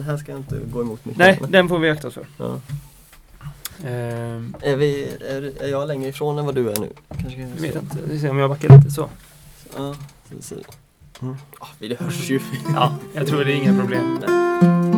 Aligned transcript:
Den 0.00 0.08
här 0.08 0.16
ska 0.16 0.32
jag 0.32 0.40
inte 0.40 0.60
gå 0.72 0.80
emot 0.80 1.04
mycket. 1.04 1.18
Nej, 1.18 1.40
den 1.48 1.68
får 1.68 1.78
vi 1.78 1.90
akta 1.90 2.08
oss 2.08 2.14
för. 2.14 2.26
Ja. 2.36 2.60
Ehm, 3.84 4.54
Är, 4.60 4.76
vi, 4.76 5.08
är, 5.20 5.62
är 5.62 5.68
jag 5.68 5.88
längre 5.88 6.08
ifrån 6.08 6.38
än 6.38 6.46
vad 6.46 6.54
du 6.54 6.70
är 6.70 6.76
nu? 6.76 6.92
Kanske 7.08 7.40
jag 7.40 7.48
vet 7.48 7.74
inte, 7.74 7.96
vi 8.08 8.18
ser 8.18 8.30
om 8.30 8.38
jag 8.38 8.50
backar 8.50 8.76
lite 8.76 8.90
så. 8.90 9.08
Ja, 9.76 9.94
så, 10.30 10.42
så. 10.42 10.54
Mm. 11.22 11.36
Ah, 11.58 11.66
det 11.78 12.00
hörs 12.00 12.30
ju. 12.30 12.40
Ja, 12.74 12.94
jag 13.14 13.26
tror 13.26 13.44
det 13.44 13.52
är 13.52 13.56
inga 13.56 13.80
problem. 13.80 14.18
Jag 14.22 14.89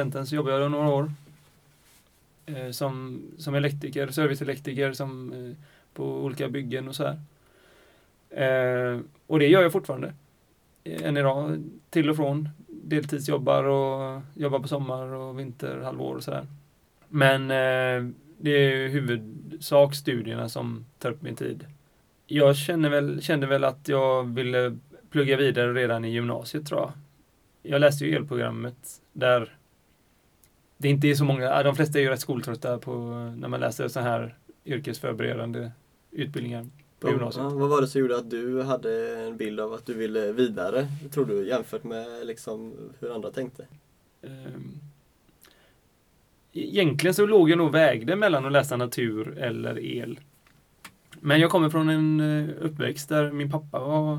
studenten 0.00 0.26
så 0.26 0.34
jobbade 0.34 0.58
jag 0.58 0.70
några 0.70 0.88
år 0.88 1.12
eh, 2.46 2.70
som, 2.70 3.22
som 3.38 3.54
elektriker, 3.54 4.08
serviceelektriker 4.08 4.92
som, 4.92 5.32
eh, 5.32 5.56
på 5.94 6.24
olika 6.24 6.48
byggen 6.48 6.88
och 6.88 6.94
så 6.94 7.04
här. 7.04 7.20
Eh, 8.30 9.00
och 9.26 9.38
det 9.38 9.46
gör 9.46 9.62
jag 9.62 9.72
fortfarande. 9.72 10.14
Eh, 10.84 11.04
än 11.04 11.16
idag, 11.16 11.64
till 11.90 12.10
och 12.10 12.16
från. 12.16 12.48
Deltidsjobbar 12.66 13.64
och 13.64 14.22
jobbar 14.34 14.58
på 14.58 14.68
sommar 14.68 15.06
och 15.06 15.38
vinterhalvår 15.38 16.14
och 16.14 16.22
sådär. 16.22 16.46
Men 17.08 17.42
eh, 17.42 18.12
det 18.38 18.50
är 18.50 18.76
ju 18.76 18.88
huvudsak 18.88 19.94
studierna 19.94 20.48
som 20.48 20.86
tar 20.98 21.10
upp 21.10 21.22
min 21.22 21.36
tid. 21.36 21.64
Jag 22.26 22.56
känner 22.56 22.90
väl, 22.90 23.22
kände 23.22 23.46
väl 23.46 23.64
att 23.64 23.88
jag 23.88 24.34
ville 24.34 24.76
plugga 25.10 25.36
vidare 25.36 25.72
redan 25.72 26.04
i 26.04 26.10
gymnasiet 26.10 26.66
tror 26.66 26.80
jag. 26.80 26.92
Jag 27.62 27.80
läste 27.80 28.04
ju 28.04 28.16
elprogrammet 28.16 29.00
där 29.12 29.59
det 30.80 30.88
inte 30.88 31.08
är 31.08 31.14
så 31.14 31.24
många, 31.24 31.62
de 31.62 31.76
flesta 31.76 31.98
är 31.98 32.02
ju 32.02 32.08
rätt 32.08 32.20
skoltrötta 32.20 32.78
på 32.78 32.92
när 33.36 33.48
man 33.48 33.60
läser 33.60 33.88
så 33.88 34.00
här 34.00 34.34
yrkesförberedande 34.64 35.70
utbildningar 36.10 36.66
på 37.00 37.08
gymnasiet. 37.10 37.42
Ja, 37.44 37.48
vad 37.50 37.68
var 37.68 37.80
det 37.80 37.86
som 37.86 38.00
gjorde 38.00 38.16
att 38.16 38.30
du 38.30 38.62
hade 38.62 39.20
en 39.26 39.36
bild 39.36 39.60
av 39.60 39.72
att 39.72 39.86
du 39.86 39.94
ville 39.94 40.32
vidare, 40.32 40.86
tror 41.10 41.24
du, 41.24 41.48
jämfört 41.48 41.84
med 41.84 42.26
liksom 42.26 42.72
hur 43.00 43.14
andra 43.14 43.30
tänkte? 43.30 43.66
Ehm, 44.22 44.70
Egentligen 46.52 47.14
så 47.14 47.26
låg 47.26 47.50
jag 47.50 47.58
nog 47.58 47.72
vägde 47.72 48.16
mellan 48.16 48.46
att 48.46 48.52
läsa 48.52 48.76
natur 48.76 49.38
eller 49.38 49.78
el. 49.78 50.20
Men 51.20 51.40
jag 51.40 51.50
kommer 51.50 51.70
från 51.70 51.88
en 51.88 52.20
eh, 52.20 52.48
uppväxt 52.60 53.08
där 53.08 53.32
min 53.32 53.50
pappa 53.50 53.78
var, 53.80 54.14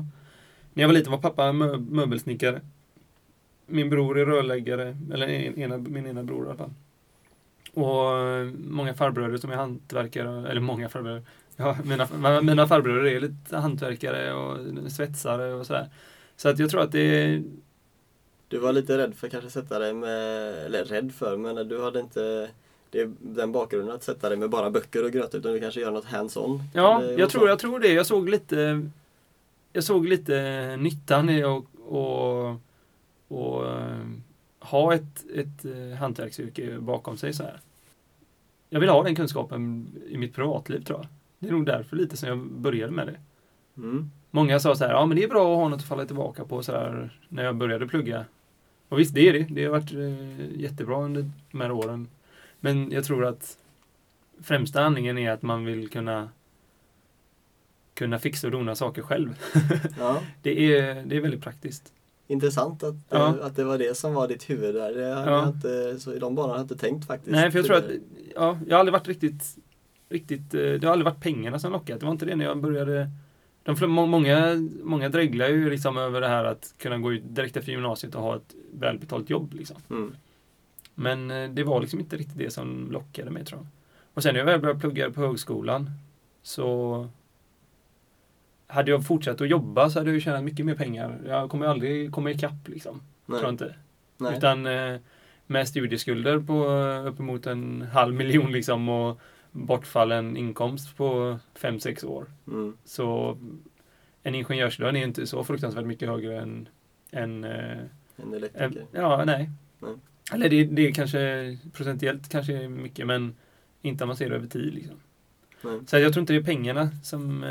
när 0.72 0.82
jag 0.82 0.88
var 0.88 0.94
liten 0.94 1.12
var 1.12 1.18
pappa 1.18 1.42
mö- 1.52 1.90
möbelsnickare. 1.90 2.60
Min 3.72 3.90
bror 3.90 4.18
är 4.18 4.24
rörläggare, 4.24 4.96
eller 5.12 5.26
en, 5.28 5.58
ena, 5.58 5.78
min 5.78 6.06
ena 6.06 6.22
bror 6.22 6.44
i 6.44 6.48
alla 6.48 6.58
fall. 6.58 6.70
Och 7.74 8.18
eh, 8.18 8.48
många 8.68 8.94
farbröder 8.94 9.38
som 9.38 9.50
är 9.50 9.56
hantverkare, 9.56 10.50
eller 10.50 10.60
många 10.60 10.88
farbröder. 10.88 11.22
Ja, 11.56 11.76
mina, 11.84 12.40
mina 12.42 12.66
farbröder 12.66 13.04
är 13.06 13.20
lite 13.20 13.56
hantverkare 13.56 14.34
och 14.34 14.58
svetsare 14.92 15.54
och 15.54 15.66
sådär. 15.66 15.88
Så 16.36 16.48
att 16.48 16.58
jag 16.58 16.70
tror 16.70 16.80
att 16.80 16.92
det 16.92 17.00
är 17.00 17.42
Du 18.48 18.58
var 18.58 18.72
lite 18.72 18.98
rädd 18.98 19.14
för 19.14 19.26
att 19.26 19.30
kanske 19.32 19.50
sätta 19.50 19.78
dig 19.78 19.94
med, 19.94 20.18
eller 20.66 20.84
rädd 20.84 21.12
för, 21.14 21.36
men 21.36 21.68
du 21.68 21.82
hade 21.82 22.00
inte 22.00 22.48
det, 22.90 23.10
den 23.18 23.52
bakgrunden 23.52 23.94
att 23.94 24.02
sätta 24.02 24.28
dig 24.28 24.38
med 24.38 24.50
bara 24.50 24.70
böcker 24.70 25.04
och 25.04 25.10
gröt 25.10 25.34
utan 25.34 25.52
du 25.52 25.60
kanske 25.60 25.80
gör 25.80 25.90
något 25.90 26.04
hands-on? 26.04 26.62
Ja, 26.74 27.04
jag 27.04 27.30
tror, 27.30 27.48
jag 27.48 27.58
tror 27.58 27.80
det. 27.80 27.92
Jag 27.92 28.06
såg 28.06 28.28
lite 28.28 28.88
Jag 29.72 29.84
såg 29.84 30.06
lite 30.06 30.76
nyttan 30.76 31.30
i 31.30 31.44
att 31.44 31.64
och, 31.86 32.50
och, 32.50 32.60
eh, 33.40 34.06
ha 34.58 34.94
ett, 34.94 35.24
ett 35.34 35.64
eh, 35.64 35.98
hantverksyrke 35.98 36.78
bakom 36.78 37.16
sig 37.16 37.32
så 37.32 37.42
här. 37.42 37.60
Jag 38.70 38.80
vill 38.80 38.88
ha 38.88 39.02
den 39.02 39.14
kunskapen 39.14 39.86
i 40.08 40.18
mitt 40.18 40.34
privatliv 40.34 40.84
tror 40.84 40.98
jag. 40.98 41.08
Det 41.38 41.48
är 41.48 41.52
nog 41.52 41.66
därför 41.66 41.96
lite 41.96 42.16
som 42.16 42.28
jag 42.28 42.38
började 42.38 42.92
med 42.92 43.06
det. 43.06 43.16
Mm. 43.76 44.10
Många 44.30 44.60
sa 44.60 44.74
så 44.74 44.84
här, 44.84 44.92
ja 44.92 45.06
men 45.06 45.16
det 45.16 45.24
är 45.24 45.28
bra 45.28 45.52
att 45.52 45.60
ha 45.60 45.68
något 45.68 45.80
att 45.80 45.88
falla 45.88 46.06
tillbaka 46.06 46.44
på 46.44 46.62
så 46.62 46.72
här, 46.72 47.18
när 47.28 47.44
jag 47.44 47.56
började 47.56 47.86
plugga. 47.86 48.24
Och 48.88 48.98
visst, 48.98 49.14
det 49.14 49.28
är 49.28 49.32
det. 49.32 49.46
Det 49.50 49.64
har 49.64 49.70
varit 49.70 49.92
eh, 49.92 50.60
jättebra 50.60 51.04
under 51.04 51.30
de 51.50 51.60
här 51.60 51.70
åren. 51.70 52.08
Men 52.60 52.90
jag 52.90 53.04
tror 53.04 53.24
att 53.24 53.58
främsta 54.42 54.84
anledningen 54.84 55.18
är 55.18 55.30
att 55.30 55.42
man 55.42 55.64
vill 55.64 55.90
kunna 55.90 56.28
kunna 57.94 58.18
fixa 58.18 58.46
och 58.46 58.50
dona 58.50 58.74
saker 58.74 59.02
själv. 59.02 59.38
Ja, 59.98 60.22
Det 60.42 60.76
är, 60.76 61.02
det 61.06 61.16
är 61.16 61.20
väldigt 61.20 61.42
praktiskt. 61.42 61.92
Intressant 62.32 62.82
att, 62.82 62.94
Ja. 63.08 63.28
eh, 63.38 63.46
att 63.46 63.56
det 63.56 63.64
var 63.64 63.78
det 63.78 63.96
som 63.96 64.14
var 64.14 64.28
ditt 64.28 64.50
huvud 64.50 64.74
där. 64.74 64.92
Det 64.94 65.14
hade 65.14 65.30
Ja. 65.30 65.48
inte, 65.48 66.00
så 66.00 66.14
I 66.14 66.18
de 66.18 66.34
banorna 66.34 66.52
har 66.52 66.58
jag 66.58 66.64
inte 66.64 66.76
tänkt 66.76 67.06
faktiskt. 67.06 67.30
Nej, 67.32 67.50
för 67.50 67.58
jag 67.58 67.66
tror 67.66 67.76
att, 67.76 67.84
ja, 68.34 68.58
jag 68.66 68.74
har 68.74 68.80
aldrig 68.80 68.92
varit 68.92 69.08
riktigt, 69.08 69.56
riktigt, 70.08 70.54
eh, 70.54 70.60
det 70.60 70.84
har 70.84 70.92
aldrig 70.92 71.04
varit 71.04 71.20
pengarna 71.22 71.58
som 71.58 71.72
lockat. 71.72 72.00
Det 72.00 72.06
var 72.06 72.12
inte 72.12 72.26
det 72.26 72.36
när 72.36 72.44
jag 72.44 72.60
började. 72.60 73.10
De, 73.62 73.90
många, 73.90 74.56
många 74.82 75.08
dreglar 75.08 75.48
ju 75.48 75.70
liksom 75.70 75.96
över 75.96 76.20
det 76.20 76.28
här 76.28 76.44
att 76.44 76.74
kunna 76.78 76.98
gå 76.98 77.12
ut 77.12 77.22
direkt 77.24 77.56
efter 77.56 77.72
gymnasiet 77.72 78.14
och 78.14 78.22
ha 78.22 78.36
ett 78.36 78.54
välbetalt 78.72 79.30
jobb 79.30 79.54
liksom. 79.54 79.76
Mm. 79.90 80.14
Men 80.94 81.30
eh, 81.30 81.50
det 81.50 81.64
var 81.64 81.80
liksom 81.80 82.00
inte 82.00 82.16
riktigt 82.16 82.38
det 82.38 82.50
som 82.50 82.90
lockade 82.90 83.30
mig 83.30 83.44
tror 83.44 83.60
jag. 83.60 83.66
Och 84.14 84.22
sen 84.22 84.34
när 84.34 84.38
jag 84.40 84.46
väl 84.46 84.60
började 84.60 84.80
plugga 84.80 85.10
på 85.10 85.20
högskolan 85.20 85.90
så 86.42 87.08
hade 88.72 88.90
jag 88.90 89.06
fortsatt 89.06 89.40
att 89.40 89.48
jobba 89.48 89.90
så 89.90 89.98
hade 89.98 90.12
jag 90.12 90.22
tjänat 90.22 90.44
mycket 90.44 90.66
mer 90.66 90.74
pengar. 90.74 91.20
Jag 91.26 91.50
kommer 91.50 91.66
aldrig 91.66 92.12
komma 92.12 92.30
ikapp 92.30 92.68
liksom. 92.68 93.02
Nej. 93.26 93.38
Tror 93.38 93.46
jag 93.46 93.54
inte. 93.54 93.74
Nej. 94.18 94.36
Utan 94.36 94.66
eh, 94.66 94.96
med 95.46 95.68
studieskulder 95.68 96.38
på 96.38 96.54
eh, 96.54 97.06
uppemot 97.06 97.46
en 97.46 97.82
halv 97.82 98.14
miljon 98.14 98.52
liksom 98.52 98.88
och 98.88 99.20
bortfallen 99.50 100.36
inkomst 100.36 100.96
på 100.96 101.38
5-6 101.60 102.04
år. 102.04 102.26
Mm. 102.46 102.76
Så 102.84 103.38
en 104.22 104.34
ingenjörslön 104.34 104.96
är 104.96 105.04
inte 105.04 105.26
så 105.26 105.44
fruktansvärt 105.44 105.86
mycket 105.86 106.08
högre 106.08 106.40
än, 106.40 106.68
än 107.10 107.44
eh, 107.44 107.78
En 108.16 108.34
elektriker. 108.34 108.80
en, 108.80 108.86
ja, 108.92 109.24
nej. 109.24 109.50
Nej. 109.78 109.94
Eller 110.32 110.48
det, 110.48 110.64
det 110.64 110.88
är 110.88 110.92
kanske 110.92 111.58
procentuellt 111.72 112.28
kanske 112.28 112.56
är 112.56 112.68
mycket 112.68 113.06
men 113.06 113.34
inte 113.82 114.04
om 114.04 114.08
man 114.08 114.16
ser 114.16 114.30
det 114.30 114.36
över 114.36 114.48
tid. 114.48 114.74
Liksom. 114.74 115.00
Så 115.86 115.98
jag 115.98 116.12
tror 116.12 116.20
inte 116.20 116.32
det 116.32 116.38
är 116.38 116.44
pengarna 116.44 116.90
som 117.02 117.44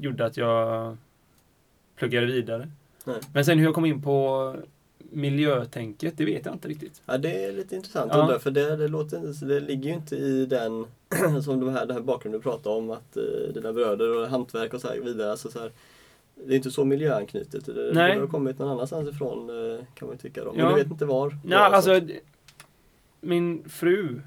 gjorde 0.00 0.26
att 0.26 0.36
jag 0.36 0.96
pluggade 1.96 2.26
vidare. 2.26 2.68
Nej. 3.04 3.16
Men 3.34 3.44
sen 3.44 3.58
hur 3.58 3.64
jag 3.64 3.74
kom 3.74 3.84
in 3.84 4.02
på 4.02 4.56
miljötänket, 5.10 6.14
det 6.16 6.24
vet 6.24 6.46
jag 6.46 6.54
inte 6.54 6.68
riktigt. 6.68 7.02
Ja, 7.06 7.18
det 7.18 7.44
är 7.44 7.52
lite 7.52 7.76
intressant 7.76 8.10
Ja. 8.14 8.20
undrar, 8.20 8.38
för 8.38 8.50
det, 8.50 8.76
det, 8.76 8.88
låter, 8.88 9.46
det 9.48 9.60
ligger 9.60 9.88
ju 9.90 9.94
inte 9.94 10.16
i 10.16 10.46
den, 10.46 10.86
som 11.44 11.60
de 11.60 11.68
här, 11.68 11.86
den 11.86 11.96
här 11.96 12.02
bakgrunden 12.02 12.40
du 12.40 12.42
pratade 12.42 12.76
om, 12.76 12.90
att 12.90 13.16
eh, 13.16 13.22
dina 13.54 13.72
bröder 13.72 14.16
och 14.18 14.28
hantverk 14.28 14.74
och 14.74 14.80
så 14.80 14.88
här 14.88 15.00
vidare. 15.00 15.30
Alltså, 15.30 15.50
så 15.50 15.58
här, 15.58 15.72
det 16.46 16.52
är 16.52 16.56
inte 16.56 16.70
så 16.70 16.84
miljöanknutet. 16.84 17.66
Det, 17.66 17.72
det 17.72 17.92
Nej. 17.94 18.18
har 18.18 18.26
kommit 18.26 18.58
någon 18.58 18.68
annanstans 18.68 19.08
ifrån 19.08 19.50
eh, 19.50 19.84
kan 19.94 20.08
man 20.08 20.16
ju 20.16 20.18
tycka. 20.20 20.44
Då. 20.44 20.52
Men 20.52 20.60
Ja. 20.60 20.68
du 20.68 20.74
vet 20.74 20.86
inte 20.90 21.04
var? 21.04 21.36
Nej, 21.44 21.58
alltså 21.58 22.00
min 23.20 23.68
fru 23.68 24.20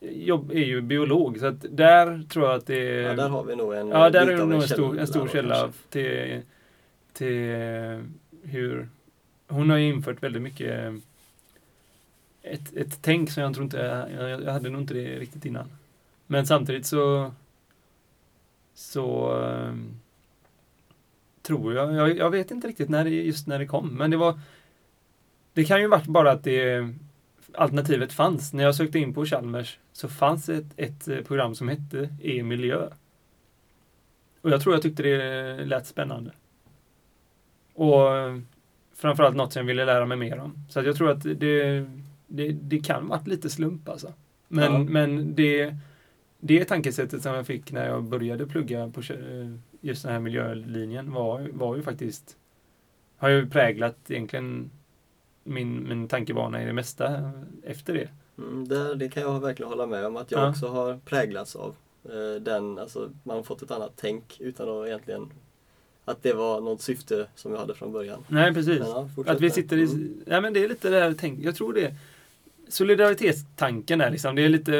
jobb, 0.00 0.50
är 0.50 0.64
ju 0.64 0.80
biolog 0.80 1.38
så 1.38 1.46
att 1.46 1.64
där 1.70 2.22
tror 2.28 2.46
jag 2.46 2.54
att 2.54 2.66
det 2.66 2.88
är 2.88 3.02
ja, 3.02 3.14
där 3.14 3.28
har 3.28 3.44
vi 3.44 3.56
nog 3.56 3.74
en 3.74 3.88
Ja, 3.88 4.10
där 4.10 4.26
är 4.26 4.36
nog 4.36 4.52
en 4.52 4.62
stor, 4.62 4.98
en 4.98 5.06
stor 5.06 5.28
källa 5.28 5.60
kanske. 5.60 5.80
till, 5.90 6.42
till 7.12 7.54
hur 8.42 8.88
hon 9.48 9.70
har 9.70 9.76
ju 9.76 9.88
infört 9.88 10.22
väldigt 10.22 10.42
mycket 10.42 11.02
ett, 12.42 12.76
ett 12.76 12.98
tänk 13.02 13.30
som 13.30 13.42
jag 13.42 13.54
tror 13.54 13.64
inte, 13.64 14.08
jag, 14.18 14.42
jag 14.42 14.52
hade 14.52 14.70
nog 14.70 14.80
inte 14.80 14.94
det 14.94 15.18
riktigt 15.18 15.44
innan. 15.44 15.66
Men 16.26 16.46
samtidigt 16.46 16.86
så 16.86 17.32
så 18.74 19.38
ehm, 19.42 20.00
tror 21.42 21.74
jag, 21.74 21.94
jag, 21.94 22.16
jag 22.16 22.30
vet 22.30 22.50
inte 22.50 22.68
riktigt 22.68 22.88
när 22.88 23.04
det, 23.04 23.10
just 23.10 23.46
när 23.46 23.58
det 23.58 23.66
kom, 23.66 23.88
men 23.88 24.10
det 24.10 24.16
var 24.16 24.40
det 25.52 25.64
kan 25.64 25.80
ju 25.80 25.86
varit 25.86 26.06
bara 26.06 26.32
att 26.32 26.44
det 26.44 26.94
alternativet 27.56 28.12
fanns. 28.12 28.52
När 28.52 28.64
jag 28.64 28.74
sökte 28.74 28.98
in 28.98 29.14
på 29.14 29.24
Chalmers 29.24 29.78
så 29.92 30.08
fanns 30.08 30.48
ett, 30.48 30.64
ett 30.76 31.08
eh, 31.08 31.20
program 31.20 31.54
som 31.54 31.68
hette 31.68 32.08
E-miljö. 32.22 32.88
Och 34.40 34.50
jag 34.50 34.60
tror 34.60 34.74
jag 34.74 34.82
tyckte 34.82 35.02
det 35.02 35.64
lät 35.64 35.86
spännande. 35.86 36.30
Och 37.74 38.16
eh, 38.16 38.38
framförallt 38.94 39.36
något 39.36 39.52
som 39.52 39.60
jag 39.60 39.66
ville 39.66 39.84
lära 39.84 40.06
mig 40.06 40.16
mer 40.16 40.38
om. 40.38 40.54
Så 40.70 40.80
att 40.80 40.86
jag 40.86 40.96
tror 40.96 41.10
att 41.10 41.22
det, 41.22 41.86
det, 42.26 42.52
det 42.52 42.78
kan 42.84 43.08
varit 43.08 43.26
lite 43.26 43.50
slump 43.50 43.88
alltså. 43.88 44.12
Men, 44.48 44.72
Ja. 44.72 44.78
men 44.78 45.34
det, 45.34 45.74
det 46.40 46.64
tankesättet 46.64 47.22
som 47.22 47.34
jag 47.34 47.46
fick 47.46 47.72
när 47.72 47.86
jag 47.88 48.04
började 48.04 48.46
plugga 48.46 48.90
på 48.90 49.00
eh, 49.00 49.50
just 49.80 50.02
den 50.02 50.12
här 50.12 50.20
miljölinjen 50.20 51.12
var, 51.12 51.48
var 51.52 51.76
ju 51.76 51.82
faktiskt 51.82 52.36
har 53.16 53.28
ju 53.28 53.50
präglat 53.50 53.96
egentligen 54.10 54.70
min, 55.46 55.88
min 55.88 56.08
tankebana 56.08 56.62
i 56.62 56.66
det 56.66 56.72
mesta 56.72 57.32
efter 57.62 57.94
det. 57.94 58.08
Mm, 58.38 58.68
det, 58.68 58.94
det 58.94 59.08
kan 59.08 59.22
jag 59.22 59.40
verkligen 59.40 59.68
hålla 59.70 59.86
med 59.86 60.06
om 60.06 60.16
att 60.16 60.30
jag 60.30 60.40
Ja. 60.40 60.50
också 60.50 60.68
har 60.68 60.98
präglats 61.04 61.56
av. 61.56 61.74
eh, 62.04 62.40
den, 62.42 62.78
alltså 62.78 63.10
man 63.22 63.36
har 63.36 63.42
fått 63.44 63.62
ett 63.62 63.70
annat 63.70 63.92
tänk 63.96 64.40
utan 64.40 64.68
att 64.68 64.86
egentligen 64.86 65.30
att 66.04 66.22
det 66.22 66.32
var 66.32 66.60
något 66.60 66.80
syfte 66.82 67.26
som 67.34 67.52
jag 67.52 67.58
hade 67.58 67.74
från 67.74 67.92
början. 67.92 68.24
Nej, 68.28 68.54
precis. 68.54 68.78
Men 68.78 68.88
ja, 68.88 69.08
Att 69.26 69.40
vi 69.40 69.50
sitter 69.50 69.76
i... 69.76 69.82
Mm. 69.84 70.14
Ja, 70.26 70.40
men 70.40 70.52
det 70.52 70.64
är 70.64 70.68
lite 70.68 70.90
det 70.90 71.00
här 71.00 71.14
tänk. 71.18 71.40
Jag 71.44 71.54
tror 71.56 71.72
det. 71.72 71.94
Solidaritetstanken 72.68 73.98
där 73.98 74.10
liksom. 74.10 74.34
Det 74.36 74.42
är 74.44 74.48
lite... 74.48 74.72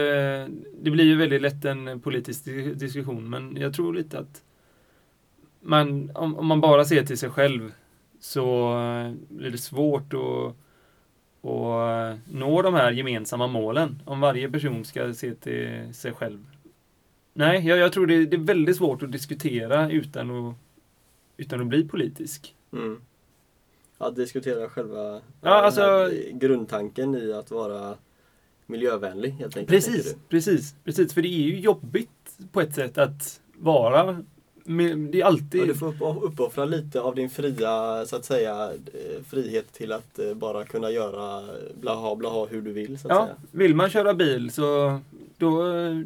Det 0.80 0.90
blir 0.90 1.04
ju 1.04 1.16
väldigt 1.16 1.42
lätt 1.42 1.64
en 1.64 2.00
politisk 2.00 2.44
di- 2.44 2.74
diskussion, 2.74 3.30
men 3.30 3.56
jag 3.56 3.74
tror 3.74 3.94
lite 3.94 4.18
att 4.18 4.42
man, 5.60 6.10
om, 6.14 6.36
om 6.38 6.46
man 6.46 6.60
bara 6.60 6.84
ser 6.84 7.04
till 7.04 7.18
sig 7.18 7.30
själv 7.30 7.72
så 8.20 8.78
eh, 8.78 9.12
blir 9.28 9.50
det 9.50 9.58
svårt 9.58 10.14
att, 10.14 10.54
att 11.50 12.18
nå 12.32 12.62
de 12.62 12.74
här 12.74 12.92
gemensamma 12.92 13.46
målen. 13.46 14.02
Om 14.04 14.20
varje 14.20 14.50
person 14.50 14.84
ska 14.84 15.14
se 15.14 15.34
till 15.34 15.94
sig 15.94 16.12
själv. 16.12 16.46
Nej, 17.32 17.66
jag, 17.66 17.78
jag 17.78 17.92
tror 17.92 18.06
det, 18.06 18.26
det 18.26 18.36
är 18.36 18.40
väldigt 18.40 18.76
svårt 18.76 19.02
att 19.02 19.12
diskutera 19.12 19.90
utan 19.90 20.30
att, 20.30 20.54
utan 21.36 21.60
att 21.60 21.66
bli 21.66 21.88
politisk. 21.88 22.54
Mm. 22.72 23.00
Att 23.98 24.16
diskutera 24.16 24.68
själva 24.68 25.20
Ja, 25.40 25.50
alltså- 25.50 26.10
grundtanken 26.32 27.14
i 27.14 27.32
att 27.32 27.50
vara 27.50 27.96
miljövänlig 28.66 29.30
helt 29.30 29.56
enkelt. 29.56 29.68
Precis, 29.68 30.16
precis, 30.28 30.74
precis. 30.84 31.14
För 31.14 31.22
det 31.22 31.28
är 31.28 31.42
ju 31.42 31.60
jobbigt 31.60 32.38
på 32.52 32.60
ett 32.60 32.74
sätt 32.74 32.98
att 32.98 33.40
vara... 33.58 34.24
Det 35.10 35.20
är 35.20 35.24
alltid... 35.24 35.60
Ja, 35.60 35.64
du 35.66 35.74
får 35.74 35.88
upp- 35.88 36.22
uppoffra 36.22 36.64
lite 36.64 37.00
av 37.00 37.14
din 37.14 37.30
fria, 37.30 38.04
så 38.06 38.16
att 38.16 38.24
säga, 38.24 38.70
eh, 38.72 39.22
frihet 39.28 39.72
till 39.72 39.92
att 39.92 40.18
eh, 40.18 40.34
bara 40.34 40.64
kunna 40.64 40.90
göra 40.90 41.42
blaha 41.80 42.16
blaha 42.16 42.46
hur 42.46 42.62
du 42.62 42.72
vill 42.72 42.98
så 42.98 43.08
att 43.08 43.14
ja, 43.14 43.24
säga. 43.24 43.36
vill 43.50 43.74
man 43.74 43.90
köra 43.90 44.14
bil 44.14 44.50
så 44.50 45.00
då 45.38 45.62
eh, 45.62 46.00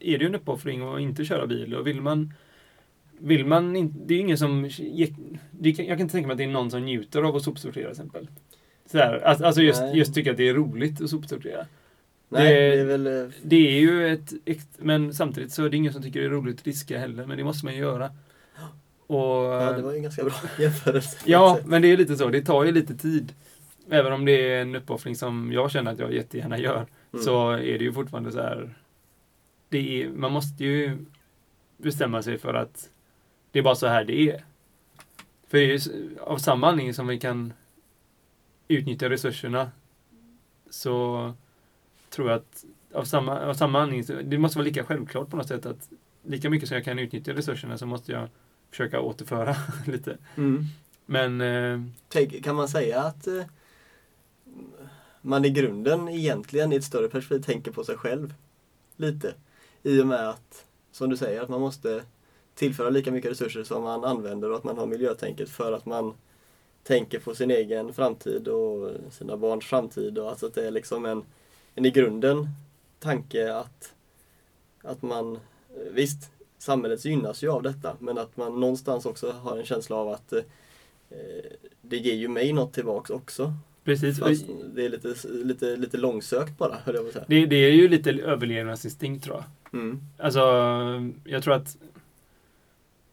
är 0.00 0.18
det 0.18 0.24
ju 0.24 0.26
en 0.26 0.34
uppoffring 0.34 0.94
att 0.94 1.00
inte 1.00 1.24
köra 1.24 1.46
bil. 1.46 1.74
Och 1.74 1.86
vill 1.86 2.00
man... 2.00 2.32
Vill 3.18 3.46
man 3.46 3.76
inte... 3.76 3.98
Det 4.06 4.14
är 4.14 4.18
ingen 4.18 4.38
som... 4.38 4.70
Jag 4.92 5.76
kan 5.76 6.00
inte 6.00 6.12
tänka 6.12 6.26
mig 6.26 6.32
att 6.34 6.38
det 6.38 6.44
är 6.44 6.48
någon 6.48 6.70
som 6.70 6.84
njuter 6.84 7.22
av 7.22 7.36
att 7.36 7.42
sopsortera 7.42 7.84
till 7.84 7.90
exempel. 7.90 8.28
Så 8.90 8.98
här, 8.98 9.20
alltså 9.20 9.62
just, 9.62 9.82
just 9.94 10.14
tycka 10.14 10.30
att 10.30 10.36
det 10.36 10.48
är 10.48 10.54
roligt 10.54 11.00
att 11.00 11.10
sopsortera. 11.10 11.66
Nej, 12.28 12.54
Det- 12.54 12.76
det 12.76 12.80
är 12.80 12.84
väl... 12.84 13.06
eh, 13.06 13.32
Det 13.42 13.56
är 13.76 13.80
ju 13.80 14.12
ett... 14.12 14.32
Men 14.78 15.14
samtidigt 15.14 15.52
så 15.52 15.64
är 15.64 15.70
det 15.70 15.76
ingen 15.76 15.92
som 15.92 16.02
tycker 16.02 16.20
det 16.20 16.26
är 16.26 16.30
roligt 16.30 16.58
att 16.58 16.64
diska 16.64 16.98
heller, 16.98 17.26
men 17.26 17.38
det 17.38 17.44
måste 17.44 17.64
man 17.64 17.74
ju 17.74 17.80
göra. 17.80 18.10
Och, 19.06 19.16
Ja, 19.44 19.72
det 19.72 19.82
var 19.82 19.90
ju 19.90 19.96
en 19.96 20.02
ganska 20.02 20.24
bra 20.24 20.34
jämförelse. 20.58 21.18
Ja, 21.24 21.58
men 21.66 21.82
det 21.82 21.88
är 21.92 21.96
lite 21.96 22.16
så. 22.16 22.28
Det 22.28 22.42
tar 22.42 22.64
ju 22.64 22.72
lite 22.72 22.94
tid. 22.96 23.34
Även 23.90 24.12
om 24.12 24.24
det 24.24 24.32
är 24.32 24.62
en 24.62 24.74
uppoffring 24.76 25.16
som 25.16 25.52
jag 25.52 25.70
känner 25.70 25.92
att 25.92 25.98
jag 25.98 26.12
jättegärna 26.14 26.58
gör, 26.58 26.86
Mm. 27.12 27.24
så 27.24 27.50
är 27.50 27.58
det 27.78 27.84
ju 27.84 27.92
fortfarande 27.92 28.32
så 28.32 28.40
här. 28.40 28.74
Det 29.68 30.02
är, 30.02 30.08
man 30.08 30.32
måste 30.32 30.64
ju 30.64 30.98
bestämma 31.76 32.22
sig 32.22 32.38
för 32.38 32.54
att 32.54 32.90
det 33.50 33.58
är 33.58 33.62
bara 33.62 33.74
så 33.74 33.86
här 33.86 34.04
det 34.04 34.20
är. 34.30 34.44
För 35.48 35.58
det 35.58 35.64
är 35.64 35.68
ju 35.68 35.80
av 36.20 36.38
samma 36.38 36.68
anledning 36.68 36.94
som 36.94 37.06
vi 37.06 37.18
kan 37.18 37.52
utnyttja 38.68 39.10
resurserna 39.10 39.70
så 40.70 41.32
tror 42.16 42.30
jag 42.30 42.36
att 42.36 42.64
av 42.92 43.04
samma, 43.04 43.40
av 43.40 43.54
samma 43.54 43.80
anledning, 43.80 44.30
det 44.30 44.38
måste 44.38 44.58
vara 44.58 44.64
lika 44.64 44.84
självklart 44.84 45.30
på 45.30 45.36
något 45.36 45.48
sätt 45.48 45.66
att 45.66 45.88
lika 46.22 46.50
mycket 46.50 46.68
som 46.68 46.74
jag 46.74 46.84
kan 46.84 46.98
utnyttja 46.98 47.34
resurserna 47.34 47.78
så 47.78 47.86
måste 47.86 48.12
jag 48.12 48.28
försöka 48.70 49.00
återföra 49.00 49.56
lite. 49.86 50.18
Mm. 50.36 50.64
Men 51.06 51.40
eh, 51.40 51.80
Tänk, 52.08 52.44
kan 52.44 52.56
man 52.56 52.68
säga 52.68 53.00
att 53.00 53.26
eh, 53.26 53.42
man 55.20 55.44
i 55.44 55.50
grunden 55.50 56.08
egentligen 56.08 56.72
i 56.72 56.76
ett 56.76 56.84
större 56.84 57.08
perspektiv 57.08 57.42
tänker 57.52 57.72
på 57.72 57.84
sig 57.84 57.96
själv 57.96 58.34
lite? 58.96 59.34
I 59.82 60.02
och 60.02 60.06
med 60.06 60.28
att, 60.28 60.66
som 60.92 61.10
du 61.10 61.16
säger, 61.16 61.42
att 61.42 61.48
man 61.48 61.60
måste 61.60 62.02
tillföra 62.54 62.90
lika 62.90 63.12
mycket 63.12 63.30
resurser 63.30 63.64
som 63.64 63.82
man 63.82 64.04
använder 64.04 64.50
och 64.50 64.56
att 64.56 64.64
man 64.64 64.78
har 64.78 64.86
miljötänket 64.86 65.48
för 65.48 65.72
att 65.72 65.86
man 65.86 66.14
tänker 66.82 67.18
på 67.18 67.34
sin 67.34 67.50
egen 67.50 67.92
framtid 67.92 68.48
och 68.48 68.90
sina 69.10 69.36
barns 69.36 69.64
framtid 69.64 70.18
och 70.18 70.30
alltså 70.30 70.46
att 70.46 70.54
det 70.54 70.66
är 70.66 70.70
liksom 70.70 71.06
en, 71.06 71.24
en 71.76 71.84
i 71.84 71.90
grunden 71.90 72.48
tanke 72.98 73.54
att, 73.54 73.94
att 74.82 75.02
man, 75.02 75.38
visst, 75.92 76.30
samhället 76.58 77.04
gynnas 77.04 77.42
ju 77.42 77.50
av 77.50 77.62
detta 77.62 77.96
men 77.98 78.18
att 78.18 78.36
man 78.36 78.60
någonstans 78.60 79.06
också 79.06 79.30
har 79.30 79.56
en 79.56 79.64
känsla 79.64 79.96
av 79.96 80.08
att 80.08 80.32
eh, 80.32 80.40
det 81.82 81.96
ger 81.96 82.14
ju 82.14 82.28
mig 82.28 82.52
något 82.52 82.72
tillbaks 82.72 83.10
också. 83.10 83.54
precis. 83.84 84.18
Fast 84.18 84.44
det 84.74 84.84
är 84.84 84.88
lite, 84.88 85.14
lite, 85.28 85.76
lite 85.76 85.96
långsökt 85.96 86.58
bara, 86.58 86.76
höll 86.84 86.94
jag 86.94 87.04
på 87.04 87.08
att 87.08 87.14
säga. 87.14 87.24
Det, 87.28 87.46
det 87.46 87.56
är 87.56 87.72
ju 87.72 87.88
lite 87.88 88.10
överlevnadsinstinkt 88.10 89.24
tror 89.24 89.36
jag. 89.36 89.80
Mm. 89.80 90.00
Alltså, 90.18 90.40
jag 91.24 91.42
tror 91.42 91.54
att 91.54 91.76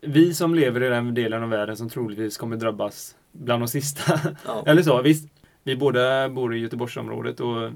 vi 0.01 0.33
som 0.33 0.56
lever 0.56 0.83
i 0.83 0.89
den 0.89 1.13
delen 1.13 1.44
av 1.44 1.50
världen 1.50 1.77
som 1.77 1.89
troligtvis 1.89 2.38
kommer 2.38 2.57
drabbas 2.57 3.15
bland 3.31 3.62
de 3.62 3.68
sista. 3.68 4.19
Ja. 4.45 4.63
Eller 4.68 4.81
så, 4.81 5.01
visst. 5.01 5.30
Vi 5.63 5.75
båda 5.75 6.30
bor 6.30 6.56
i 6.56 6.60
Göteborgsområdet 6.60 7.39
och 7.39 7.71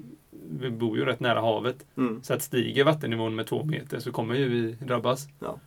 vi 0.50 0.70
bor 0.70 0.98
ju 0.98 1.06
rätt 1.06 1.20
nära 1.20 1.42
havet. 1.42 1.86
Mm. 1.98 2.24
Så 2.24 2.34
att 2.34 2.42
stiger 2.42 2.84
vattennivån 2.84 3.36
med 3.36 3.48
två 3.48 3.64
meter 3.64 4.00
så 4.00 4.12
kommer 4.12 4.36
ju 4.36 4.50
vi 4.50 4.86
drabbas. 4.86 5.28
Ja. 5.40 5.60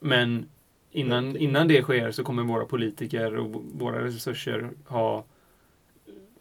Men 0.00 0.46
innan, 0.90 1.36
innan 1.36 1.68
det 1.68 1.82
sker 1.82 2.10
så 2.10 2.24
kommer 2.24 2.42
våra 2.42 2.64
politiker 2.64 3.36
och 3.36 3.64
våra 3.72 4.04
resurser 4.04 4.70
ha 4.86 5.24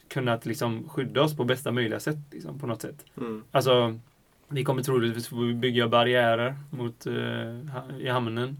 kunnat 0.08 0.46
liksom 0.46 0.90
skydda 0.90 1.22
oss 1.22 1.38
på 1.38 1.44
bästa 1.44 1.72
möjliga 1.72 2.00
sätt. 2.00 2.18
Liksom, 2.32 2.60
på 2.60 2.68
något 2.68 2.82
sätt. 2.82 3.06
Mm. 3.18 3.44
Alltså, 3.52 4.00
vi 4.48 4.64
kommer 4.64 4.84
troligtvis 4.84 5.28
få 5.28 5.54
bygga 5.54 5.88
barriärer 5.88 6.56
mot, 6.70 7.06
eh, 7.06 8.00
i 8.00 8.10
hamnen. 8.10 8.58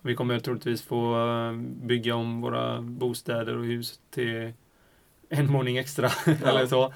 Vi 0.00 0.14
kommer 0.14 0.38
troligtvis 0.38 0.82
få 0.82 1.28
eh, 1.28 1.52
bygga 1.86 2.14
om 2.14 2.40
våra 2.40 2.80
bostäder 2.80 3.56
och 3.56 3.64
hus 3.64 4.00
till 4.10 4.52
en 5.28 5.52
våning 5.52 5.76
extra. 5.76 6.10
eller 6.44 6.66
så. 6.66 6.92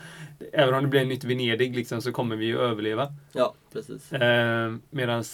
Även 0.53 0.75
om 0.75 0.83
det 0.83 0.89
blir 0.89 1.01
ett 1.01 1.09
nytt 1.09 1.25
Venedig 1.25 1.77
liksom, 1.77 2.03
så 2.03 2.13
kommer 2.13 2.37
vi 2.37 2.47
ju 2.47 2.59
överleva. 2.59 3.15
ja, 3.33 3.55
precis. 3.73 4.13
Eh, 4.13 4.75
Medan 4.91 5.25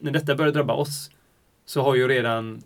när 0.00 0.12
detta 0.12 0.34
börjar 0.34 0.52
drabba 0.52 0.74
oss 0.74 1.10
så 1.64 1.82
har 1.82 1.94
ju 1.94 2.08
redan 2.08 2.62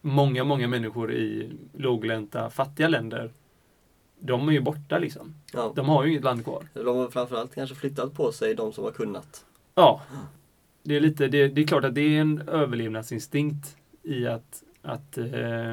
många, 0.00 0.44
många 0.44 0.68
människor 0.68 1.12
i 1.12 1.52
låglänta, 1.72 2.50
fattiga 2.50 2.88
länder 2.88 3.30
de 4.26 4.48
är 4.48 4.52
ju 4.52 4.60
borta 4.60 4.98
liksom. 4.98 5.34
Ja. 5.52 5.72
De 5.76 5.88
har 5.88 6.04
ju 6.04 6.10
inget 6.10 6.24
land 6.24 6.44
kvar. 6.44 6.66
De 6.72 6.96
har 6.96 7.08
framförallt 7.08 7.54
kanske 7.54 7.74
flyttat 7.76 8.14
på 8.14 8.32
sig, 8.32 8.54
de 8.54 8.72
som 8.72 8.84
har 8.84 8.90
kunnat. 8.90 9.44
Ja. 9.74 10.02
Det 10.82 10.96
är, 10.96 11.00
lite, 11.00 11.28
det, 11.28 11.48
det 11.48 11.62
är 11.62 11.66
klart 11.66 11.84
att 11.84 11.94
det 11.94 12.00
är 12.00 12.20
en 12.20 12.48
överlevnadsinstinkt 12.48 13.76
i 14.02 14.26
att, 14.26 14.62
att 14.82 15.18
eh, 15.18 15.72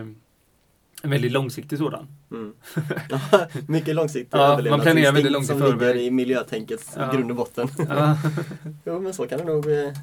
en 1.04 1.10
väldigt 1.10 1.32
långsiktig 1.32 1.78
sådan. 1.78 2.08
Mm. 2.32 2.54
Ja, 3.10 3.48
mycket 3.68 3.96
långsiktig 3.96 4.38
Ja, 4.38 4.48
man 4.70 4.80
planerar 4.82 4.84
väldigt 4.86 5.08
överlevnadsinstinkt 5.08 5.32
långt 5.32 5.44
i 5.44 5.48
som 5.48 5.60
förväg. 5.60 5.96
ligger 5.96 6.08
i 6.08 6.12
miljötänkets 6.12 6.94
Ja. 6.98 7.12
grund 7.12 7.32
och 7.32 7.38
botten. 7.38 7.68
Ja. 7.90 8.18
jo, 8.86 9.00
men 9.00 9.14
så 9.14 9.28
kan 9.28 9.38
det 9.40 9.46
nog, 9.46 9.72
eh, 9.72 9.94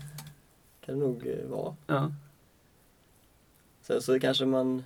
kan 0.85 0.94
det 0.99 1.06
nog 1.06 1.26
eh, 1.26 1.49
vara. 1.50 1.76
ja. 1.87 2.12
Sen 3.82 4.02
så 4.02 4.20
kanske 4.20 4.44
man 4.47 4.85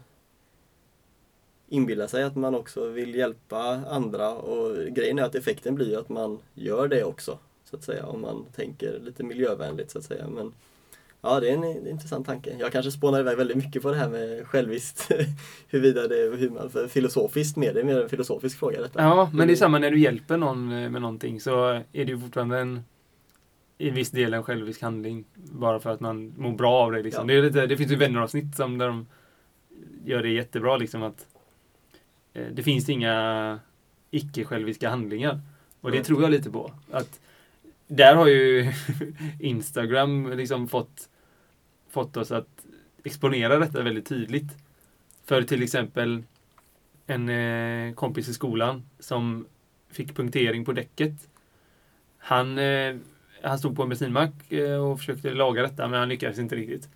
inbillar 1.69 2.07
sig 2.07 2.23
att 2.23 2.37
man 2.37 2.55
också 2.55 2.89
vill 2.89 3.15
hjälpa 3.15 3.61
andra 3.89 4.31
och 4.31 4.77
grejen 4.87 5.19
är 5.19 5.23
att 5.23 5.35
effekten 5.35 5.75
blir 5.75 5.89
ju 5.89 5.97
att 5.97 6.09
man 6.09 6.39
gör 6.55 6.89
det 6.89 7.05
också. 7.05 7.39
Så 7.65 7.77
att 7.77 7.85
säga, 7.85 8.07
om 8.07 8.21
man 8.21 8.45
tänker 8.57 8.99
lite 9.01 9.23
miljövänligt 9.25 9.91
så 9.91 9.99
att 9.99 10.05
säga. 10.05 10.29
Men 10.29 10.53
ja, 11.23 11.41
det 11.41 11.49
är 11.51 11.55
en, 11.55 11.65
en 11.65 11.87
intressant 11.89 12.27
tanke. 12.27 12.57
Jag 12.61 12.73
kanske 12.73 12.91
spånar 12.91 13.21
iväg 13.21 13.37
väldigt 13.37 13.57
mycket 13.57 13.83
på 13.83 13.91
det 13.91 13.97
här 13.97 14.09
med 14.09 14.47
själviskt. 14.47 15.11
huruvida 15.69 16.09
det 16.09 16.23
är 16.23 16.37
hur 16.37 16.51
man, 16.51 16.71
för 16.71 16.89
filosofiskt 16.89 17.57
med 17.57 17.75
det 17.75 17.81
är 17.81 17.85
mer 17.85 18.03
en 18.03 18.09
filosofisk 18.09 18.59
fråga 18.59 18.81
detta. 18.83 19.03
ja, 19.03 19.31
men 19.35 19.47
det 19.49 19.55
är 19.55 19.57
samma 19.57 19.79
när 19.79 19.91
du 19.91 19.99
hjälper 19.99 20.37
någon 20.37 20.73
eh, 20.73 20.91
med 20.91 21.03
någonting 21.03 21.41
så 21.41 21.69
är 21.73 21.85
det 21.93 22.13
ju 22.13 22.19
fortfarande 22.21 22.59
en 22.59 22.81
i 23.79 23.91
viss 23.91 24.11
del 24.11 24.35
en 24.35 24.43
självisk 24.43 24.83
handling. 24.83 25.25
Bara 25.35 25.81
för 25.81 25.91
att 25.91 26.01
man 26.01 26.35
mår 26.39 26.53
bra 26.53 26.73
av 26.73 26.93
det. 26.93 27.03
Liksom. 27.03 27.29
Ja. 27.29 27.37
Det, 27.37 27.43
lite, 27.43 27.67
det 27.67 27.77
finns 27.77 27.93
ju 27.93 27.97
vänneravsnitt 27.97 28.57
som 28.57 28.79
där 28.79 28.87
de 28.89 29.07
gör 30.05 30.23
det 30.23 30.29
jättebra. 30.29 30.77
Liksom, 30.77 31.03
att 31.03 31.27
eh, 32.33 32.47
Det 32.53 32.63
finns 32.63 32.89
inga 32.89 33.59
icke-själviska 34.11 34.91
handlingar. 34.91 35.41
Och 35.81 35.91
det 35.91 35.97
Mm. 35.97 36.05
tror 36.05 36.23
jag 36.23 36.31
lite 36.31 36.51
på. 36.51 36.73
Att 36.91 37.21
där 37.87 38.15
har 38.15 38.27
ju 38.27 38.73
Instagram 39.41 40.33
liksom 40.37 40.69
fått, 40.69 41.09
fått 41.93 42.17
oss 42.17 42.33
att 42.33 42.67
exponera 43.05 43.59
detta 43.59 43.83
väldigt 43.83 44.07
tydligt. 44.07 44.57
För 45.25 45.43
till 45.43 45.63
exempel 45.63 46.23
en 47.07 47.29
eh, 47.29 47.95
kompis 47.95 48.29
i 48.29 48.35
skolan 48.35 48.83
som 48.99 49.47
fick 49.91 50.17
punktering 50.17 50.65
på 50.65 50.73
däcket. 50.73 51.13
Han, 52.19 52.59
eh, 52.59 52.97
han 53.43 53.59
stod 53.59 53.77
på 53.77 53.83
en 53.83 53.89
bensinmack 53.89 54.53
eh, 54.53 54.85
och 54.85 54.99
försökte 54.99 55.35
laga 55.35 55.63
detta 55.63 55.89
men 55.89 55.99
han 56.01 56.09
lyckades 56.09 56.39
inte 56.39 56.57
riktigt. 56.57 56.89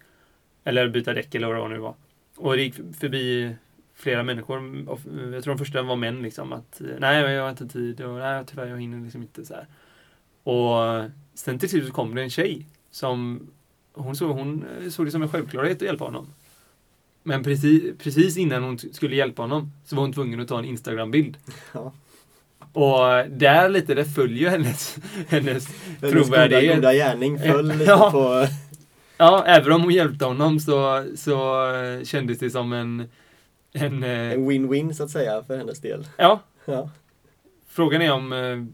Eller 0.65 0.89
byta 0.89 1.13
däck 1.15 1.35
eller 1.35 1.47
vad 1.47 1.71
det 1.71 1.75
nu 1.75 1.81
var. 1.81 1.95
Och 2.37 2.57
det 2.57 2.63
gick 2.63 2.75
förbi 2.75 3.55
flera 3.95 4.23
människor. 4.23 4.89
och 4.89 5.01
Jag 5.33 5.45
tror 5.45 5.55
de 5.55 5.59
första 5.59 5.83
var 5.83 5.97
män 5.97 6.23
liksom. 6.23 6.53
Att 6.53 6.81
eh, 6.81 6.87
nej, 6.99 7.33
jag 7.33 7.43
har 7.43 7.51
inte 7.51 7.69
tid 7.69 8.01
och 8.01 8.19
nej, 8.19 8.45
tyvärr 8.47 8.67
jag 8.67 8.81
hinner 8.81 9.05
liksom 9.05 9.23
inte 9.23 9.45
så 9.45 9.55
här. 9.55 9.67
Och 10.43 11.11
sen 11.35 11.59
till 11.59 11.69
slut 11.69 11.87
så 11.87 11.93
kom 11.93 12.15
det 12.15 12.23
en 12.23 12.31
tjej 12.31 12.67
som 12.91 13.51
hon, 13.97 14.17
såg, 14.17 14.31
hon 14.37 14.65
såg 14.91 15.07
det 15.07 15.11
som 15.11 15.23
en 15.23 15.29
självklarhet 15.29 15.77
att 15.77 15.83
hjälpa 15.83 16.05
honom. 16.05 16.27
Men 17.23 17.43
precis, 17.45 17.83
precis 17.99 18.37
innan 18.37 18.63
hon 18.63 18.79
skulle 18.79 19.17
hjälpa 19.17 19.43
honom 19.43 19.73
så 19.85 19.97
var 19.97 20.03
hon 20.03 20.13
tvungen 20.13 20.41
att 20.41 20.49
ta 20.49 20.59
en 20.59 20.65
Instagram-bild. 20.65 21.37
Ja. 21.73 21.93
Och 22.73 23.31
där 23.31 23.69
lite, 23.69 23.95
det 23.95 24.05
följer 24.05 24.51
hennes, 24.51 24.99
hennes 25.29 25.67
trovärdighet. 26.01 26.63
Hennes 26.65 26.77
goda 26.77 26.93
gärning 26.95 27.39
föll 27.39 27.69
lite 27.69 27.85
Ja. 27.85 28.11
på... 28.11 28.47
Ja, 29.19 29.45
även 29.47 29.73
om 29.73 29.83
hon 29.83 29.93
hjälpte 29.95 30.25
honom 30.25 30.61
så, 30.61 31.05
så 31.17 31.65
kändes 32.05 32.39
det 32.39 32.51
som 32.51 32.73
en... 32.73 33.09
en 33.73 34.03
eh, 34.03 34.39
win-win 34.39 34.93
så 34.93 35.03
att 35.05 35.11
säga 35.11 35.43
för 35.43 35.57
hennes 35.59 35.81
del. 35.81 36.07
ja, 36.17 36.41
Ja. 36.65 36.91
frågan 37.69 38.03
är 38.03 38.13
om 38.13 38.33
eh, 38.33 38.65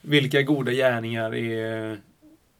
vilka 0.00 0.42
goda 0.42 0.72
gärningar 0.72 1.34
är, 1.34 2.00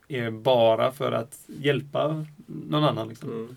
är 0.08 0.30
bara 0.30 0.92
för 0.92 1.12
att 1.12 1.38
hjälpa 1.46 2.26
någon 2.46 2.84
annan. 2.84 3.08
Liksom. 3.08 3.30
Mm. 3.30 3.56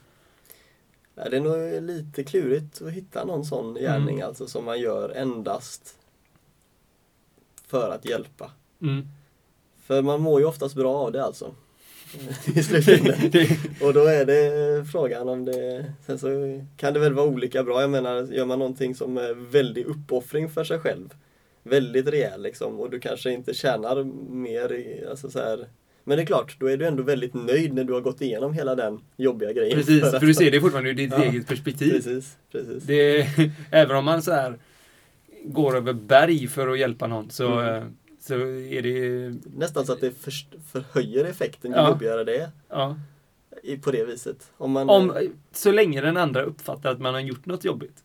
Ja, 1.15 1.29
det 1.29 1.37
är 1.37 1.41
nog 1.41 1.83
lite 1.83 2.23
klurigt 2.23 2.81
att 2.81 2.91
hitta 2.91 3.25
någon 3.25 3.45
sån 3.45 3.73
gärning 3.73 4.15
Mm. 4.15 4.27
alltså 4.27 4.47
som 4.47 4.65
man 4.65 4.79
gör 4.79 5.09
endast 5.09 5.95
för 7.67 7.89
att 7.89 8.05
hjälpa. 8.05 8.51
Mm. 8.81 9.07
För 9.83 10.01
man 10.01 10.21
mår 10.21 10.39
ju 10.39 10.45
oftast 10.45 10.75
bra 10.75 10.95
av 10.95 11.11
det 11.11 11.23
alltså. 11.23 11.55
I 12.55 12.63
slutändan. 12.63 13.15
Och 13.81 13.93
då 13.93 14.05
är 14.05 14.25
det 14.25 14.85
frågan 14.91 15.29
om 15.29 15.45
det... 15.45 15.93
Sen 16.05 16.19
så 16.19 16.27
kan 16.77 16.93
det 16.93 16.99
väl 16.99 17.13
vara 17.13 17.25
olika 17.25 17.63
bra. 17.63 17.81
Jag 17.81 17.89
menar, 17.89 18.23
gör 18.23 18.45
man 18.45 18.59
någonting 18.59 18.95
som 18.95 19.17
är 19.17 19.33
väldigt 19.33 19.87
uppoffring 19.87 20.49
för 20.49 20.63
sig 20.63 20.79
själv. 20.79 21.13
Väldigt 21.63 22.07
rejäl 22.07 22.41
liksom. 22.41 22.79
Och 22.79 22.89
du 22.89 22.99
kanske 22.99 23.31
inte 23.31 23.53
tjänar 23.53 24.03
mer 24.31 24.71
i, 24.73 25.05
alltså 25.09 25.29
så 25.29 25.39
här. 25.39 25.67
Men 26.09 26.17
det 26.17 26.23
är 26.23 26.25
klart, 26.25 26.55
då 26.59 26.67
är 26.69 26.77
du 26.77 26.85
ändå 26.85 27.03
väldigt 27.03 27.33
nöjd 27.33 27.73
när 27.73 27.83
du 27.83 27.93
har 27.93 28.01
gått 28.01 28.21
igenom 28.21 28.53
hela 28.53 28.75
den 28.75 28.99
jobbiga 29.17 29.53
grejen. 29.53 29.77
Precis, 29.77 30.01
För 30.11 30.19
du 30.25 30.33
ser 30.33 30.51
det 30.51 30.61
fortfarande 30.61 30.89
ur 30.89 30.93
ditt 30.93 31.11
Ja. 31.11 31.23
eget 31.23 31.47
perspektiv. 31.47 31.91
Precis, 31.91 32.37
precis. 32.51 32.83
Det, 32.83 33.27
även 33.71 33.95
om 33.97 34.05
man 34.05 34.21
så 34.21 34.31
här 34.31 34.57
går 35.43 35.77
över 35.77 35.93
berg 35.93 36.47
för 36.47 36.67
att 36.67 36.79
hjälpa 36.79 37.07
någon 37.07 37.29
så, 37.29 37.59
Mm. 37.59 37.75
eh, 37.83 37.87
så 38.19 38.33
är 38.49 38.81
det... 38.81 39.35
Nästan 39.57 39.85
så 39.85 39.93
att 39.93 40.01
det 40.01 40.11
för, 40.11 40.33
förhöjer 40.71 41.25
effekten 41.25 41.71
ju 41.71 41.77
Ja. 41.77 41.89
jobbigare 41.89 42.23
det 42.23 42.37
är. 42.37 42.49
Ja, 42.69 42.95
på 43.81 43.91
det 43.91 44.05
viset. 44.05 44.51
Om 44.57 44.71
man, 44.71 44.89
om, 44.89 45.13
så 45.51 45.71
länge 45.71 46.01
den 46.01 46.17
andra 46.17 46.43
uppfattar 46.43 46.91
att 46.91 46.99
man 46.99 47.13
har 47.13 47.21
gjort 47.21 47.45
något 47.45 47.65
jobbigt. 47.65 48.03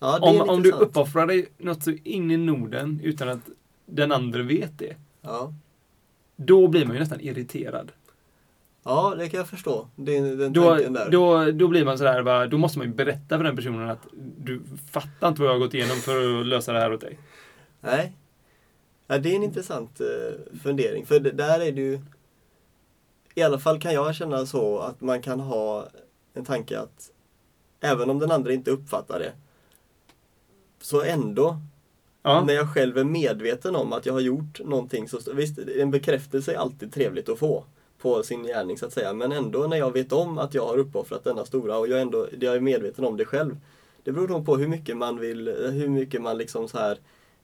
ja, 0.00 0.18
Om, 0.18 0.48
om 0.48 0.62
du 0.62 0.72
uppoffrar 0.72 1.26
dig 1.26 1.46
något 1.58 1.82
så 1.82 1.92
in 2.04 2.30
i 2.30 2.36
Norden 2.36 3.00
utan 3.04 3.28
att 3.28 3.48
den 3.86 4.12
andra 4.12 4.42
vet 4.42 4.78
det. 4.78 4.96
Ja. 5.22 5.52
Då 6.40 6.68
blir 6.68 6.84
man 6.84 6.94
ju 6.94 7.00
nästan 7.00 7.20
irriterad. 7.20 7.92
ja, 8.84 9.14
det 9.18 9.28
kan 9.28 9.38
jag 9.38 9.48
förstå. 9.48 9.88
Det, 9.96 10.20
den 10.36 10.52
Då, 10.52 10.74
där. 10.74 11.10
då, 11.10 11.50
då 11.50 11.68
blir 11.68 11.84
man 11.84 11.98
sådär, 11.98 12.22
bara, 12.22 12.46
då 12.46 12.58
måste 12.58 12.78
man 12.78 12.86
ju 12.86 12.94
berätta 12.94 13.36
för 13.36 13.44
den 13.44 13.56
personen 13.56 13.88
att 13.90 14.06
du 14.38 14.62
fattar 14.90 15.28
inte 15.28 15.40
vad 15.40 15.48
jag 15.48 15.54
har 15.54 15.60
gått 15.60 15.74
igenom 15.74 15.96
för 15.96 16.40
att 16.40 16.46
lösa 16.46 16.72
det 16.72 16.80
här 16.80 16.92
åt 16.92 17.00
dig. 17.00 17.18
Nej. 17.80 18.12
Ja, 19.06 19.18
det 19.18 19.32
är 19.32 19.36
en 19.36 19.42
intressant 19.42 20.00
eh, 20.00 20.56
fundering. 20.62 21.06
För 21.06 21.20
det, 21.20 21.30
där 21.30 21.60
är 21.60 21.72
ju... 21.72 22.00
I 23.34 23.42
alla 23.42 23.58
fall 23.58 23.80
kan 23.80 23.94
jag 23.94 24.14
känna 24.14 24.46
så 24.46 24.78
att 24.78 25.00
man 25.00 25.22
kan 25.22 25.40
ha 25.40 25.88
en 26.34 26.44
tanke 26.44 26.78
att 26.78 27.10
även 27.80 28.10
om 28.10 28.18
den 28.18 28.30
andra 28.30 28.52
inte 28.52 28.70
uppfattar 28.70 29.18
det 29.18 29.32
så 30.80 31.02
ändå, 31.02 31.56
Ja, 32.22 32.44
när 32.44 32.54
jag 32.54 32.74
själv 32.74 32.98
är 32.98 33.04
medveten 33.04 33.76
om 33.76 33.92
att 33.92 34.06
jag 34.06 34.12
har 34.12 34.20
gjort 34.20 34.60
någonting 34.64 35.08
så 35.08 35.18
visst, 35.32 35.58
en 35.58 35.90
bekräftelse 35.90 36.52
är 36.52 36.56
alltid 36.56 36.92
trevligt 36.92 37.28
att 37.28 37.38
få 37.38 37.64
på 37.98 38.22
sin 38.22 38.42
gärning 38.42 38.78
så 38.78 38.86
att 38.86 38.92
säga. 38.92 39.12
Men 39.12 39.32
ändå 39.32 39.58
när 39.58 39.76
jag 39.76 39.92
vet 39.92 40.12
om 40.12 40.38
att 40.38 40.54
jag 40.54 40.66
har 40.66 40.78
uppoffrat 40.78 41.24
denna 41.24 41.44
stora 41.44 41.78
och 41.78 41.88
jag, 41.88 42.00
ändå, 42.00 42.26
jag 42.40 42.56
är 42.56 42.60
medveten 42.60 43.04
om 43.04 43.16
det 43.16 43.24
själv. 43.24 43.56
Det 44.04 44.12
beror 44.12 44.28
nog 44.28 44.46
på 44.46 44.56
hur 44.56 44.68
mycket 44.68 44.96
man 44.96 45.18
vill, 45.18 45.48
hur 45.72 45.88
mycket 45.88 46.22
man 46.22 46.38
liksom 46.38 46.68
så 46.68 46.78
här 46.78 46.98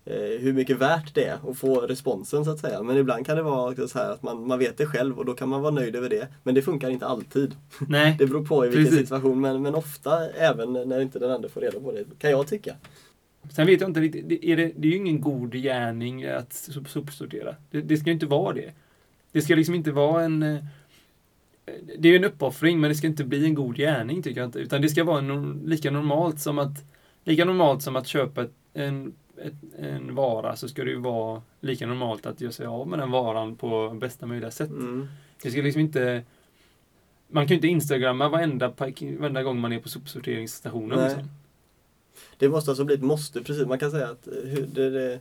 eh, 0.04 0.40
hur 0.40 0.52
mycket 0.52 0.78
värt 0.78 1.14
det 1.14 1.24
är 1.24 1.38
att 1.50 1.58
få 1.58 1.80
responsen 1.80 2.44
så 2.44 2.50
att 2.50 2.58
säga. 2.58 2.82
Men 2.82 2.96
ibland 2.96 3.26
kan 3.26 3.36
det 3.36 3.42
vara 3.42 3.88
så 3.88 3.98
här 3.98 4.10
att 4.10 4.22
man, 4.22 4.46
man 4.46 4.58
vet 4.58 4.78
det 4.78 4.86
själv 4.86 5.18
och 5.18 5.24
då 5.24 5.34
kan 5.34 5.48
man 5.48 5.62
vara 5.62 5.74
nöjd 5.74 5.96
över 5.96 6.08
det. 6.08 6.28
Men 6.42 6.54
det 6.54 6.62
funkar 6.62 6.90
inte 6.90 7.06
alltid. 7.06 7.54
nej. 7.88 8.16
Det 8.18 8.26
beror 8.26 8.44
på 8.44 8.64
i 8.64 8.68
vilken 8.68 8.84
Precis. 8.84 9.00
situation 9.00 9.40
men, 9.40 9.62
men 9.62 9.74
ofta 9.74 10.28
även 10.30 10.72
när 10.72 11.00
inte 11.00 11.18
den 11.18 11.30
andra 11.30 11.48
får 11.48 11.60
reda 11.60 11.80
på 11.80 11.92
det. 11.92 12.04
Kan 12.18 12.30
jag 12.30 12.46
tycka. 12.46 12.74
Sen 13.50 13.66
vet 13.66 13.80
jag 13.80 13.90
inte 13.90 14.00
riktigt, 14.00 14.28
det 14.28 14.46
är, 14.46 14.56
det, 14.56 14.72
det 14.76 14.88
är 14.88 14.92
ju 14.92 14.96
ingen 14.98 15.20
god 15.20 15.52
gärning 15.54 16.24
att 16.24 16.52
sop- 16.52 16.88
sopsortera. 16.88 17.54
Det, 17.70 17.80
det 17.80 17.96
ska 17.96 18.06
ju 18.06 18.12
inte 18.14 18.26
vara 18.26 18.52
det. 18.54 18.72
Det 19.32 19.42
ska 19.42 19.54
liksom 19.54 19.74
inte 19.74 19.92
vara 19.92 20.24
en... 20.24 20.42
eh, 20.42 20.58
Det 21.98 22.08
är 22.08 22.12
ju 22.12 22.16
en 22.16 22.24
uppoffring, 22.24 22.80
men 22.80 22.88
det 22.90 22.94
ska 22.94 23.06
inte 23.06 23.24
bli 23.24 23.44
en 23.44 23.54
god 23.54 23.76
gärning 23.76 24.22
tycker 24.22 24.40
jag 24.40 24.48
inte. 24.48 24.58
Utan 24.58 24.82
det 24.82 24.88
ska 24.88 25.04
vara 25.04 25.20
nor- 25.20 25.66
lika 25.66 25.90
normalt 25.90 26.40
som 26.40 26.58
att 26.58 26.84
lika 27.24 27.44
normalt 27.44 27.82
som 27.82 27.96
att 27.96 28.06
köpa 28.06 28.46
en, 28.74 29.12
en 29.78 30.14
vara 30.14 30.56
så 30.56 30.68
ska 30.68 30.84
det 30.84 30.90
ju 30.90 30.98
vara 30.98 31.42
lika 31.60 31.86
normalt 31.86 32.26
att 32.26 32.40
göra 32.40 32.52
sig 32.52 32.66
av 32.66 32.88
med 32.88 32.98
den 32.98 33.10
varan 33.10 33.56
på 33.56 33.90
bästa 34.00 34.26
möjliga 34.26 34.50
sätt. 34.50 34.70
Mm. 34.70 35.08
Det 35.42 35.50
ska 35.50 35.62
liksom 35.62 35.80
inte... 35.80 36.22
Man 37.28 37.44
kan 37.46 37.48
ju 37.48 37.54
inte 37.54 37.68
instagramma 37.68 38.28
varenda, 38.28 38.72
varenda 39.18 39.42
gång 39.42 39.60
man 39.60 39.72
är 39.72 39.78
på 39.80 39.88
sopsorteringsstationen. 39.88 40.98
Liksom. 41.04 41.28
Det 42.38 42.48
måste 42.48 42.70
alltså 42.70 42.84
bli 42.84 42.94
ett 42.94 43.02
måste, 43.02 43.42
precis. 43.42 43.66
Man 43.66 43.78
kan 43.78 43.90
säga 43.90 44.08
att 44.08 44.26
eh, 44.26 44.32
hur 44.32 44.66
det, 44.66 44.90
det, 44.90 45.20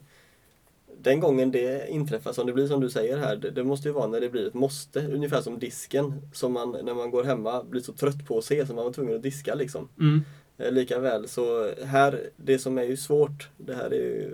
den 1.02 1.20
gången 1.20 1.52
det 1.52 1.90
inträffar, 1.90 2.34
som 2.34 2.48
det 2.48 2.54
blir 2.54 2.68
som 2.68 2.82
du 2.82 2.90
säger 2.90 3.18
här, 3.18 3.36
det, 3.36 3.52
det 3.52 3.64
måste 3.64 3.88
ju 3.88 3.94
vara 3.94 4.08
när 4.08 4.22
det 4.22 4.30
blir 4.30 4.48
ett 4.48 4.54
måste. 4.54 5.08
Ungefär 5.08 5.42
som 5.42 5.60
disken, 5.60 6.22
som 6.34 6.54
man 6.54 6.78
när 6.84 6.94
man 6.94 7.12
går 7.12 7.24
hemma 7.24 7.64
blir 7.64 7.82
så 7.82 7.94
trött 7.94 8.28
på 8.28 8.38
att 8.38 8.46
se, 8.46 8.68
så 8.68 8.74
man 8.74 8.86
var 8.86 8.94
tvungen 8.94 9.16
att 9.16 9.24
diska 9.24 9.56
liksom. 9.56 9.88
Mm. 10.00 10.22
Eh, 10.58 10.72
Lika 10.72 11.00
väl 11.00 11.28
så 11.28 11.72
här, 11.86 12.30
det 12.36 12.60
som 12.60 12.78
är 12.78 12.84
ju 12.84 12.98
svårt, 12.98 13.50
det 13.58 13.76
här 13.76 13.94
är 13.94 13.96
ju 13.96 14.32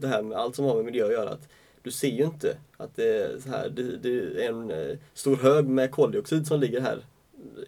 det 0.00 0.06
här 0.06 0.22
med 0.22 0.38
allt 0.38 0.56
som 0.56 0.64
har 0.64 0.76
med 0.76 0.84
miljö 0.84 1.06
att 1.06 1.12
göra. 1.12 1.30
Att 1.30 1.48
du 1.82 1.90
ser 1.90 2.08
ju 2.08 2.24
inte 2.24 2.56
att 2.76 2.96
det 2.96 3.08
är 3.08 3.40
så 3.40 3.48
här, 3.48 3.68
det, 3.68 3.96
det 3.96 4.44
är 4.44 4.48
en 4.48 4.70
eh, 4.70 4.96
stor 5.14 5.36
hög 5.36 5.68
med 5.68 5.90
koldioxid 5.90 6.46
som 6.46 6.60
ligger 6.60 6.80
här 6.80 6.98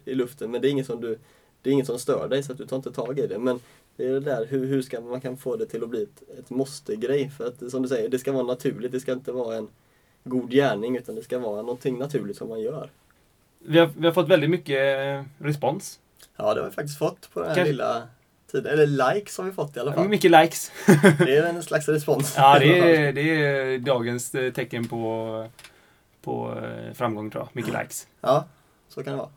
i 0.05 0.13
luften, 0.13 0.51
men 0.51 0.61
det 0.61 0.67
är 0.67 0.71
inget 0.71 0.85
som 0.85 1.01
du 1.01 1.17
det 1.61 1.69
är 1.69 1.73
inget 1.73 1.87
som 1.87 1.99
stör 1.99 2.27
dig 2.27 2.43
så 2.43 2.51
att 2.51 2.57
du 2.57 2.65
tar 2.65 2.77
inte 2.77 2.91
tag 2.91 3.19
i 3.19 3.27
det. 3.27 3.39
Men 3.39 3.59
det 3.99 4.07
är 4.07 4.11
det 4.13 4.19
där 4.19 4.45
hur, 4.45 4.65
hur 4.65 4.81
ska 4.81 5.01
man 5.01 5.21
kan 5.21 5.37
få 5.37 5.55
det 5.55 5.65
till 5.65 5.83
att 5.83 5.89
bli 5.89 6.03
ett, 6.03 6.39
ett 6.39 6.49
måste-grej. 6.49 7.29
För 7.29 7.47
att 7.47 7.71
som 7.71 7.81
du 7.81 7.89
säger, 7.89 8.09
det 8.09 8.19
ska 8.19 8.31
vara 8.31 8.43
naturligt. 8.43 8.91
Det 8.91 8.99
ska 8.99 9.11
inte 9.13 9.31
vara 9.31 9.55
en 9.55 9.67
god 10.23 10.51
gärning 10.51 10.97
utan 10.97 11.15
det 11.15 11.23
ska 11.23 11.39
vara 11.39 11.61
någonting 11.61 11.97
naturligt 11.97 12.37
som 12.37 12.49
man 12.49 12.61
gör. 12.61 12.89
Vi, 13.59 13.79
har, 13.79 13.91
vi 13.97 14.05
har 14.05 14.13
fått 14.13 14.27
väldigt 14.27 14.49
mycket 14.49 14.97
eh, 14.97 15.23
respons. 15.45 15.99
Ja, 16.35 16.53
det 16.53 16.61
har 16.61 16.69
vi 16.69 16.75
faktiskt 16.75 16.97
fått 16.99 17.33
på 17.33 17.39
den 17.39 17.49
här 17.49 17.55
Kanske- 17.55 17.71
lilla 17.71 18.07
tiden. 18.51 18.73
Eller 18.73 19.13
likes 19.13 19.37
har 19.37 19.45
vi 19.45 19.51
fått 19.51 19.77
i 19.77 19.79
alla 19.79 19.93
fall. 19.93 20.09
Mycket 20.09 20.31
likes. 20.31 20.71
Det 21.25 21.37
är 21.37 21.43
en 21.43 21.63
slags 21.63 21.89
respons. 21.89 22.33
Ja, 22.37 22.59
det 22.59 22.79
är, 22.95 23.13
det 23.13 23.21
är 23.21 23.77
dagens 23.79 24.35
eh, 24.35 24.53
tecken 24.53 24.87
på, 24.87 25.45
på 26.21 26.57
eh, 26.63 26.93
framgång 26.93 27.29
tror 27.31 27.43
jag. 27.43 27.49
Mycket 27.53 27.73
likes. 27.81 28.07
Ja, 28.21 28.45
så 28.89 29.03
kan 29.03 29.13
det 29.13 29.19
vara. 29.19 29.29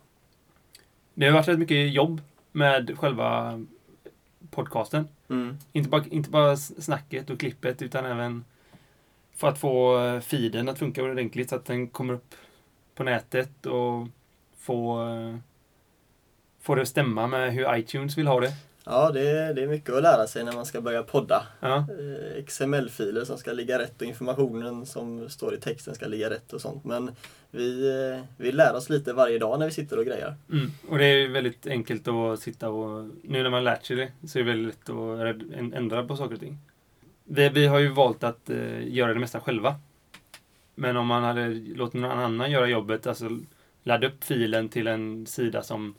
Det 1.15 1.27
har 1.27 1.33
varit 1.33 1.49
rätt 1.49 1.59
mycket 1.59 1.93
jobb 1.93 2.21
med 2.53 2.99
själva 2.99 3.61
podcasten. 4.53 5.09
Mm. 5.29 5.57
Inte 5.73 5.89
bara, 5.89 6.05
inte 6.11 6.31
bara 6.31 6.57
snacket 6.57 7.31
och 7.31 7.41
klippet 7.41 7.83
utan 7.83 8.07
även 8.07 8.45
för 9.35 9.49
att 9.49 9.59
få 9.59 10.05
eh, 10.05 10.21
feeden 10.21 10.69
att 10.69 10.79
funka 10.79 11.03
ordentligt 11.03 11.51
så 11.51 11.57
att 11.57 11.65
den 11.65 11.89
kommer 11.89 12.15
upp 12.15 12.35
på 12.95 13.05
nätet 13.05 13.67
och 13.67 14.09
få, 14.59 15.09
eh, 15.09 15.37
få 16.61 16.75
det 16.75 16.83
att 16.83 16.89
stämma 16.89 17.27
med 17.27 17.53
hur 17.53 17.77
iTunes 17.77 18.19
vill 18.19 18.27
ha 18.27 18.41
det. 18.41 18.53
Ja, 18.85 19.11
det 19.11 19.31
är, 19.31 19.55
det 19.55 19.63
är 19.63 19.67
mycket 19.67 19.95
att 19.95 20.03
lära 20.03 20.27
sig 20.27 20.45
när 20.45 20.53
man 20.53 20.67
ska 20.67 20.81
börja 20.81 21.03
podda. 21.03 21.47
Ja, 21.61 21.77
Eh, 21.77 22.45
XML-filer 22.45 23.25
som 23.25 23.39
ska 23.39 23.53
ligga 23.53 23.79
rätt 23.79 24.03
och 24.03 24.07
informationen 24.07 24.87
som 24.87 25.29
står 25.29 25.55
i 25.55 25.61
texten 25.61 25.95
ska 25.95 26.07
ligga 26.07 26.31
rätt 26.31 26.53
och 26.53 26.61
sånt. 26.61 26.85
Men 26.85 27.11
vi, 27.51 27.89
eh, 27.89 28.25
vi 28.37 28.53
lär 28.53 28.75
oss 28.75 28.91
lite 28.91 29.13
varje 29.13 29.39
dag 29.39 29.59
när 29.59 29.67
vi 29.67 29.73
sitter 29.73 29.99
och 29.99 30.05
grejer. 30.05 30.35
mm. 30.53 30.71
Och 30.89 30.99
det 30.99 31.05
är 31.05 31.29
väldigt 31.29 31.67
enkelt 31.67 32.09
att 32.09 32.41
sitta 32.41 32.69
och... 32.69 33.09
Nu 33.23 33.43
när 33.43 33.51
man 33.51 33.65
lärt 33.65 33.85
sig 33.85 33.97
det 33.97 34.29
så 34.29 34.39
är 34.39 34.43
det 34.45 34.51
väldigt 34.51 34.89
lätt 34.89 34.91
att 34.91 35.75
ändra 35.75 36.07
på 36.07 36.17
saker 36.17 36.35
och 36.35 36.41
ting. 36.41 36.59
Vi, 37.25 37.49
vi 37.49 37.67
har 37.67 37.79
ju 37.79 37.89
valt 37.89 38.25
att 38.25 38.51
eh, 38.51 38.89
göra 38.89 39.15
det 39.15 39.21
mesta 39.21 39.41
själva. 39.41 39.75
Men 40.75 40.97
om 40.97 41.07
man 41.07 41.23
hade 41.25 41.49
låtit 41.49 42.01
någon 42.01 42.19
annan 42.19 42.51
göra 42.51 42.67
jobbet, 42.67 43.07
alltså 43.07 43.39
ladda 43.83 44.07
upp 44.07 44.25
filen 44.25 44.69
till 44.69 44.87
en 44.87 45.27
sida 45.27 45.63
som 45.63 45.95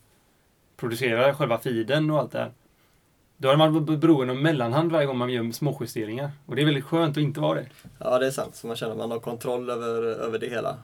producerar 0.78 1.34
själva 1.34 1.58
feeden 1.58 2.12
och 2.12 2.20
allt 2.20 2.32
det 2.32 2.40
här. 2.40 2.52
Då 3.44 3.50
har 3.50 3.58
man 3.58 3.86
varit 3.86 4.00
beroende 4.00 4.34
av 4.34 4.40
mellanhand 4.40 4.92
varje 4.92 5.06
gång 5.08 5.18
man 5.18 5.30
gör 5.30 5.52
småjusteringar. 5.52 6.32
Och 6.46 6.56
det 6.56 6.62
är 6.62 6.66
väldigt 6.66 6.84
skönt 6.84 7.18
att 7.18 7.24
inte 7.24 7.40
vara 7.40 7.60
det. 7.60 7.68
Ja, 8.00 8.20
det 8.20 8.28
är 8.28 8.32
sant. 8.32 8.56
Så 8.56 8.68
man 8.68 8.76
känner 8.76 8.92
att 8.92 8.98
man 8.98 9.12
har 9.12 9.20
kontroll 9.20 9.70
över, 9.70 10.04
över 10.04 10.40
det 10.40 10.50
hela. 10.50 10.78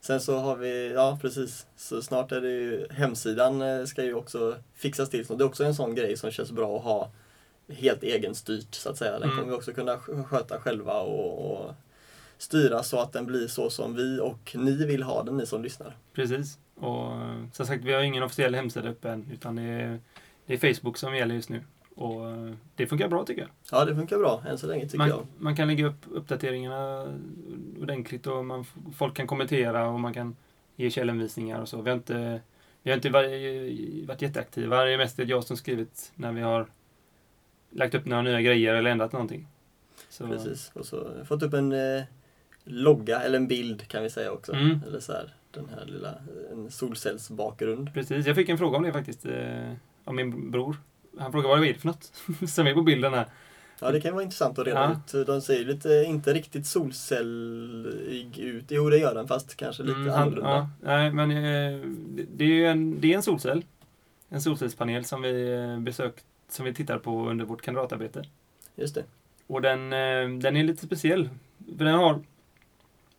Sen 0.00 0.20
så 0.20 0.38
har 0.38 0.56
vi, 0.56 0.92
ja 0.94 1.18
precis, 1.22 1.66
så 1.76 2.02
snart 2.02 2.32
är 2.32 2.40
det 2.40 2.48
ju, 2.50 2.86
hemsidan 2.90 3.62
eh, 3.62 3.84
ska 3.84 4.04
ju 4.04 4.14
också 4.14 4.56
fixas 4.74 5.10
till. 5.10 5.26
Så 5.26 5.34
det 5.34 5.44
är 5.44 5.46
också 5.46 5.64
en 5.64 5.74
sån 5.74 5.94
grej 5.94 6.16
som 6.16 6.30
känns 6.30 6.52
bra 6.52 6.76
att 6.76 6.82
ha 6.84 7.10
helt 7.68 8.02
egenstyrt 8.02 8.74
så 8.74 8.90
att 8.90 8.96
säga. 8.98 9.12
Den 9.12 9.22
Mm. 9.22 9.36
kommer 9.36 9.48
vi 9.50 9.56
också 9.58 9.72
kunna 9.72 9.96
sk- 9.96 10.24
sköta 10.24 10.58
själva 10.60 11.00
och, 11.00 11.50
och 11.66 11.74
styra 12.38 12.82
så 12.82 12.98
att 13.00 13.12
den 13.12 13.26
blir 13.26 13.46
så 13.48 13.70
som 13.70 13.94
vi 13.94 14.20
och 14.20 14.56
ni 14.58 14.86
vill 14.86 15.02
ha 15.02 15.22
den, 15.22 15.36
ni 15.36 15.46
som 15.46 15.62
lyssnar. 15.62 15.96
Precis. 16.14 16.58
Och 16.80 17.12
eh, 17.12 17.44
som 17.52 17.66
sagt, 17.66 17.84
vi 17.84 17.92
har 17.92 18.02
ingen 18.02 18.22
officiell 18.22 18.54
hemsida 18.54 18.90
uppe 18.90 19.10
än, 19.10 19.26
utan 19.32 19.56
det 19.56 19.62
är, 19.62 20.00
det 20.46 20.54
är 20.54 20.74
Facebook 20.74 20.98
som 20.98 21.16
gäller 21.16 21.34
just 21.34 21.48
nu. 21.48 21.60
Och 22.02 22.30
eh, 22.30 22.54
det 22.76 22.86
funkar 22.86 23.08
bra 23.08 23.24
tycker 23.24 23.42
jag. 23.42 23.50
Ja, 23.70 23.84
det 23.84 23.94
funkar 23.94 24.18
bra 24.18 24.42
än 24.48 24.58
så 24.58 24.66
länge 24.66 24.84
tycker 24.84 24.98
Man, 24.98 25.08
jag. 25.08 25.26
man 25.38 25.56
kan 25.56 25.68
lägga 25.68 25.86
upp 25.86 26.06
uppdateringarna 26.10 27.14
ordentligt 27.80 28.26
och 28.26 28.44
man, 28.44 28.64
folk 28.94 29.16
kan 29.16 29.26
kommentera 29.26 29.88
och 29.88 30.00
man 30.00 30.14
kan 30.14 30.36
ge 30.76 30.90
källhänvisningar 30.90 31.60
och 31.60 31.68
så. 31.68 31.82
Vi 31.82 31.90
har 31.90 31.96
inte, 31.96 32.40
vi 32.82 32.90
har 32.90 32.96
inte 32.96 33.10
varit, 33.10 34.08
varit 34.08 34.22
jätteaktiva. 34.22 34.84
Det 34.84 34.92
är 34.92 34.98
mest 34.98 35.18
jag 35.18 35.44
som 35.44 35.56
skrivit 35.56 36.12
när 36.14 36.32
vi 36.32 36.40
har 36.40 36.66
lagt 37.70 37.94
upp 37.94 38.04
några 38.04 38.22
nya 38.22 38.40
grejer 38.40 38.74
eller 38.74 38.90
ändrat 38.90 39.12
någonting. 39.12 39.48
Så, 40.08 40.26
Precis. 40.26 40.70
Och 40.74 40.86
så 40.86 41.24
fått 41.24 41.42
upp 41.42 41.54
en 41.54 41.72
eh, 41.72 42.02
logga, 42.64 43.20
eller 43.20 43.36
en 43.36 43.48
bild 43.48 43.88
kan 43.88 44.02
vi 44.02 44.10
säga 44.10 44.32
också. 44.32 44.52
Mm. 44.52 44.80
Eller 44.86 45.00
så 45.00 45.12
här, 45.12 45.34
den 45.50 45.68
här 45.68 45.84
lilla 45.86 46.14
en 46.52 46.70
solcellsbakgrund. 46.70 47.94
Precis, 47.94 48.26
jag 48.26 48.36
fick 48.36 48.48
en 48.48 48.58
fråga 48.58 48.76
om 48.76 48.82
det 48.82 48.92
faktiskt. 48.92 49.26
Eh, 49.26 49.72
av 50.04 50.14
min 50.14 50.50
bror. 50.50 50.76
Han 51.18 51.32
frågade 51.32 51.48
vad 51.48 51.60
det 51.62 51.70
är 51.70 51.74
för 51.74 51.86
något 51.86 52.12
som 52.50 52.66
är 52.66 52.74
på 52.74 52.82
bilden 52.82 53.14
här. 53.14 53.26
Ja, 53.80 53.90
det 53.90 54.00
kan 54.00 54.12
vara 54.14 54.22
intressant 54.24 54.58
att 54.58 54.66
reda 54.66 55.00
Ja. 55.12 55.18
ut. 55.20 55.26
De 55.26 55.40
ser 55.40 55.64
lite, 55.64 56.04
inte 56.06 56.32
riktigt 56.34 56.66
solcellig 56.66 58.38
ut. 58.38 58.64
Jo, 58.68 58.90
det 58.90 58.98
gör 58.98 59.14
den, 59.14 59.28
fast 59.28 59.56
kanske 59.56 59.82
lite 59.82 59.96
Mm, 59.96 60.08
han- 60.12 60.22
annorlunda. 60.22 60.50
ja, 60.50 60.68
nej, 60.80 61.12
men 61.12 61.30
eh, 61.30 61.80
det, 62.08 62.24
det 62.36 62.44
är 62.44 62.48
ju 62.48 62.66
en, 62.66 63.00
det 63.00 63.12
är 63.12 63.16
en 63.16 63.22
solcell. 63.22 63.64
En 64.28 64.42
solcellspanel 64.42 65.04
som 65.04 65.22
vi 65.22 65.52
eh, 65.52 65.78
besökt, 65.80 66.24
som 66.48 66.64
vi 66.64 66.74
tittar 66.74 66.98
på 66.98 67.28
under 67.28 67.44
vårt 67.44 67.62
kandidatarbete. 67.62 68.24
Just 68.76 68.94
det. 68.94 69.04
Och 69.46 69.62
den, 69.62 69.92
eh, 69.92 70.28
den 70.40 70.56
är 70.56 70.64
lite 70.64 70.86
speciell. 70.86 71.28
För 71.78 71.84
den 71.84 71.94
har 71.94 72.20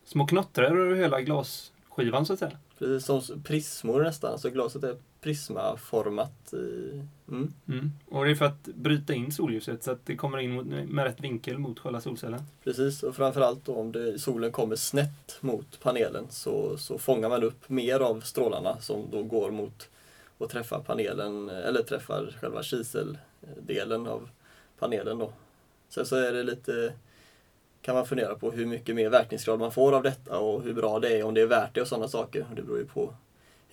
små 0.05 0.27
knottror 0.27 0.79
över 0.81 0.95
hela 0.95 1.21
glasskivan 1.21 2.25
så 2.25 2.33
att 2.33 2.39
säga. 2.39 2.57
Precis 2.79 3.05
som 3.05 3.43
prismor 3.43 4.03
nästan, 4.03 4.39
så 4.39 4.49
glaset 4.49 4.83
är 4.83 4.95
prismaformat. 5.23 6.53
Mm. 6.53 7.53
Mm. 7.67 7.91
Och 8.05 8.25
det 8.25 8.31
är 8.31 8.35
för 8.35 8.45
att 8.45 8.63
bryta 8.63 9.13
in 9.13 9.31
solljuset 9.31 9.83
så 9.83 9.91
att 9.91 10.05
det 10.05 10.15
kommer 10.15 10.37
in 10.37 10.51
mot, 10.51 10.65
med 10.65 11.05
rätt 11.05 11.19
vinkel 11.19 11.57
mot 11.57 11.79
själva 11.79 12.01
solcellen. 12.01 12.41
Precis, 12.63 13.03
och 13.03 13.15
framförallt 13.15 13.65
då 13.65 13.75
om 13.75 13.91
det, 13.91 14.19
solen 14.19 14.51
kommer 14.51 14.75
snett 14.75 15.37
mot 15.41 15.79
panelen 15.79 16.25
så, 16.29 16.77
så 16.77 16.97
fångar 16.97 17.29
man 17.29 17.43
upp 17.43 17.69
mer 17.69 17.99
av 17.99 18.21
strålarna 18.21 18.81
som 18.81 19.07
då 19.11 19.23
går 19.23 19.51
mot 19.51 19.89
och 20.37 20.49
träffar 20.49 20.79
panelen, 20.79 21.49
eller 21.49 21.83
träffar 21.83 22.35
själva 22.41 22.63
kiseldelen 22.63 24.07
av 24.07 24.29
panelen 24.79 25.19
då. 25.19 25.33
Sen 25.89 26.05
så 26.05 26.15
är 26.15 26.33
det 26.33 26.43
lite, 26.43 26.93
kan 27.81 27.95
man 27.95 28.05
fundera 28.05 28.35
på 28.35 28.51
hur 28.51 28.65
mycket 28.65 28.95
mer 28.95 29.09
verkningsgrad 29.09 29.59
man 29.59 29.71
får 29.71 29.95
av 29.95 30.03
detta 30.03 30.39
och 30.39 30.63
hur 30.63 30.73
bra 30.73 30.99
det 30.99 31.19
är, 31.19 31.23
om 31.23 31.33
det 31.33 31.41
är 31.41 31.47
värt 31.47 31.75
det 31.75 31.81
och 31.81 31.87
sådana 31.87 32.07
saker. 32.07 32.45
Det 32.55 32.61
beror 32.61 32.77
ju 32.77 32.85
på 32.85 33.13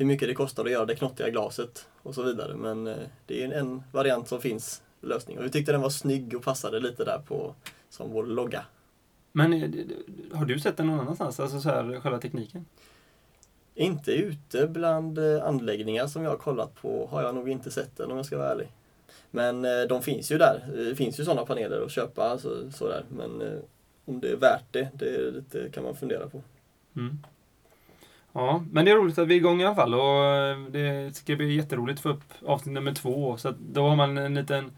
hur 0.01 0.07
mycket 0.07 0.29
det 0.29 0.35
kostar 0.35 0.65
att 0.65 0.71
göra 0.71 0.87
det 0.87 0.95
knottiga 0.95 1.31
glaset 1.31 1.87
och 2.03 2.15
så 2.15 2.23
vidare. 2.23 2.57
Men 2.57 2.87
eh, 2.87 2.97
det 3.27 3.45
är 3.45 3.53
en, 3.53 3.83
variant 3.93 4.29
som 4.29 4.41
finns, 4.41 4.83
lösning. 5.01 5.39
Och 5.39 5.45
vi 5.45 5.51
tyckte 5.51 5.73
den 5.73 5.81
var 5.81 5.91
snygg 5.91 6.37
och 6.37 6.43
passade 6.43 6.81
lite 6.81 7.05
där 7.05 7.19
på 7.19 7.55
som 7.89 8.11
vår 8.11 8.27
logga. 8.27 8.65
Men 9.33 9.53
eh, 9.53 9.71
har 10.33 10.45
du 10.45 10.61
sett 10.61 10.77
den 10.77 10.87
någon 10.87 11.01
annanstans? 11.01 11.41
Alltså 11.41 11.61
så 11.61 11.69
här, 11.69 12.01
själva 12.01 12.19
tekniken? 12.19 12.67
Inte 13.75 14.13
ute 14.13 14.67
bland 14.67 15.19
eh, 15.19 15.45
anläggningar 15.45 16.07
som 16.07 16.23
jag 16.23 16.31
har 16.31 16.39
kollat 16.39 16.75
på 16.75 17.07
har 17.07 17.23
jag 17.23 17.35
nog 17.35 17.49
inte 17.49 17.71
sett 17.71 17.97
den 17.97 18.11
om 18.11 18.17
jag 18.17 18.27
ska 18.27 18.39
vara 18.39 18.51
ärlig. 18.51 18.69
Men 19.31 19.63
de 19.89 20.03
finns 20.03 20.33
ju 20.33 20.39
där. 20.39 20.67
Det 20.77 20.97
finns 20.97 21.21
ju 21.21 21.25
sådana 21.25 21.47
paneler 21.47 21.81
att 21.81 21.91
köpa. 21.91 22.25
Alltså, 22.25 22.71
sådär. 22.71 23.05
Men 23.09 23.41
eh, 23.41 23.59
om 24.05 24.21
det 24.21 24.29
är 24.29 24.37
värt 24.37 24.65
det, 24.71 24.89
det 24.95 25.31
lite, 25.31 25.71
kan 25.71 25.85
man 25.85 25.97
fundera 25.97 26.29
på. 26.29 26.43
Mm. 26.97 27.19
Ja, 28.33 28.65
men 28.71 28.85
det 28.85 28.91
är 28.91 28.97
roligt 28.97 29.19
att 29.19 29.29
vi 29.29 29.35
är 29.35 29.39
igång 29.39 29.61
i 29.61 29.65
alla 29.65 29.75
fall 29.75 29.95
och 29.95 30.25
eh, 30.25 30.59
det 30.71 31.17
ska 31.17 31.37
bli 31.37 31.55
jätteroligt 31.57 31.99
att 31.99 32.03
få 32.03 32.09
upp 32.09 32.25
avsnitt 32.47 32.75
nummer 32.75 32.95
två. 32.95 33.37
Så 33.37 33.49
att 33.49 33.59
då 33.59 33.89
har 33.89 33.97
man 33.97 34.19
en 34.19 34.35
liten... 34.35 34.73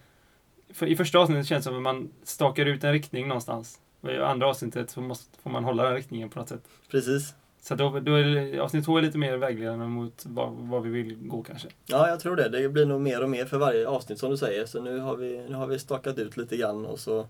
För 0.72 0.86
I 0.86 0.96
första 0.96 1.18
avsnittet 1.18 1.46
känns 1.46 1.64
det 1.64 1.68
som 1.70 1.76
att 1.76 1.82
man 1.82 2.10
stakar 2.22 2.66
ut 2.66 2.84
en 2.84 2.92
riktning 2.92 3.28
någonstans. 3.28 3.80
Och 4.00 4.10
i 4.12 4.16
andra 4.18 4.46
avsnittet 4.48 4.90
så 4.90 5.00
måste, 5.00 5.38
får 5.42 5.50
man 5.50 5.64
hålla 5.64 5.82
den 5.84 5.94
riktningen 5.94 6.28
på 6.30 6.38
något 6.38 6.48
sätt. 6.48 6.62
Precis. 6.90 7.34
Så 7.60 7.74
då, 7.74 8.00
då 8.00 8.14
är 8.14 8.58
avsnitt 8.58 8.84
två 8.84 8.98
är 8.98 9.02
lite 9.02 9.18
mer 9.18 9.36
vägledande 9.36 9.86
mot 9.86 10.22
vad, 10.26 10.52
vad 10.52 10.82
vi 10.82 10.90
vill 10.90 11.16
gå 11.28 11.42
kanske. 11.42 11.68
Ja, 11.86 12.08
jag 12.08 12.20
tror 12.20 12.36
det. 12.36 12.48
Det 12.48 12.68
blir 12.68 12.86
nog 12.86 13.00
mer 13.00 13.22
och 13.22 13.30
mer 13.30 13.44
för 13.44 13.58
varje 13.58 13.88
avsnitt 13.88 14.18
som 14.18 14.30
du 14.30 14.36
säger. 14.36 14.66
Så 14.66 14.82
nu 14.82 14.98
har 14.98 15.16
vi, 15.16 15.44
nu 15.48 15.54
har 15.54 15.66
vi 15.66 15.78
stakat 15.78 16.18
ut 16.18 16.36
lite 16.36 16.56
grann 16.56 16.86
och 16.86 16.98
så... 17.00 17.26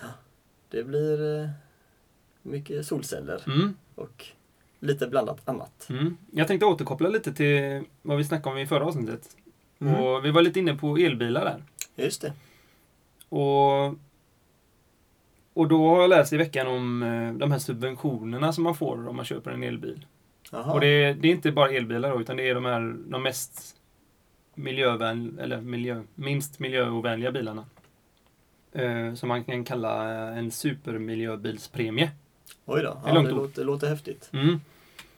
ja, 0.00 0.08
Det 0.70 0.84
blir 0.84 1.40
eh, 1.42 1.48
mycket 2.42 2.86
solceller 2.86 3.42
Mm. 3.46 3.74
och 3.94 4.26
lite 4.82 5.06
blandat 5.06 5.48
annat. 5.48 5.86
Mm. 5.90 6.16
Jag 6.30 6.48
tänkte 6.48 6.66
återkoppla 6.66 7.08
lite 7.08 7.32
till 7.32 7.84
vad 8.02 8.18
vi 8.18 8.24
snackade 8.24 8.54
om 8.54 8.58
i 8.58 8.66
förra 8.66 8.84
avsnittet. 8.84 9.36
Mm. 9.80 9.94
Och 9.94 10.24
vi 10.24 10.30
var 10.30 10.42
lite 10.42 10.58
inne 10.58 10.74
på 10.74 10.96
elbilar 10.96 11.44
där. 11.44 11.62
Just 12.04 12.22
det. 12.22 12.32
Och, 13.28 13.86
och 15.54 15.68
då 15.68 15.88
har 15.88 16.00
jag 16.00 16.10
läst 16.10 16.32
i 16.32 16.36
veckan 16.36 16.66
om 16.66 17.02
eh, 17.02 17.32
de 17.32 17.52
här 17.52 17.58
subventionerna 17.58 18.52
som 18.52 18.64
man 18.64 18.74
får 18.74 19.08
om 19.08 19.16
man 19.16 19.24
köper 19.24 19.50
en 19.50 19.62
elbil. 19.62 20.06
Jaha. 20.50 20.72
Och 20.72 20.80
det 20.80 20.86
är, 20.86 21.14
det 21.14 21.28
är 21.28 21.32
inte 21.32 21.52
bara 21.52 21.70
elbilar 21.70 22.10
då, 22.10 22.20
utan 22.20 22.36
det 22.36 22.48
är 22.48 22.54
de 22.54 22.64
här 22.64 22.96
de 23.06 23.22
mest 23.22 23.76
miljövän, 24.54 25.38
eller 25.38 25.60
miljö, 25.60 26.02
minst 26.14 26.58
miljöovänliga 26.58 27.32
bilarna. 27.32 27.64
Eh, 28.72 29.14
som 29.14 29.28
man 29.28 29.44
kan 29.44 29.64
kalla 29.64 30.08
en 30.34 30.50
supermiljöbilspremie. 30.50 32.10
Oj 32.64 32.82
då. 32.82 32.88
är 33.04 33.14
Ja, 33.14 33.22
det 33.22 33.30
låter, 33.30 33.64
låter 33.64 33.88
häftigt. 33.88 34.30
Mm. 34.32 34.60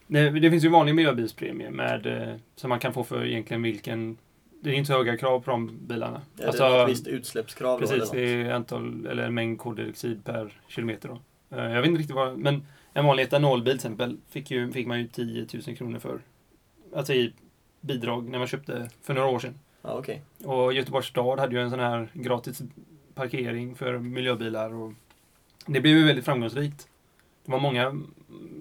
Det, 0.07 0.31
det 0.31 0.51
finns 0.51 0.65
ju 0.65 0.69
vanlig 0.69 0.95
miljöbilspremie 0.95 1.71
med, 1.71 2.07
eh, 2.07 2.35
som 2.57 2.69
man 2.69 2.79
kan 2.81 2.93
få 2.93 3.05
för 3.05 3.25
egentligen 3.25 3.63
vilken... 3.63 4.17
Det 4.61 4.71
är 4.71 4.75
inte 4.75 4.87
så 4.87 4.93
höga 4.93 5.17
krav 5.17 5.41
på 5.41 5.51
de 5.51 5.79
bilarna. 5.87 6.21
Är 6.39 6.53
det 6.53 6.59
något 6.79 6.91
visst 6.91 7.07
utsläppskrav 7.07 7.81
då? 7.81 7.87
Precis, 7.87 8.13
eller 8.13 8.23
det 8.27 8.43
är 8.43 8.53
antal, 8.53 9.07
eller 9.07 9.23
en 9.23 9.35
mängd 9.35 9.59
koldioxid 9.59 10.25
per 10.25 10.53
kilometer 10.69 11.09
då. 11.09 11.19
Eh, 11.57 11.65
Jag 11.73 11.81
vet 11.81 11.87
inte 11.89 11.99
riktigt 11.99 12.17
vad, 12.17 12.39
men 12.39 12.67
en 12.93 13.05
vanlig 13.07 13.23
etanolbil 13.23 13.73
till 13.73 13.75
exempel 13.77 14.17
fick, 14.31 14.51
ju, 14.51 14.73
fick 14.73 14.87
man 14.87 15.01
ju 15.01 15.07
10 15.09 15.47
000 15.67 15.77
kronor 15.77 15.99
för. 15.99 16.19
Alltså 16.97 17.13
i 17.13 17.33
bidrag 17.81 18.29
när 18.29 18.39
man 18.39 18.49
köpte 18.49 18.89
för 19.03 19.15
några 19.15 19.29
år 19.29 19.39
sedan. 19.39 19.59
Ja, 19.83 19.93
okej. 19.99 20.23
Och 20.45 20.73
Göteborgs 20.73 21.07
stad 21.07 21.39
hade 21.41 21.55
ju 21.57 21.63
en 21.63 21.71
sån 21.71 21.81
här 21.81 22.09
gratis 22.13 22.63
parkering 23.15 23.75
för 23.75 23.99
miljöbilar 23.99 24.75
och 24.75 24.93
det 25.67 25.81
blev 25.81 25.97
ju 25.97 26.05
väldigt 26.05 26.25
framgångsrikt. 26.25 26.89
Det 27.45 27.53
var 27.53 27.61
många, 27.61 28.03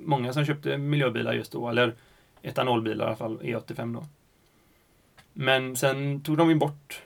många 0.05 0.33
som 0.33 0.45
köpte 0.45 0.77
miljöbilar 0.77 1.33
just 1.33 1.51
då, 1.51 1.69
eller 1.69 1.95
etanolbilar 2.41 3.05
i 3.05 3.07
alla 3.07 3.15
fall, 3.15 3.39
E85 3.41 3.93
då. 3.93 4.05
Men 5.33 5.75
sen 5.75 6.21
tog 6.21 6.37
de 6.37 6.49
ju 6.49 6.55
bort 6.55 7.03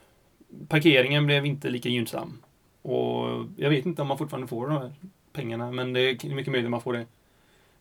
Parkeringen 0.68 1.26
blev 1.26 1.46
inte 1.46 1.70
lika 1.70 1.90
gynnsam. 1.90 2.42
Och 2.82 3.46
jag 3.58 3.70
vet 3.70 3.86
inte 3.86 4.02
om 4.02 4.08
man 4.08 4.18
fortfarande 4.18 4.48
får 4.48 4.68
de 4.68 4.78
här 4.78 4.92
pengarna, 5.34 5.72
men 5.72 5.94
det 5.94 6.00
är 6.00 6.36
mycket 6.36 6.52
möjligt 6.52 6.66
att 6.66 6.72
man 6.72 6.82
får 6.82 6.94
det. 6.94 7.06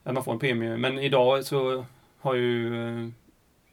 Att 0.02 0.14
man 0.14 0.24
får 0.24 0.32
en 0.32 0.38
premie. 0.38 0.76
Men 0.76 0.98
idag 0.98 1.44
så 1.44 1.85
har 2.18 2.35
ju 2.35 2.82
eh, 2.85 3.09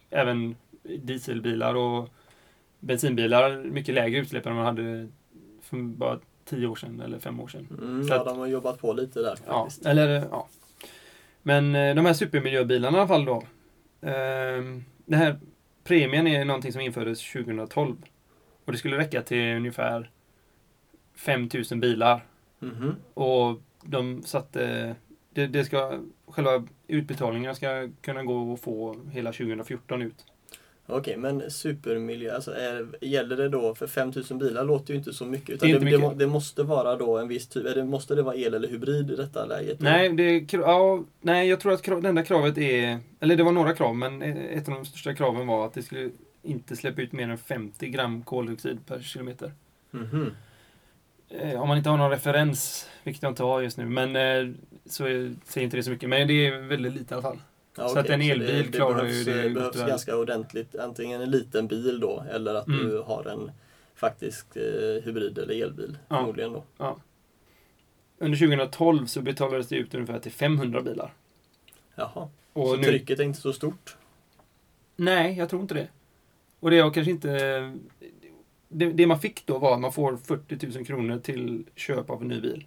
även 0.09 0.55
dieselbilar 0.83 1.75
och 1.75 2.09
bensinbilar 2.79 3.63
mycket 3.63 3.95
lägre 3.95 4.19
utsläpp 4.19 4.45
än 4.45 4.55
man 4.55 4.65
hade 4.65 5.07
för 5.61 5.77
bara 5.77 6.19
tio 6.45 6.67
år 6.67 6.75
sedan 6.75 7.01
eller 7.01 7.19
fem 7.19 7.39
år 7.39 7.47
sedan. 7.47 7.67
Mm, 7.81 8.03
Så 8.03 8.13
ja, 8.13 8.19
att- 8.19 8.25
de 8.25 8.39
har 8.39 8.47
jobbat 8.47 8.79
på 8.79 8.93
lite 8.93 9.19
där 9.21 9.37
Ja, 9.47 9.63
faktiskt. 9.63 9.85
eller 9.85 10.09
ja. 10.31 10.47
Men 11.41 11.75
eh, 11.75 11.95
de 11.95 12.05
här 12.05 12.13
supermiljöbilarna 12.13 12.97
i 12.97 12.99
alla 12.99 13.07
fall 13.07 13.25
då. 13.25 13.43
ehm, 14.01 14.83
Den 15.05 15.19
här 15.19 15.39
premien 15.83 16.27
är 16.27 16.45
någonting 16.45 16.71
som 16.71 16.81
infördes 16.81 17.31
2012. 17.33 17.95
Och 18.65 18.71
det 18.71 18.77
skulle 18.77 18.97
räcka 18.97 19.21
till 19.21 19.55
ungefär 19.55 20.11
5000 21.15 21.79
bilar. 21.79 22.25
Mhm. 22.59 22.95
Och 23.13 23.61
de 23.83 24.23
satte... 24.23 24.95
Det, 25.29 25.47
det 25.47 25.65
ska, 25.65 25.99
själva 26.27 26.67
utbetalningarna 26.87 27.55
ska 27.55 27.89
kunna 28.01 28.23
gå 28.23 28.53
att 28.53 28.61
få 28.61 28.95
hela 29.11 29.31
2014 29.31 30.01
ut. 30.01 30.25
Okej, 30.87 31.17
men 31.17 31.51
supermiljö, 31.51 32.35
alltså 32.35 32.51
är, 32.51 32.87
gäller 33.01 33.37
det 33.37 33.49
då 33.49 33.75
för 33.75 33.87
5000 33.87 34.37
bilar 34.37 34.63
låter 34.63 34.93
ju 34.93 34.97
inte 34.97 35.13
så 35.13 35.25
mycket. 35.25 35.49
Utan 35.49 35.69
Det 35.69 35.79
det, 35.79 35.85
mycket. 35.85 36.19
det 36.19 36.27
måste 36.27 36.63
vara 36.63 36.95
då 36.95 37.17
en 37.17 37.27
viss 37.27 37.47
typ, 37.47 37.65
eller 37.65 37.83
måste 37.83 38.15
det 38.15 38.21
vara 38.21 38.35
el 38.35 38.53
eller 38.53 38.67
hybrid 38.67 39.11
i 39.11 39.15
detta 39.15 39.45
läget? 39.45 39.79
Nej, 39.79 40.09
det, 40.09 40.53
ja, 40.53 41.03
nej, 41.21 41.49
jag 41.49 41.59
tror 41.59 41.73
att 41.73 41.81
krav, 41.81 42.01
det 42.01 42.09
enda 42.09 42.23
kravet 42.23 42.57
är... 42.57 42.99
Eller 43.19 43.35
det 43.35 43.43
var 43.43 43.51
några 43.51 43.73
krav, 43.73 43.95
men 43.95 44.21
ett 44.21 44.67
av 44.67 44.73
de 44.73 44.85
största 44.85 45.13
kraven 45.15 45.47
var 45.47 45.65
att 45.65 45.73
det 45.73 45.83
skulle 45.83 46.09
inte 46.41 46.75
släppa 46.75 47.01
ut 47.01 47.11
mer 47.11 47.29
än 47.29 47.37
50 47.37 47.87
gram 47.87 48.23
koldioxid 48.23 48.85
per 48.85 48.99
kilometer. 48.99 49.51
Mhm. 49.91 50.31
Eh, 51.29 51.61
om 51.61 51.67
man 51.67 51.77
inte 51.77 51.89
har 51.89 51.97
någon 51.97 52.11
referens, 52.11 52.89
vilket 53.03 53.23
jag 53.23 53.31
inte 53.31 53.43
har 53.43 53.61
just 53.61 53.77
nu, 53.77 53.85
men 53.85 54.15
eh, 54.15 54.53
så 54.85 55.03
säger 55.45 55.65
inte 55.65 55.77
det 55.77 55.83
så 55.83 55.91
mycket. 55.91 56.09
Men 56.09 56.27
det 56.27 56.47
är 56.47 56.61
väldigt 56.61 56.93
lite 56.93 57.13
i 57.13 57.15
alla 57.15 57.21
fall. 57.21 57.39
Ja, 57.77 57.87
Så 57.89 57.99
att 57.99 58.05
okej, 58.05 58.15
en 58.15 58.21
elbil 58.41 58.71
det, 58.71 58.77
klarar 58.77 58.95
behövs, 58.95 59.15
ju 59.15 59.23
det 59.23 59.41
Det 59.41 59.49
gott 59.49 59.53
behövs 59.55 59.75
väl. 59.75 59.87
ganska 59.87 60.17
ordentligt, 60.17 60.75
antingen 60.75 61.21
en 61.21 61.31
liten 61.31 61.67
bil 61.67 61.99
då 61.99 62.25
eller 62.31 62.55
att 62.55 62.67
Mm. 62.67 62.79
du 62.89 62.97
har 63.01 63.25
en 63.27 63.51
faktisk 63.95 64.55
eh, 64.55 65.03
hybrid 65.03 65.37
eller 65.37 65.63
elbil 65.63 65.97
Ja. 66.07 66.15
förmodligen 66.17 66.53
då. 66.53 66.63
under 68.17 68.37
2012 68.37 69.05
så 69.05 69.21
betalades 69.21 69.67
det 69.67 69.75
ut 69.75 69.93
ungefär 69.95 70.19
till 70.19 70.31
500 70.31 70.81
bilar. 70.81 71.13
Jaha. 71.95 72.29
Och 72.53 72.67
så 72.67 72.75
nu, 72.75 72.83
trycket 72.83 73.19
är 73.19 73.23
inte 73.23 73.41
så 73.41 73.53
stort? 73.53 73.97
Nej, 74.95 75.37
jag 75.37 75.49
tror 75.49 75.61
inte 75.61 75.73
det. 75.73 75.87
Och 76.59 76.71
det 76.71 76.79
har 76.79 76.91
kanske 76.91 77.11
inte... 77.11 77.29
Det, 78.69 78.91
det 78.91 79.07
man 79.07 79.19
fick 79.19 79.45
då 79.45 79.57
var 79.57 79.73
att 79.73 79.79
man 79.79 79.93
får 79.93 80.17
40 80.17 80.67
000 80.77 80.85
kronor 80.85 81.19
till 81.19 81.65
köp 81.75 82.09
av 82.09 82.21
en 82.21 82.27
ny 82.27 82.41
bil. 82.41 82.65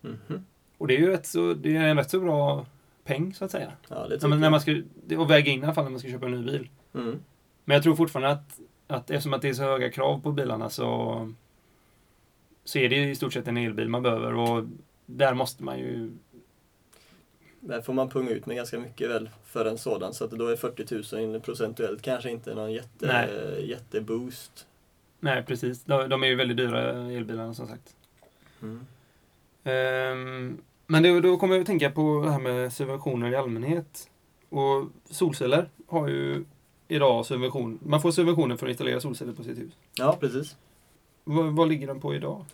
Mhm. 0.00 0.44
Och 0.78 0.88
det 0.88 0.94
är 0.96 0.98
ju 0.98 1.08
rätt 1.08 1.26
så, 1.26 1.54
det 1.54 1.76
är 1.76 1.82
en 1.88 1.96
rätt 1.96 2.10
så 2.10 2.20
bra 2.20 2.66
peng 3.06 3.34
så 3.34 3.44
att 3.44 3.50
säga. 3.50 3.72
Ja, 3.88 4.08
det 4.08 4.28
när 4.28 4.42
jag. 4.42 4.50
man 4.50 4.60
ska, 4.60 4.82
och 5.18 5.30
väga 5.30 5.52
in 5.52 5.60
i 5.60 5.64
alla 5.64 5.74
fall 5.74 5.84
när 5.84 5.90
man 5.90 6.00
ska 6.00 6.08
köpa 6.08 6.26
en 6.26 6.32
ny 6.32 6.52
bil. 6.52 6.68
Mm. 6.94 7.22
Men 7.64 7.74
jag 7.74 7.82
tror 7.82 7.96
fortfarande 7.96 8.30
att, 8.30 8.60
att 8.86 9.10
eftersom 9.10 9.34
att 9.34 9.42
det 9.42 9.48
är 9.48 9.54
så 9.54 9.62
höga 9.62 9.90
krav 9.90 10.20
på 10.20 10.32
bilarna 10.32 10.70
så, 10.70 11.32
så 12.64 12.78
är 12.78 12.88
det 12.88 13.10
i 13.10 13.14
stort 13.14 13.32
sett 13.32 13.48
en 13.48 13.56
elbil 13.56 13.88
man 13.88 14.02
behöver 14.02 14.34
och 14.34 14.64
där 15.06 15.34
måste 15.34 15.64
man 15.64 15.78
ju... 15.78 16.10
Där 17.60 17.80
får 17.80 17.92
man 17.92 18.08
punga 18.08 18.30
ut 18.30 18.46
med 18.46 18.56
ganska 18.56 18.78
mycket 18.78 19.10
väl 19.10 19.30
för 19.44 19.64
en 19.64 19.78
sådan. 19.78 20.14
Så 20.14 20.24
att 20.24 20.30
då 20.30 20.48
är 20.48 20.56
40 20.56 21.26
000 21.26 21.40
procentuellt 21.40 22.02
kanske 22.02 22.30
inte 22.30 22.54
någon 22.54 22.72
jätte, 22.72 23.06
Nej. 23.06 23.70
jätteboost. 23.70 24.66
Nej, 25.20 25.42
precis. 25.42 25.84
De, 25.84 26.08
de 26.08 26.22
är 26.22 26.26
ju 26.26 26.34
väldigt 26.34 26.56
dyra 26.56 27.10
elbilarna 27.12 27.54
som 27.54 27.66
sagt. 27.66 27.96
Mm. 28.62 28.86
Ehm, 29.64 30.58
men 30.86 31.02
det, 31.02 31.20
då 31.20 31.36
kommer 31.36 31.54
jag 31.54 31.60
att 31.60 31.66
tänka 31.66 31.90
på 31.90 32.22
det 32.24 32.30
här 32.30 32.38
med 32.38 32.72
subventioner 32.72 33.30
i 33.30 33.36
allmänhet. 33.36 34.10
Och 34.48 34.84
solceller 35.10 35.68
har 35.86 36.08
ju 36.08 36.44
idag 36.88 37.26
subvention. 37.26 37.78
Man 37.82 38.02
får 38.02 38.10
subventioner 38.10 38.56
för 38.56 38.66
att 38.66 38.70
installera 38.70 39.00
solceller 39.00 39.32
på 39.32 39.42
sitt 39.42 39.58
hus. 39.58 39.72
Ja, 39.98 40.16
precis. 40.20 40.56
Vad, 41.24 41.56
vad 41.56 41.68
ligger 41.68 41.86
den 41.86 42.00
på 42.00 42.14
idag? 42.14 42.44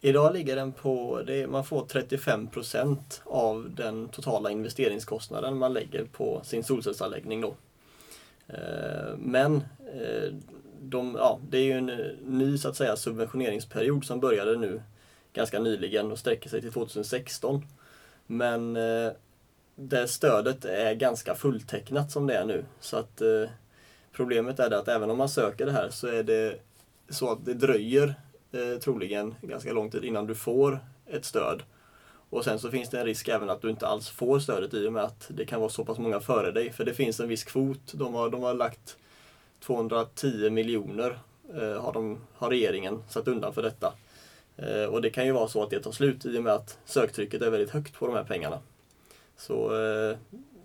Idag 0.00 0.32
ligger 0.34 0.56
den 0.56 0.72
på, 0.72 1.22
det, 1.26 1.46
man 1.46 1.64
får 1.64 1.84
35% 1.84 2.98
av 3.24 3.70
den 3.76 4.08
totala 4.08 4.50
investeringskostnaden 4.50 5.58
man 5.58 5.72
lägger 5.72 6.04
på 6.04 6.40
sin 6.44 6.64
solcellsanläggning 6.64 7.40
då. 7.40 7.54
Eh, 8.46 9.16
Men 9.18 9.56
eh, 9.94 10.34
de, 10.80 11.14
ja, 11.18 11.40
det 11.50 11.58
är 11.58 11.64
ju 11.64 11.72
en 11.72 11.86
ny 12.26 12.58
så 12.58 12.68
att 12.68 12.76
säga 12.76 12.96
subventioneringsperiod 12.96 14.04
som 14.04 14.20
började 14.20 14.56
nu 14.56 14.82
ganska 15.32 15.58
nyligen 15.60 16.12
och 16.12 16.18
sträcker 16.18 16.48
sig 16.48 16.60
till 16.60 16.72
2016. 16.72 17.64
Men 18.26 18.76
eh, 18.76 19.12
det 19.74 20.08
stödet 20.08 20.64
är 20.64 20.94
ganska 20.94 21.34
fulltecknat 21.34 22.10
som 22.10 22.26
det 22.26 22.34
är 22.34 22.44
nu. 22.44 22.64
Så 22.80 22.96
att 22.96 23.20
eh, 23.20 23.50
problemet 24.12 24.58
är 24.58 24.70
det 24.70 24.78
att 24.78 24.88
även 24.88 25.10
om 25.10 25.18
man 25.18 25.28
söker 25.28 25.66
det 25.66 25.72
här 25.72 25.88
så 25.90 26.06
är 26.06 26.22
det 26.22 26.58
så 27.08 27.32
att 27.32 27.44
det 27.44 27.54
dröjer 27.54 28.14
eh, 28.52 28.80
troligen 28.80 29.34
ganska 29.42 29.72
lång 29.72 29.90
tid 29.90 30.04
innan 30.04 30.26
du 30.26 30.34
får 30.34 30.80
ett 31.06 31.24
stöd. 31.24 31.62
Och 32.30 32.44
sen 32.44 32.58
så 32.58 32.70
finns 32.70 32.88
det 32.88 33.00
en 33.00 33.06
risk 33.06 33.28
även 33.28 33.50
att 33.50 33.62
du 33.62 33.70
inte 33.70 33.86
alls 33.86 34.08
får 34.08 34.38
stödet 34.38 34.74
i 34.74 34.86
och 34.86 34.92
med 34.92 35.04
att 35.04 35.26
det 35.28 35.44
kan 35.44 35.60
vara 35.60 35.70
så 35.70 35.84
pass 35.84 35.98
många 35.98 36.20
före 36.20 36.50
dig. 36.50 36.72
För 36.72 36.84
det 36.84 36.94
finns 36.94 37.20
en 37.20 37.28
viss 37.28 37.44
kvot. 37.44 37.92
De 37.92 38.14
har, 38.14 38.30
de 38.30 38.42
har 38.42 38.54
lagt 38.54 38.96
210 39.60 40.50
miljoner 40.50 41.18
eh, 41.54 41.82
har, 41.82 41.92
de, 41.92 42.18
har 42.34 42.50
regeringen 42.50 43.02
satt 43.08 43.28
undan 43.28 43.54
för 43.54 43.62
detta. 43.62 43.92
Eh, 44.62 44.84
och 44.84 45.02
det 45.02 45.10
kan 45.10 45.26
ju 45.26 45.32
vara 45.32 45.48
så 45.48 45.62
att 45.62 45.70
det 45.70 45.80
tar 45.80 45.92
slut 45.92 46.26
i 46.26 46.38
och 46.38 46.42
med 46.42 46.52
att 46.52 46.78
söktrycket 46.84 47.42
är 47.42 47.50
väldigt 47.50 47.70
högt 47.70 47.94
på 47.94 48.06
de 48.06 48.14
här 48.14 48.24
pengarna. 48.24 48.58
Så 49.36 49.84
eh, 49.84 50.16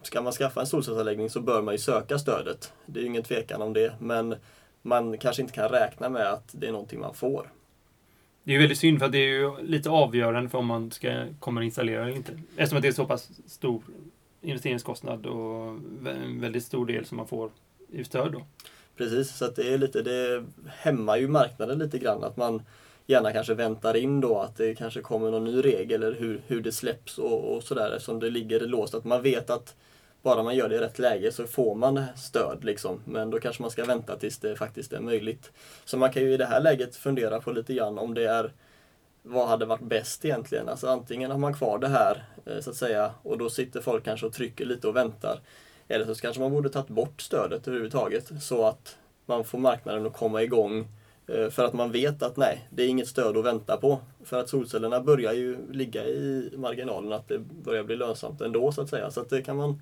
ska 0.01 0.21
man 0.21 0.33
skaffa 0.33 0.61
en 0.61 0.67
solcellsanläggning 0.67 1.29
så 1.29 1.41
bör 1.41 1.61
man 1.61 1.73
ju 1.73 1.77
söka 1.77 2.19
stödet. 2.19 2.73
Det 2.85 2.99
är 2.99 3.01
ju 3.01 3.07
ingen 3.07 3.23
tvekan 3.23 3.61
om 3.61 3.73
det. 3.73 3.93
Men 3.99 4.35
man 4.81 5.17
kanske 5.17 5.41
inte 5.41 5.53
kan 5.53 5.69
räkna 5.69 6.09
med 6.09 6.33
att 6.33 6.49
det 6.51 6.67
är 6.67 6.71
någonting 6.71 6.99
man 6.99 7.13
får. 7.13 7.51
Det 8.43 8.51
är 8.51 8.53
ju 8.53 8.59
väldigt 8.59 8.77
synd 8.77 8.99
för 8.99 9.05
att 9.05 9.11
det 9.11 9.17
är 9.17 9.39
ju 9.39 9.61
lite 9.61 9.89
avgörande 9.89 10.49
för 10.49 10.57
om 10.57 10.65
man 10.65 10.91
ska, 10.91 11.25
kommer 11.39 11.61
att 11.61 11.65
installera 11.65 12.03
eller 12.03 12.15
inte. 12.15 12.31
Eftersom 12.57 12.77
att 12.77 12.81
det 12.81 12.87
är 12.87 12.91
så 12.91 13.05
pass 13.05 13.29
stor 13.47 13.83
investeringskostnad 14.41 15.25
och 15.25 15.67
en 16.07 16.41
väldigt 16.41 16.63
stor 16.63 16.85
del 16.85 17.05
som 17.05 17.17
man 17.17 17.27
får 17.27 17.51
i 17.89 18.03
stöd 18.03 18.31
då. 18.31 18.45
Precis, 18.97 19.37
så 19.37 19.47
det 19.47 19.73
är 19.73 19.77
lite, 19.77 20.01
det 20.01 20.45
hämmar 20.67 21.17
ju 21.17 21.27
marknaden 21.27 21.79
lite 21.79 21.99
grann 21.99 22.23
att 22.23 22.37
man 22.37 22.61
gärna 23.07 23.33
kanske 23.33 23.53
väntar 23.53 23.97
in 23.97 24.21
då 24.21 24.39
att 24.39 24.55
det 24.55 24.75
kanske 24.75 25.01
kommer 25.01 25.31
någon 25.31 25.43
ny 25.43 25.61
regel 25.61 26.03
eller 26.03 26.19
hur, 26.19 26.41
hur 26.47 26.61
det 26.61 26.71
släpps 26.71 27.17
och, 27.17 27.55
och 27.55 27.63
sådär 27.63 27.91
eftersom 27.91 28.19
det 28.19 28.29
ligger 28.29 28.59
låst. 28.59 28.93
Att 28.93 29.05
man 29.05 29.21
vet 29.21 29.49
att 29.49 29.75
bara 30.21 30.43
man 30.43 30.55
gör 30.55 30.69
det 30.69 30.75
i 30.75 30.79
rätt 30.79 30.99
läge 30.99 31.31
så 31.31 31.47
får 31.47 31.75
man 31.75 32.03
stöd 32.15 32.63
liksom. 32.63 33.01
Men 33.05 33.29
då 33.29 33.39
kanske 33.39 33.61
man 33.61 33.71
ska 33.71 33.85
vänta 33.85 34.15
tills 34.15 34.37
det 34.37 34.55
faktiskt 34.55 34.93
är 34.93 34.99
möjligt. 34.99 35.51
Så 35.85 35.97
man 35.97 36.11
kan 36.11 36.23
ju 36.23 36.33
i 36.33 36.37
det 36.37 36.45
här 36.45 36.61
läget 36.61 36.95
fundera 36.95 37.39
på 37.39 37.51
lite 37.51 37.73
grann 37.73 37.97
om 37.97 38.13
det 38.13 38.25
är 38.25 38.53
vad 39.23 39.47
hade 39.47 39.65
varit 39.65 39.81
bäst 39.81 40.25
egentligen? 40.25 40.69
Alltså 40.69 40.87
antingen 40.87 41.31
har 41.31 41.37
man 41.37 41.53
kvar 41.53 41.79
det 41.79 41.87
här 41.87 42.25
eh, 42.45 42.59
så 42.59 42.69
att 42.69 42.75
säga 42.75 43.11
och 43.23 43.37
då 43.37 43.49
sitter 43.49 43.81
folk 43.81 44.03
kanske 44.03 44.25
och 44.25 44.33
trycker 44.33 44.65
lite 44.65 44.87
och 44.87 44.95
väntar. 44.95 45.39
Eller 45.87 46.05
så 46.05 46.15
kanske 46.15 46.41
man 46.41 46.51
borde 46.51 46.69
tagit 46.69 46.87
bort 46.87 47.21
stödet 47.21 47.67
överhuvudtaget 47.67 48.31
så 48.41 48.65
att 48.65 48.97
man 49.25 49.43
får 49.43 49.57
marknaden 49.57 50.05
att 50.05 50.13
komma 50.17 50.43
igång 50.43 50.79
eh, 50.79 50.85
Eh, 51.27 51.49
för 51.49 51.65
att 51.65 51.73
man 51.73 51.91
vet 51.91 52.23
att 52.23 52.37
nej, 52.37 52.67
det 52.69 52.83
är 52.83 52.87
inget 52.87 53.07
stöd 53.07 53.37
att 53.37 53.45
vänta 53.45 53.77
på. 53.77 53.99
För 54.23 54.39
att 54.39 54.49
solcellerna 54.49 55.01
börjar 55.01 55.33
ju 55.33 55.57
ligga 55.71 56.05
i 56.05 56.53
marginalen 56.57 57.13
att 57.13 57.27
det 57.27 57.39
börjar 57.39 57.83
bli 57.83 57.95
lönsamt 57.95 58.41
ändå 58.41 58.71
så 58.71 58.81
att 58.81 58.89
säga. 58.89 59.11
Så 59.11 59.21
att 59.21 59.29
det 59.29 59.41
kan 59.41 59.57
man 59.57 59.81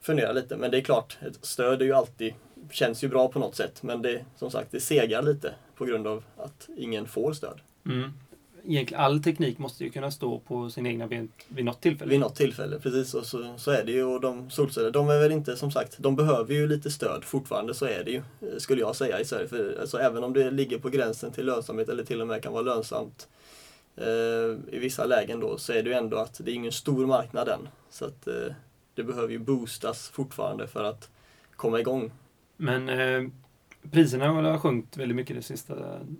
fundera 0.00 0.32
lite. 0.32 0.56
Men 0.56 0.70
det 0.70 0.76
är 0.76 0.82
klart, 0.82 1.18
ett 1.20 1.38
stöd 1.44 1.82
är 1.82 1.86
ju 1.86 1.92
alltid, 1.92 2.34
känns 2.70 3.04
ju 3.04 3.08
bra 3.08 3.28
på 3.28 3.38
något 3.38 3.56
sätt. 3.56 3.82
Men 3.82 4.02
det, 4.02 4.24
som 4.36 4.50
sagt, 4.50 4.68
det 4.70 4.80
segar 4.80 5.22
lite 5.22 5.54
på 5.76 5.84
grund 5.84 6.06
av 6.06 6.24
att 6.36 6.68
ingen 6.76 7.06
får 7.06 7.32
stöd. 7.32 7.60
Mm. 7.86 8.10
Egentligen 8.66 9.04
all 9.04 9.22
teknik 9.22 9.58
måste 9.58 9.84
ju 9.84 9.90
kunna 9.90 10.10
stå 10.10 10.38
på 10.38 10.70
sina 10.70 10.88
egna 10.88 11.06
ben 11.06 11.28
vid 11.48 11.64
något 11.64 11.80
tillfälle. 11.80 12.10
Vid 12.10 12.20
något 12.20 12.36
tillfälle, 12.36 12.78
precis. 12.78 13.14
Och 13.14 13.26
så, 13.26 13.54
så 13.56 13.70
är 13.70 13.84
det 13.84 13.92
ju. 13.92 14.04
Och 14.04 14.20
de 14.20 14.50
solceller, 14.50 14.90
de 14.90 15.08
är 15.08 15.18
väl 15.18 15.32
inte, 15.32 15.56
som 15.56 15.70
sagt, 15.70 15.98
de 15.98 16.16
behöver 16.16 16.54
ju 16.54 16.66
lite 16.66 16.90
stöd 16.90 17.24
fortfarande. 17.24 17.74
Så 17.74 17.86
är 17.86 18.04
det 18.04 18.10
ju, 18.10 18.16
eh, 18.16 18.58
skulle 18.58 18.80
jag 18.80 18.96
säga 18.96 19.20
i 19.20 19.24
Sverige. 19.24 19.48
För, 19.48 19.78
alltså, 19.80 19.98
även 19.98 20.24
om 20.24 20.32
det 20.32 20.50
ligger 20.50 20.78
på 20.78 20.88
gränsen 20.88 21.32
till 21.32 21.46
lönsamhet 21.46 21.88
eller 21.88 22.04
till 22.04 22.20
och 22.20 22.26
med 22.26 22.42
kan 22.42 22.52
vara 22.52 22.62
lönsamt 22.62 23.28
eh, 23.96 24.74
i 24.74 24.78
vissa 24.78 25.04
lägen 25.04 25.40
då, 25.40 25.58
så 25.58 25.72
är 25.72 25.82
det 25.82 25.90
ju 25.90 25.96
ändå 25.96 26.16
att 26.16 26.40
det 26.44 26.50
är 26.50 26.54
ingen 26.54 26.72
stor 26.72 27.06
marknad 27.06 27.48
än. 27.48 27.68
Så 27.90 28.04
att 28.04 28.26
eh, 28.26 28.54
det 28.94 29.02
behöver 29.02 29.28
ju 29.28 29.38
boostas 29.38 30.08
fortfarande 30.08 30.66
för 30.66 30.84
att 30.84 31.10
komma 31.56 31.80
igång. 31.80 32.12
Men 32.56 32.88
eh, 32.88 33.28
priserna 33.90 34.28
har 34.28 34.58
sjunkit 34.58 34.96
väldigt 34.96 35.16
mycket 35.16 35.36
den 35.36 35.42
sista 35.42 35.74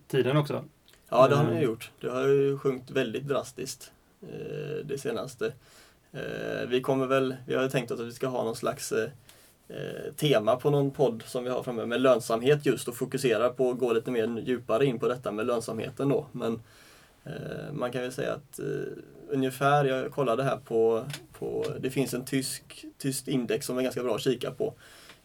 tiden 0.08 0.36
också. 0.36 0.64
Ja, 1.12 1.28
det 1.28 1.34
har 1.34 1.44
ni 1.44 1.62
gjort. 1.62 1.90
Det 2.00 2.08
har 2.08 2.28
ju 2.28 2.58
sjunkit 2.58 2.90
väldigt 2.90 3.28
drastiskt 3.28 3.92
eh, 4.22 4.84
det 4.84 4.98
senaste. 4.98 5.52
Eh, 6.12 6.68
vi 6.68 6.80
kommer 6.80 7.06
väl, 7.06 7.36
vi 7.46 7.54
har 7.54 7.68
tänkt 7.68 7.90
att 7.90 8.00
vi 8.00 8.12
ska 8.12 8.26
ha 8.26 8.44
någon 8.44 8.56
slags 8.56 8.92
eh, 8.92 9.10
eh, 9.68 10.12
tema 10.16 10.56
på 10.56 10.70
någon 10.70 10.90
podd 10.90 11.22
som 11.26 11.44
vi 11.44 11.50
har 11.50 11.62
framöver 11.62 11.86
med 11.86 12.00
lönsamhet 12.00 12.66
just 12.66 12.88
och 12.88 12.96
fokusera 12.96 13.48
på 13.48 13.70
att 13.70 13.78
gå 13.78 13.92
lite 13.92 14.10
mer 14.10 14.42
djupare 14.46 14.86
in 14.86 14.98
på 14.98 15.08
detta 15.08 15.32
med 15.32 15.46
lönsamheten 15.46 16.08
då. 16.08 16.26
Men 16.32 16.60
eh, 17.24 17.72
man 17.72 17.92
kan 17.92 18.02
väl 18.02 18.12
säga 18.12 18.32
att 18.32 18.58
eh, 18.58 18.64
ungefär, 19.28 19.84
jag 19.84 20.12
kollade 20.12 20.42
här 20.42 20.56
på, 20.56 21.04
på 21.38 21.66
det 21.80 21.90
finns 21.90 22.14
en 22.14 22.24
tysk, 22.24 22.84
tyskt 22.98 23.28
index 23.28 23.66
som 23.66 23.78
är 23.78 23.82
ganska 23.82 24.02
bra 24.02 24.14
att 24.14 24.22
kika 24.22 24.50
på. 24.50 24.74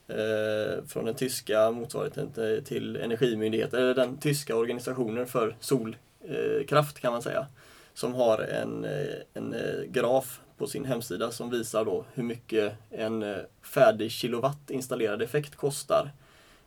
Eh, 0.09 0.83
från 0.87 1.05
den 1.05 1.15
tyska 1.15 1.71
motsvarigheten 1.71 2.31
till- 2.63 2.95
Energimyndigheten, 2.95 3.79
eller 3.79 3.95
den 3.95 4.17
tyska 4.17 4.55
organisationen 4.55 5.27
för 5.27 5.55
solkraft 5.59 6.97
eh, 6.97 7.01
kan 7.01 7.11
man 7.11 7.21
säga. 7.21 7.47
Som 7.93 8.13
har 8.13 8.39
en, 8.39 8.85
eh, 8.85 9.15
en 9.33 9.53
eh, 9.53 9.83
graf 9.87 10.41
på 10.57 10.67
sin 10.67 10.85
hemsida 10.85 11.31
som 11.31 11.49
visar 11.49 11.85
då 11.85 12.05
hur 12.13 12.23
mycket 12.23 12.73
en 12.89 13.35
färdig 13.61 14.11
kilowatt 14.11 14.69
installerad 14.69 15.21
effekt 15.21 15.55
kostar 15.55 16.11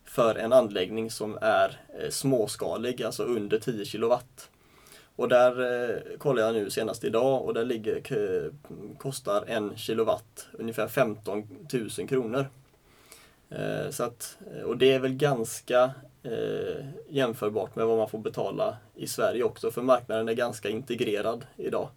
för 0.04 0.34
en 0.34 0.52
anläggning 0.52 1.10
som 1.10 1.38
är 1.40 1.80
småskalig, 2.10 3.02
alltså 3.02 3.22
under 3.22 3.58
10 3.58 3.84
kilowatt. 3.84 4.50
Och 5.16 5.28
där 5.28 5.60
eh, 5.90 6.18
kollar 6.18 6.42
jag 6.42 6.54
nu 6.54 6.70
senast 6.70 7.04
idag 7.04 7.44
och 7.44 7.54
där 7.54 7.64
ligger, 7.64 8.02
kostar 8.98 9.44
en 9.46 9.76
kilowatt 9.76 10.48
ungefär 10.52 10.88
15 10.88 11.66
000 11.98 12.08
kronor. 12.08 12.46
Eh, 13.50 13.90
så 13.90 14.04
att, 14.04 14.38
eh, 14.54 14.62
och 14.62 14.76
det 14.76 14.92
är 14.92 14.98
väl 14.98 15.14
ganska 15.14 15.90
eh, 16.22 16.84
jämförbart 17.08 17.76
med 17.76 17.86
vad 17.86 17.98
man 17.98 18.08
får 18.08 18.18
betala 18.18 18.76
i 18.96 19.06
Sverige 19.06 19.42
också 19.42 19.70
för 19.70 19.82
marknaden 19.82 20.28
är 20.28 20.32
ganska 20.32 20.68
integrerad 20.68 21.46
idag. 21.56 21.88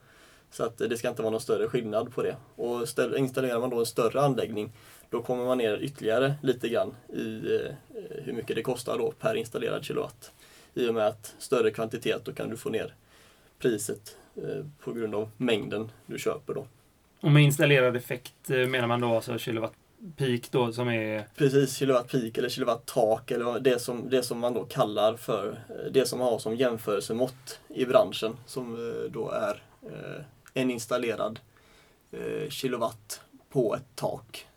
Så 0.51 0.63
att 0.63 0.81
eh, 0.81 0.87
det 0.87 0.97
ska 0.97 1.09
inte 1.09 1.21
vara 1.21 1.31
någon 1.31 1.41
större 1.41 1.67
skillnad 1.67 2.13
på 2.13 2.23
det. 2.23 2.35
Och 2.55 2.89
ställ, 2.89 3.17
installerar 3.17 3.59
man 3.59 3.69
då 3.69 3.79
en 3.79 3.85
större 3.85 4.21
anläggning 4.21 4.71
då 5.13 5.21
kommer 5.21 5.45
man 5.45 5.57
ner 5.57 5.77
ytterligare 5.81 6.33
lite 6.41 6.69
grann 6.69 6.95
i 7.13 7.55
eh, 7.55 7.65
eh, 7.65 8.23
hur 8.23 8.33
mycket 8.33 8.55
det 8.55 8.61
kostar 8.61 8.97
då 8.97 9.11
per 9.11 9.35
installerad 9.35 9.83
kilowatt. 9.83 10.31
I 10.73 10.89
och 10.89 10.93
med 10.93 11.07
att 11.07 11.35
större 11.39 11.71
kvantitet 11.71 12.25
då 12.25 12.33
kan 12.33 12.49
du 12.49 12.57
få 12.57 12.69
ner 12.69 12.93
priset 13.59 14.17
eh, 14.35 14.65
på 14.79 14.93
grund 14.93 15.15
av 15.15 15.29
mängden 15.37 15.91
du 16.05 16.19
köper 16.19 16.53
då. 16.53 16.67
Och 17.19 17.31
med 17.31 17.43
installerad 17.43 17.95
effekt 17.95 18.49
menar 18.49 18.87
man 18.87 19.01
då 19.01 19.15
alltså 19.15 19.37
kilowatt 19.37 19.73
peak 20.15 20.51
då 20.51 20.73
som 20.73 20.89
är... 20.89 21.27
Precis, 21.35 21.77
kilowatt 21.77 22.11
peak 22.11 22.37
eller 22.37 22.49
kilowatt 22.49 22.85
tak 22.85 23.31
eller 23.31 23.59
det 23.59 23.79
som, 23.79 24.09
det 24.09 24.23
som 24.23 24.39
man 24.39 24.53
då 24.53 24.63
kallar 24.63 25.17
för 25.17 25.59
eh, 25.69 25.91
det 25.91 26.05
som 26.05 26.19
man 26.19 26.27
har 26.27 26.39
som 26.39 26.55
jämförelsemått 26.55 27.59
i 27.67 27.85
branschen 27.85 28.37
som 28.45 28.73
eh, 28.73 29.11
då 29.11 29.29
är 29.29 29.63
eh, 29.81 30.23
en 30.53 30.71
installerad 30.71 31.39
kilowatt 32.49 33.21
på 33.49 33.75
ett 33.75 33.95
tak. 33.95 34.47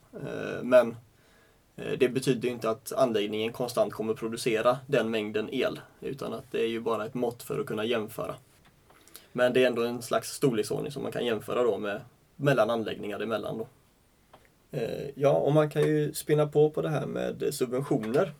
Men 0.62 0.96
det 1.98 2.08
betyder 2.08 2.48
inte 2.48 2.70
att 2.70 2.92
anläggningen 2.92 3.52
konstant 3.52 3.92
kommer 3.92 4.14
producera 4.14 4.78
den 4.86 5.10
mängden 5.10 5.54
el 5.54 5.80
utan 6.00 6.32
att 6.32 6.44
det 6.50 6.60
är 6.60 6.66
ju 6.66 6.80
bara 6.80 7.06
ett 7.06 7.14
mått 7.14 7.42
för 7.42 7.60
att 7.60 7.66
kunna 7.66 7.84
jämföra. 7.84 8.34
Men 9.32 9.52
det 9.52 9.62
är 9.62 9.66
ändå 9.66 9.82
en 9.82 10.02
slags 10.02 10.32
storleksordning 10.32 10.92
som 10.92 11.02
man 11.02 11.12
kan 11.12 11.26
jämföra 11.26 11.62
då 11.62 11.78
med 11.78 12.00
mellan 12.36 12.70
anläggningar 12.70 13.20
emellan. 13.20 13.58
Då. 13.58 13.66
Eh, 14.76 15.10
ja, 15.14 15.30
och 15.30 15.52
man 15.52 15.70
kan 15.70 15.82
ju 15.82 16.14
spinna 16.14 16.46
på 16.46 16.70
på 16.70 16.82
det 16.82 16.88
här 16.88 17.06
med 17.06 17.54
subventioner. 17.54 18.32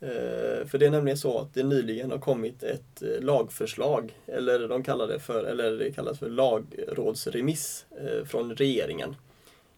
Eh, 0.00 0.66
för 0.66 0.78
det 0.78 0.86
är 0.86 0.90
nämligen 0.90 1.18
så 1.18 1.38
att 1.38 1.54
det 1.54 1.62
nyligen 1.62 2.10
har 2.10 2.18
kommit 2.18 2.62
ett 2.62 3.02
eh, 3.02 3.20
lagförslag, 3.20 4.18
eller 4.26 4.68
de 4.68 4.82
kallar 4.82 5.08
det 5.08 5.20
för, 5.20 5.44
eller 5.44 5.72
det 5.72 5.92
kallas 5.92 6.18
för 6.18 6.28
lagrådsremiss 6.28 7.86
från 8.24 8.54
regeringen 8.54 9.16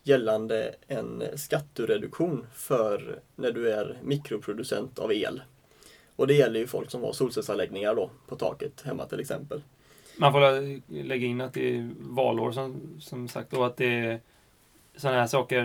gällande 0.02 0.74
en 0.86 1.22
skattereduktion 1.36 2.46
för 2.54 3.20
när 3.36 3.52
du 3.52 3.72
är 3.72 3.98
mikroproducent 4.02 4.98
av 4.98 5.12
el. 5.12 5.42
Och 6.16 6.26
det 6.26 6.34
gäller 6.34 6.60
ju 6.60 6.66
folk 6.66 6.90
som 6.90 7.02
har 7.02 7.12
solcellsanläggningar 7.12 7.94
då 7.94 8.10
på 8.26 8.36
taket 8.36 8.80
hemma 8.80 9.06
till 9.06 9.20
exempel. 9.20 9.62
Man 10.16 10.32
får 10.32 10.40
lägga 11.04 11.26
in 11.26 11.40
att 11.40 11.54
det 11.54 11.76
är 11.76 11.90
valår 11.98 12.52
som, 12.52 12.96
som 13.00 13.28
sagt 13.28 13.52
och 13.52 13.66
att 13.66 13.76
det 13.76 13.98
är 13.98 14.20
sådana 14.98 15.20
här 15.20 15.26
saker. 15.26 15.64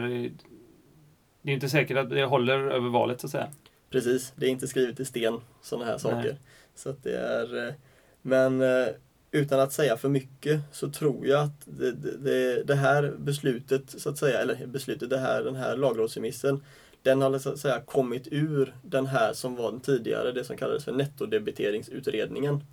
Det 1.42 1.52
är 1.52 1.54
inte 1.54 1.70
säkert 1.70 1.98
att 1.98 2.10
det 2.10 2.26
håller 2.26 2.60
över 2.60 2.90
valet 2.90 3.22
så 3.22 3.28
att 3.28 3.32
säga. 3.32 3.48
Precis, 3.90 4.34
det 4.36 4.46
är 4.46 4.50
inte 4.50 4.68
skrivet 4.68 5.00
i 5.00 5.06
sten 5.06 5.40
sådana 5.62 5.86
här 5.86 5.98
saker. 5.98 6.18
Nej. 6.24 6.40
Så 6.76 6.96
det 7.04 7.18
är, 7.18 7.68
eh, 7.68 7.74
men 8.22 8.62
eh, 8.62 8.88
utan 9.32 9.60
att 9.60 9.74
säga 9.74 9.98
för 9.98 10.10
mycket 10.10 10.60
så 10.72 10.92
tror 10.92 11.28
jag 11.28 11.44
att 11.44 11.62
det, 11.66 11.92
det, 11.92 12.64
det 12.64 12.76
här 12.76 13.14
beslutet, 13.18 13.82
så 13.88 14.10
att 14.10 14.18
säga, 14.18 14.40
eller 14.40 14.66
beslutet, 14.66 15.10
det 15.10 15.18
här, 15.18 15.44
den 15.44 15.56
här 15.56 15.78
lagrådsremissen, 15.78 16.64
den 17.02 17.22
har 17.22 17.40
så 17.40 17.50
att 17.50 17.60
säga 17.60 17.80
kommit 17.80 18.28
ur 18.32 18.76
den 18.82 19.06
här 19.06 19.34
som 19.34 19.56
var 19.56 19.72
den 19.72 19.80
tidigare, 19.80 20.32
det 20.32 20.44
som 20.44 20.58
kallades 20.58 20.86
för 20.86 20.92
nettodebteringsutredningen. 20.92 22.64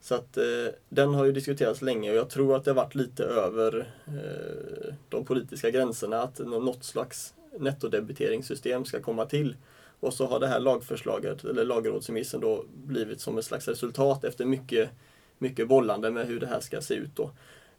Så 0.00 0.14
att 0.14 0.36
eh, 0.36 0.44
den 0.88 1.14
har 1.14 1.24
ju 1.24 1.32
diskuterats 1.32 1.82
länge 1.82 2.10
och 2.10 2.16
jag 2.16 2.30
tror 2.30 2.56
att 2.56 2.64
det 2.64 2.70
har 2.70 2.76
varit 2.76 2.94
lite 2.94 3.24
över 3.24 3.92
eh, 4.06 4.94
de 5.08 5.24
politiska 5.24 5.70
gränserna 5.70 6.22
att 6.22 6.38
något 6.38 6.84
slags 6.84 7.34
nettodebiteringssystem 7.58 8.84
ska 8.84 9.00
komma 9.00 9.26
till. 9.26 9.56
Och 10.00 10.14
så 10.14 10.26
har 10.26 10.40
det 10.40 10.46
här 10.46 10.60
lagförslaget, 10.60 11.44
eller 11.44 11.64
lagrådsremissen 11.64 12.40
då, 12.40 12.64
blivit 12.84 13.20
som 13.20 13.38
ett 13.38 13.44
slags 13.44 13.68
resultat 13.68 14.24
efter 14.24 14.44
mycket, 14.44 14.90
mycket 15.38 15.68
bollande 15.68 16.10
med 16.10 16.26
hur 16.26 16.40
det 16.40 16.46
här 16.46 16.60
ska 16.60 16.80
se 16.80 16.94
ut 16.94 17.16
då. 17.16 17.30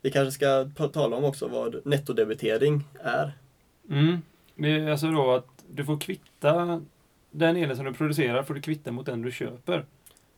Vi 0.02 0.12
kanske 0.12 0.32
ska 0.32 0.70
tala 0.90 1.16
om 1.16 1.24
också 1.24 1.48
vad 1.48 1.86
nettodebitering 1.86 2.84
är. 3.04 3.32
Mm. 3.90 4.22
Det 4.56 4.70
är 4.70 4.90
alltså 4.92 5.12
då 5.12 5.32
att 5.32 5.48
du 5.68 5.86
får 5.86 6.00
kvitta 6.00 6.82
den 7.32 7.56
elen 7.56 7.76
som 7.76 7.86
du 7.86 7.94
producerar 7.94 8.44
får 8.44 8.54
du 8.54 8.62
kvitta 8.62 8.92
mot 8.92 9.06
den 9.06 9.22
du 9.22 9.32
köper. 9.32 9.86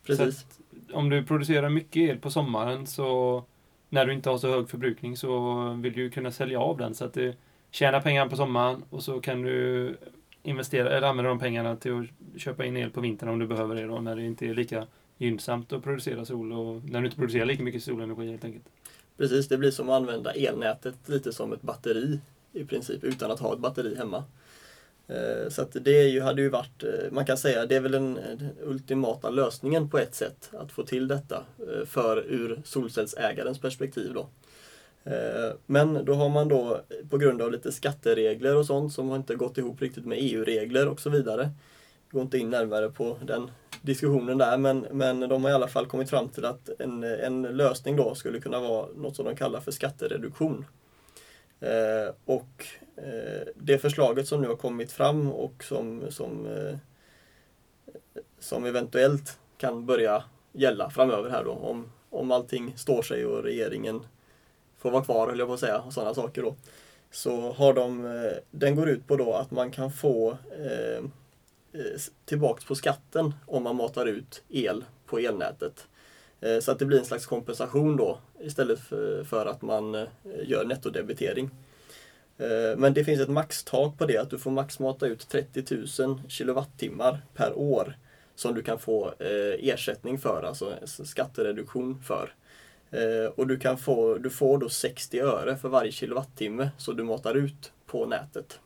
Precis 0.06 0.46
om 0.94 1.10
du 1.10 1.24
producerar 1.24 1.70
mycket 1.70 2.10
el 2.10 2.18
på 2.18 2.32
sommaren 2.32 2.88
så 2.88 3.44
när 3.90 4.06
du 4.06 4.14
inte 4.14 4.30
har 4.30 4.38
så 4.38 4.50
hög 4.50 4.70
förbrukning 4.70 5.18
så 5.18 5.64
vill 5.82 5.94
du 5.94 6.10
kunna 6.10 6.32
sälja 6.32 6.60
av 6.60 6.78
den 6.78 6.96
så 6.96 7.06
att 7.06 7.14
du 7.14 7.34
tjänar 7.72 8.02
pengar 8.02 8.30
på 8.30 8.36
sommaren 8.36 8.84
och 8.90 9.04
så 9.04 9.22
kan 9.22 9.42
du 9.42 9.98
investera, 10.44 10.90
eller 10.90 11.08
använda 11.08 11.30
de 11.30 11.40
pengarna 11.40 11.76
till 11.76 12.08
att 12.36 12.42
köpa 12.42 12.66
in 12.66 12.78
el 12.78 12.90
på 12.90 13.02
vintern 13.02 13.30
om 13.30 13.40
du 13.40 13.48
behöver 13.48 13.76
det 13.76 13.88
då, 13.88 14.00
när 14.00 14.16
det 14.16 14.24
inte 14.24 14.46
är 14.46 14.54
lika 14.54 14.88
gynnsamt 15.18 15.74
att 15.74 15.84
producera 15.84 16.26
sol 16.26 16.52
och 16.52 16.84
när 16.84 17.00
du 17.00 17.06
inte 17.06 17.18
producerar 17.18 17.46
lika 17.46 17.64
mycket 17.64 17.84
solenergi 17.84 18.32
helt 18.32 18.46
enkelt. 18.46 18.66
Precis, 19.18 19.48
det 19.48 19.58
blir 19.58 19.72
som 19.72 19.90
att 19.90 19.96
använda 19.96 20.32
elnätet 20.32 20.96
lite 21.06 21.34
som 21.34 21.54
ett 21.54 21.62
batteri 21.62 22.20
i 22.54 22.66
princip 22.66 23.04
utan 23.04 23.32
att 23.32 23.40
ha 23.40 23.54
ett 23.54 23.60
batteri 23.60 23.96
hemma. 23.96 24.24
Eh, 25.12 25.50
så 25.50 25.62
att 25.62 25.76
det 25.82 26.04
ju, 26.04 26.22
hade 26.22 26.42
ju 26.42 26.50
varit, 26.50 26.84
eh, 26.84 27.12
man 27.12 27.26
kan 27.26 27.38
säga, 27.38 27.66
det 27.66 27.76
är 27.76 27.80
väl 27.80 27.92
den, 27.92 28.20
ultimata 28.64 29.30
lösningen 29.30 29.90
på 29.90 29.98
ett 29.98 30.16
sätt 30.16 30.50
att 30.54 30.72
få 30.72 30.84
till 30.84 31.08
detta 31.08 31.44
eh, 31.60 31.86
för 31.86 32.18
ur 32.18 32.62
solcellsägarens 32.66 33.60
perspektiv. 33.60 34.14
Då. 34.14 34.30
Men 35.66 36.06
då 36.06 36.14
har 36.14 36.30
man 36.30 36.48
då 36.48 36.82
på 37.10 37.18
grund 37.18 37.42
av 37.42 37.52
lite 37.52 37.72
skatteregler 37.72 38.56
och 38.56 38.66
sånt 38.66 38.94
som 38.94 39.10
har 39.10 39.16
inte 39.16 39.36
gått 39.36 39.58
ihop 39.58 39.82
riktigt 39.82 40.06
med 40.06 40.18
EU-regler 40.22 40.88
och 40.88 41.00
så 41.00 41.10
vidare. 41.10 41.42
Jag 41.42 42.14
går 42.14 42.22
inte 42.22 42.38
in 42.38 42.50
närmare 42.50 42.90
på 42.90 43.18
den 43.26 43.52
diskussionen 43.82 44.38
där 44.38 44.58
men, 44.58 44.80
men 44.92 45.20
de 45.20 45.44
har 45.44 45.52
i 45.52 45.54
alla 45.54 45.68
fall 45.68 45.86
kommit 45.86 46.10
fram 46.10 46.30
till 46.30 46.46
att 46.46 46.70
en, 46.80 47.04
en 47.04 47.42
lösning 47.42 47.96
då 47.96 48.16
skulle 48.16 48.40
kunna 48.40 48.60
vara 48.60 48.88
något 48.96 49.16
som 49.16 49.26
de 49.26 49.36
kallar 49.36 49.60
för 49.60 49.72
skattereduktion. 49.72 50.66
Eh, 51.62 52.14
och 52.26 52.66
eh, 52.96 53.48
det 53.56 53.78
förslaget 53.78 54.28
som 54.28 54.42
nu 54.42 54.48
har 54.48 54.56
kommit 54.56 54.92
fram 54.92 55.32
och 55.32 55.64
som, 55.64 56.04
som, 56.10 56.46
eh, 56.46 56.78
som 58.40 58.66
eventuellt 58.66 59.40
kan 59.58 59.86
börja 59.86 60.24
gälla 60.52 60.90
framöver 60.90 61.30
här 61.30 61.44
då 61.44 61.52
om, 61.52 61.92
om 62.10 62.32
allting 62.32 62.74
står 62.78 63.02
sig 63.02 63.26
och 63.26 63.44
regeringen 63.44 64.02
får 64.78 64.92
vara 64.92 65.04
kvar, 65.04 65.28
höll 65.28 65.40
jag 65.40 65.48
på 65.48 65.54
att 65.54 65.60
säga, 65.60 65.80
och 65.80 65.94
sådana 65.94 66.14
saker 66.14 66.42
då. 66.42 66.56
Så 67.12 67.52
har 67.52 67.74
de, 67.74 68.06
eh, 68.06 68.38
den 68.52 68.76
går 68.76 68.90
ut 68.90 69.08
på 69.08 69.18
då 69.18 69.34
att 69.34 69.52
man 69.52 69.72
kan 69.72 69.92
få 69.92 70.38
eh, 70.58 71.04
eh 71.74 72.00
tillbaks 72.26 72.66
på 72.66 72.76
skatten 72.76 73.34
om 73.46 73.64
man 73.64 73.76
matar 73.76 74.06
ut 74.06 74.44
el 74.50 74.86
på 75.06 75.20
elnätet. 75.20 75.88
Eh, 76.42 76.60
så 76.60 76.72
att 76.72 76.80
det 76.80 76.86
blir 76.86 77.00
en 77.00 77.06
slags 77.06 77.26
kompensation 77.26 77.98
då 77.98 78.18
istället 78.42 78.80
för 79.30 79.46
att 79.46 79.62
man 79.62 79.96
eh, 79.96 80.08
gör 80.44 80.66
nettodebitering. 80.66 81.50
Eh, 82.38 82.78
men 82.78 82.94
det 82.94 83.04
finns 83.04 83.22
ett 83.22 83.30
maxtak 83.30 83.98
på 83.98 84.06
det, 84.06 84.18
att 84.18 84.30
du 84.30 84.40
får 84.40 84.52
max 84.52 84.80
mata 84.80 85.08
ut 85.08 85.30
30 85.30 85.76
000 86.00 86.22
kilowattimmar 86.28 87.22
per 87.34 87.54
år 87.58 87.98
som 88.36 88.56
du 88.56 88.62
kan 88.62 88.80
få 88.80 89.14
ersättning 89.20 90.20
för, 90.20 90.44
alltså 90.44 90.78
skattereduktion 90.86 92.04
för. 92.04 92.34
Och 93.36 93.48
du, 93.48 93.60
kan 93.60 93.78
få, 93.78 94.18
du 94.18 94.30
får 94.30 94.58
då 94.58 94.70
60 94.70 95.20
öre 95.20 95.58
för 95.58 95.70
varje 95.70 95.92
kilowattimme 95.92 96.70
som 96.78 96.98
du 96.98 97.04
matar 97.04 97.36
ut 97.36 97.72
på 97.86 98.06
nätet. 98.06 98.60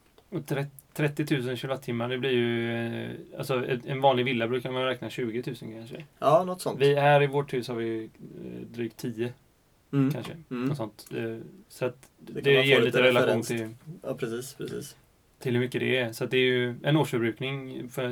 30 0.48 0.72
000 1.00 1.58
kilowattimmar, 1.58 2.10
det 2.10 2.18
blir 2.18 2.32
ju... 2.32 2.74
Eh, 2.74 3.12
alltså 3.38 3.66
en 3.86 4.02
vanlig 4.02 4.26
villa 4.26 4.48
brukar 4.48 4.72
man 4.72 4.86
räkna 4.86 5.10
20 5.10 5.44
000 5.46 5.56
kanske. 5.74 6.06
Ja, 6.20 6.44
något 6.44 6.62
sånt. 6.62 6.82
Vi 6.82 6.96
här 6.96 7.24
i 7.24 7.28
vårt 7.28 7.54
hus 7.54 7.68
har 7.68 7.76
vi 7.76 8.04
eh, 8.04 8.62
drygt 8.68 8.98
10 8.98 9.34
mm. 9.94 10.12
kanske. 10.12 10.32
Mm. 10.52 10.66
Något 10.66 10.78
sånt. 10.78 11.08
Eh, 11.16 11.38
så 11.70 11.86
att 11.86 12.10
det, 12.18 12.42
det 12.42 12.66
ger 12.66 12.82
lite 12.82 13.04
relation 13.04 13.42
till... 13.42 13.70
Ja, 14.04 14.14
precis, 14.14 14.54
precis. 14.54 14.96
Till 15.40 15.54
hur 15.54 15.60
mycket 15.60 15.82
det 15.82 15.98
är. 15.98 16.12
Så 16.12 16.24
att 16.24 16.32
det 16.32 16.38
är 16.38 16.46
ju 16.46 16.76
en 16.84 16.98
årsförbrukning 16.98 17.90
för 17.90 18.10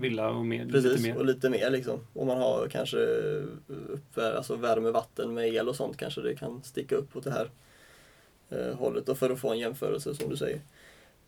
villa 0.00 0.30
och 0.30 0.46
mer, 0.46 0.66
precis, 0.66 0.92
lite 0.92 1.02
mer. 1.02 1.16
och 1.16 1.24
lite 1.24 1.50
mer 1.50 1.70
liksom. 1.70 2.00
Om 2.12 2.26
man 2.26 2.38
har 2.38 2.68
kanske 2.70 2.96
uppvär, 3.88 4.34
alltså 4.34 4.56
värme, 4.56 4.90
vatten 4.90 5.34
med 5.34 5.48
el 5.48 5.68
och 5.68 5.76
sånt 5.76 5.96
kanske 5.96 6.20
det 6.20 6.36
kan 6.36 6.62
sticka 6.62 6.96
upp 6.96 7.16
åt 7.16 7.24
det 7.24 7.30
här 7.30 7.50
eh, 8.50 8.76
hållet. 8.76 9.08
Och 9.08 9.18
för 9.18 9.30
att 9.30 9.40
få 9.40 9.52
en 9.52 9.58
jämförelse 9.58 10.14
som 10.14 10.30
du 10.30 10.36
säger. 10.36 10.60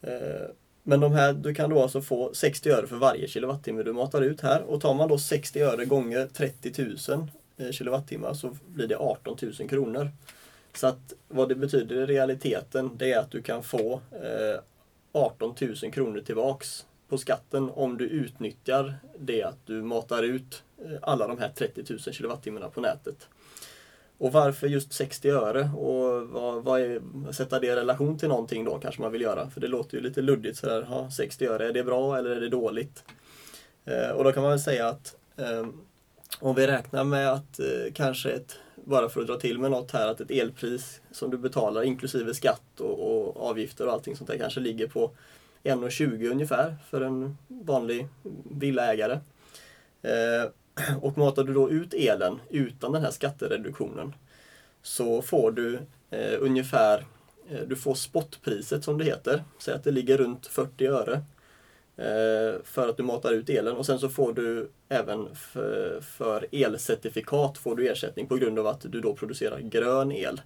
Eh, 0.03 0.51
men 0.89 1.01
de 1.01 1.13
här, 1.13 1.33
du 1.33 1.55
kan 1.55 1.71
då 1.71 1.83
alltså 1.83 2.01
få 2.01 2.31
60 2.35 2.71
öre 2.71 2.87
för 2.87 2.97
varje 2.97 3.29
kilowattimme 3.29 3.83
du 3.83 3.93
matar 3.93 4.23
ut 4.23 4.41
här. 4.41 4.63
Och 4.63 4.81
tar 4.81 4.95
man 4.95 5.09
då 5.09 5.19
60 5.19 5.61
öre 5.61 5.85
gånger 5.85 6.27
30 6.27 6.83
000 7.09 7.29
eh, 7.57 7.71
kilowattimmar 7.71 8.35
så 8.35 8.57
blir 8.67 8.87
det 8.87 8.97
18 8.97 9.37
000 9.43 9.69
kronor. 9.69 10.11
Så 10.75 10.87
att 10.87 11.13
vad 11.29 11.49
det 11.49 11.55
betyder 11.55 11.97
i 11.97 12.07
realiteten 12.07 12.91
det 12.97 13.13
är 13.13 13.19
att 13.19 13.31
du 13.31 13.43
kan 13.43 13.63
få 13.63 14.01
eh, 14.13 14.61
18 15.13 15.55
000 15.61 15.93
kronor 15.93 16.21
tillbaks 16.21 16.87
på 17.09 17.19
skatten 17.19 17.71
om 17.75 17.97
du 17.97 18.05
utnyttjar 18.05 18.95
det 19.19 19.43
att 19.43 19.67
du 19.67 19.83
matar 19.83 20.23
ut 20.23 20.63
eh, 20.85 20.99
alla 21.03 21.29
de 21.29 21.39
här 21.39 21.49
30 21.49 21.85
000 21.91 21.99
kilowattimmarna 21.99 22.69
på 22.69 22.81
nätet. 22.81 23.29
Och 24.19 24.33
varför 24.33 24.67
just 24.67 24.93
60 24.93 25.31
öre? 25.31 25.71
Och 25.77 26.29
vad, 26.29 26.65
vad 26.65 26.81
är, 26.81 27.01
sätta 27.33 27.61
det 27.61 27.67
i 27.67 27.77
relation 27.77 28.19
till 28.19 28.29
någonting 28.29 28.65
då 28.65 28.79
kanske 28.79 29.03
man 29.03 29.13
vill 29.13 29.21
göra. 29.21 29.51
För 29.51 29.61
det 29.61 29.69
låter 29.69 29.97
ju 29.97 30.03
lite 30.03 30.23
luddigt 30.23 30.59
sådär. 30.59 30.83
Ha, 30.83 31.11
60 31.11 31.47
öre, 31.47 31.69
är 31.69 31.73
det 31.73 31.85
bra 31.85 32.19
eller 32.19 32.31
är 32.31 32.41
det 32.41 32.49
dåligt? 32.49 33.05
Eh, 33.85 34.11
och 34.11 34.25
då 34.25 34.33
kan 34.33 34.43
man 34.43 34.51
väl 34.51 34.61
säga 34.61 34.89
att 34.89 35.17
eh, 35.37 35.67
om 36.41 36.55
vi 36.55 36.67
räknar 36.67 37.05
med 37.05 37.33
att 37.33 37.59
eh, 37.59 37.93
kanske 37.95 38.31
ett, 38.31 38.59
bara 38.75 39.09
för 39.09 39.21
att 39.21 39.27
dra 39.27 39.37
till 39.37 39.59
med 39.59 39.71
något 39.71 39.91
här, 39.91 40.09
att 40.09 40.21
ett 40.21 40.31
elpris 40.31 41.01
som 41.11 41.31
du 41.31 41.39
betalar 41.39 41.83
inklusive 41.83 42.35
skatt 42.35 42.81
och, 42.81 43.27
och 43.27 43.51
avgifter 43.51 43.87
och 43.87 43.93
allting 43.93 44.17
sånt 44.17 44.31
där 44.31 44.39
kanske 44.39 44.61
ligger 44.61 44.87
på 44.87 45.11
1,20 45.65 46.31
ungefär 46.31 46.77
för 46.91 47.01
en 47.01 47.39
vanlig 47.49 48.09
villaägare. 48.51 49.19
Eh, 50.03 50.51
och 51.01 51.19
matar 51.19 51.45
du 51.45 51.55
då 51.55 51.71
ut 51.71 51.95
elen 51.95 52.41
utan 52.51 52.93
den 52.93 53.03
här 53.03 53.11
skattereduktionen 53.11 54.15
så 54.83 55.23
får 55.23 55.53
du 55.53 55.79
eh, 56.11 56.35
ungefär, 56.41 57.05
eh, 57.51 57.61
du 57.67 57.77
får 57.77 57.95
spotpriset 57.95 58.85
som 58.85 58.99
det 58.99 59.05
heter, 59.05 59.45
säg 59.59 59.75
att 59.75 59.85
det 59.85 59.91
ligger 59.91 60.19
runt 60.19 60.47
40 60.47 60.87
öre 60.87 61.15
eh, 61.97 62.61
för 62.65 62.89
att 62.89 62.97
du 62.97 63.03
matar 63.03 63.33
ut 63.33 63.51
elen 63.51 63.77
och 63.77 63.87
sen 63.87 63.99
så 63.99 64.09
får 64.09 64.33
du 64.33 64.71
även 64.89 65.35
för, 65.35 66.01
för 66.01 66.47
elcertifikat 66.53 67.59
får 67.59 67.77
du 67.77 67.89
ersättning 67.89 68.27
på 68.27 68.37
grund 68.37 68.59
av 68.59 68.67
att 68.67 68.81
du 68.93 69.01
då 69.01 69.15
producerar 69.15 69.61
grön 69.61 70.13
el. 70.13 70.41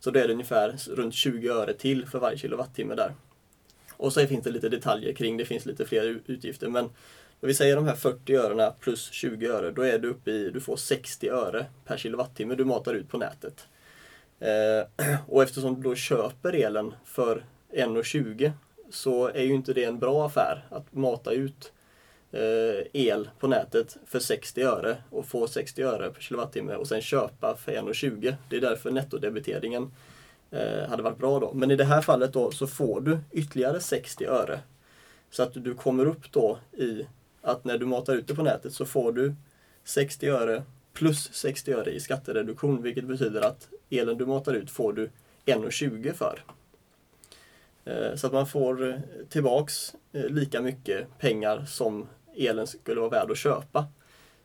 Så 0.00 0.10
då 0.10 0.20
är 0.20 0.28
det 0.28 0.34
ungefär 0.34 0.76
runt 0.90 1.14
20 1.14 1.48
öre 1.48 1.72
till 1.72 2.06
för 2.06 2.18
varje 2.18 2.38
kilowattimme 2.38 2.94
där. 2.94 3.14
Och 3.92 4.12
så 4.12 4.26
finns 4.26 4.44
det 4.44 4.50
lite 4.50 4.68
detaljer 4.68 5.12
kring, 5.12 5.36
det 5.36 5.44
finns 5.44 5.66
lite 5.66 5.86
fler 5.86 6.20
utgifter 6.26 6.68
men 6.68 6.90
vi 7.48 7.54
säger 7.54 7.76
de 7.76 7.86
här 7.86 7.94
40 7.94 8.34
örena 8.34 8.70
plus 8.70 9.10
20 9.10 9.46
öre, 9.46 9.70
då 9.70 9.82
är 9.82 9.98
du 9.98 10.08
uppe 10.08 10.30
i, 10.30 10.50
du 10.50 10.60
får 10.60 10.76
60 10.76 11.28
öre 11.28 11.66
per 11.84 11.96
kilowattimme 11.96 12.54
du 12.54 12.64
matar 12.64 12.94
ut 12.94 13.08
på 13.08 13.18
nätet. 13.18 13.66
Eh, 14.40 15.16
och 15.28 15.42
eftersom 15.42 15.74
du 15.74 15.82
då 15.82 15.94
köper 15.94 16.52
elen 16.52 16.94
för 17.04 17.44
1,20 17.72 18.52
så 18.90 19.28
är 19.28 19.42
ju 19.42 19.54
inte 19.54 19.72
det 19.72 19.84
en 19.84 19.98
bra 19.98 20.26
affär 20.26 20.64
att 20.70 20.94
mata 20.94 21.32
ut 21.32 21.72
eh, 22.32 22.86
el 22.92 23.30
på 23.38 23.46
nätet 23.46 23.96
för 24.06 24.18
60 24.18 24.62
öre 24.62 24.96
och 25.10 25.26
få 25.26 25.46
60 25.46 25.82
öre 25.82 26.10
per 26.10 26.20
kilowattimme 26.20 26.74
och 26.74 26.88
sen 26.88 27.00
köpa 27.00 27.56
för 27.56 27.72
1,20. 27.72 28.34
Det 28.48 28.56
är 28.56 28.60
därför 28.60 28.90
nettodebiteringen 28.90 29.92
eh, 30.50 30.88
hade 30.88 31.02
varit 31.02 31.18
bra 31.18 31.40
då. 31.40 31.52
Men 31.52 31.70
i 31.70 31.76
det 31.76 31.84
här 31.84 32.02
fallet 32.02 32.32
då 32.32 32.50
så 32.50 32.66
får 32.66 33.00
du 33.00 33.18
ytterligare 33.32 33.80
60 33.80 34.26
öre. 34.26 34.60
Så 35.30 35.42
att 35.42 35.52
du 35.54 35.74
kommer 35.74 36.06
upp 36.06 36.32
då 36.32 36.58
i 36.72 37.06
att 37.42 37.64
när 37.64 37.78
du 37.78 37.86
matar 37.86 38.14
ut 38.14 38.26
det 38.26 38.34
på 38.34 38.42
nätet 38.42 38.72
så 38.72 38.86
får 38.86 39.12
du 39.12 39.34
60 39.84 40.28
öre 40.28 40.62
plus 40.92 41.32
60 41.32 41.72
öre 41.72 41.90
i 41.90 42.00
skattereduktion 42.00 42.82
vilket 42.82 43.04
betyder 43.04 43.40
att 43.40 43.68
elen 43.90 44.18
du 44.18 44.26
matar 44.26 44.54
ut 44.54 44.70
får 44.70 44.92
du 44.92 45.10
1,20 45.46 46.12
för. 46.12 46.44
Eh, 47.84 48.14
så 48.14 48.26
att 48.26 48.32
man 48.32 48.46
får 48.46 48.88
eh, 48.88 48.96
tillbaks 49.28 49.94
eh, 50.12 50.24
lika 50.24 50.60
mycket 50.60 51.18
pengar 51.18 51.64
som 51.64 52.08
elen 52.36 52.66
skulle 52.66 53.00
vara 53.00 53.10
värd 53.10 53.30
att 53.30 53.38
köpa. 53.38 53.86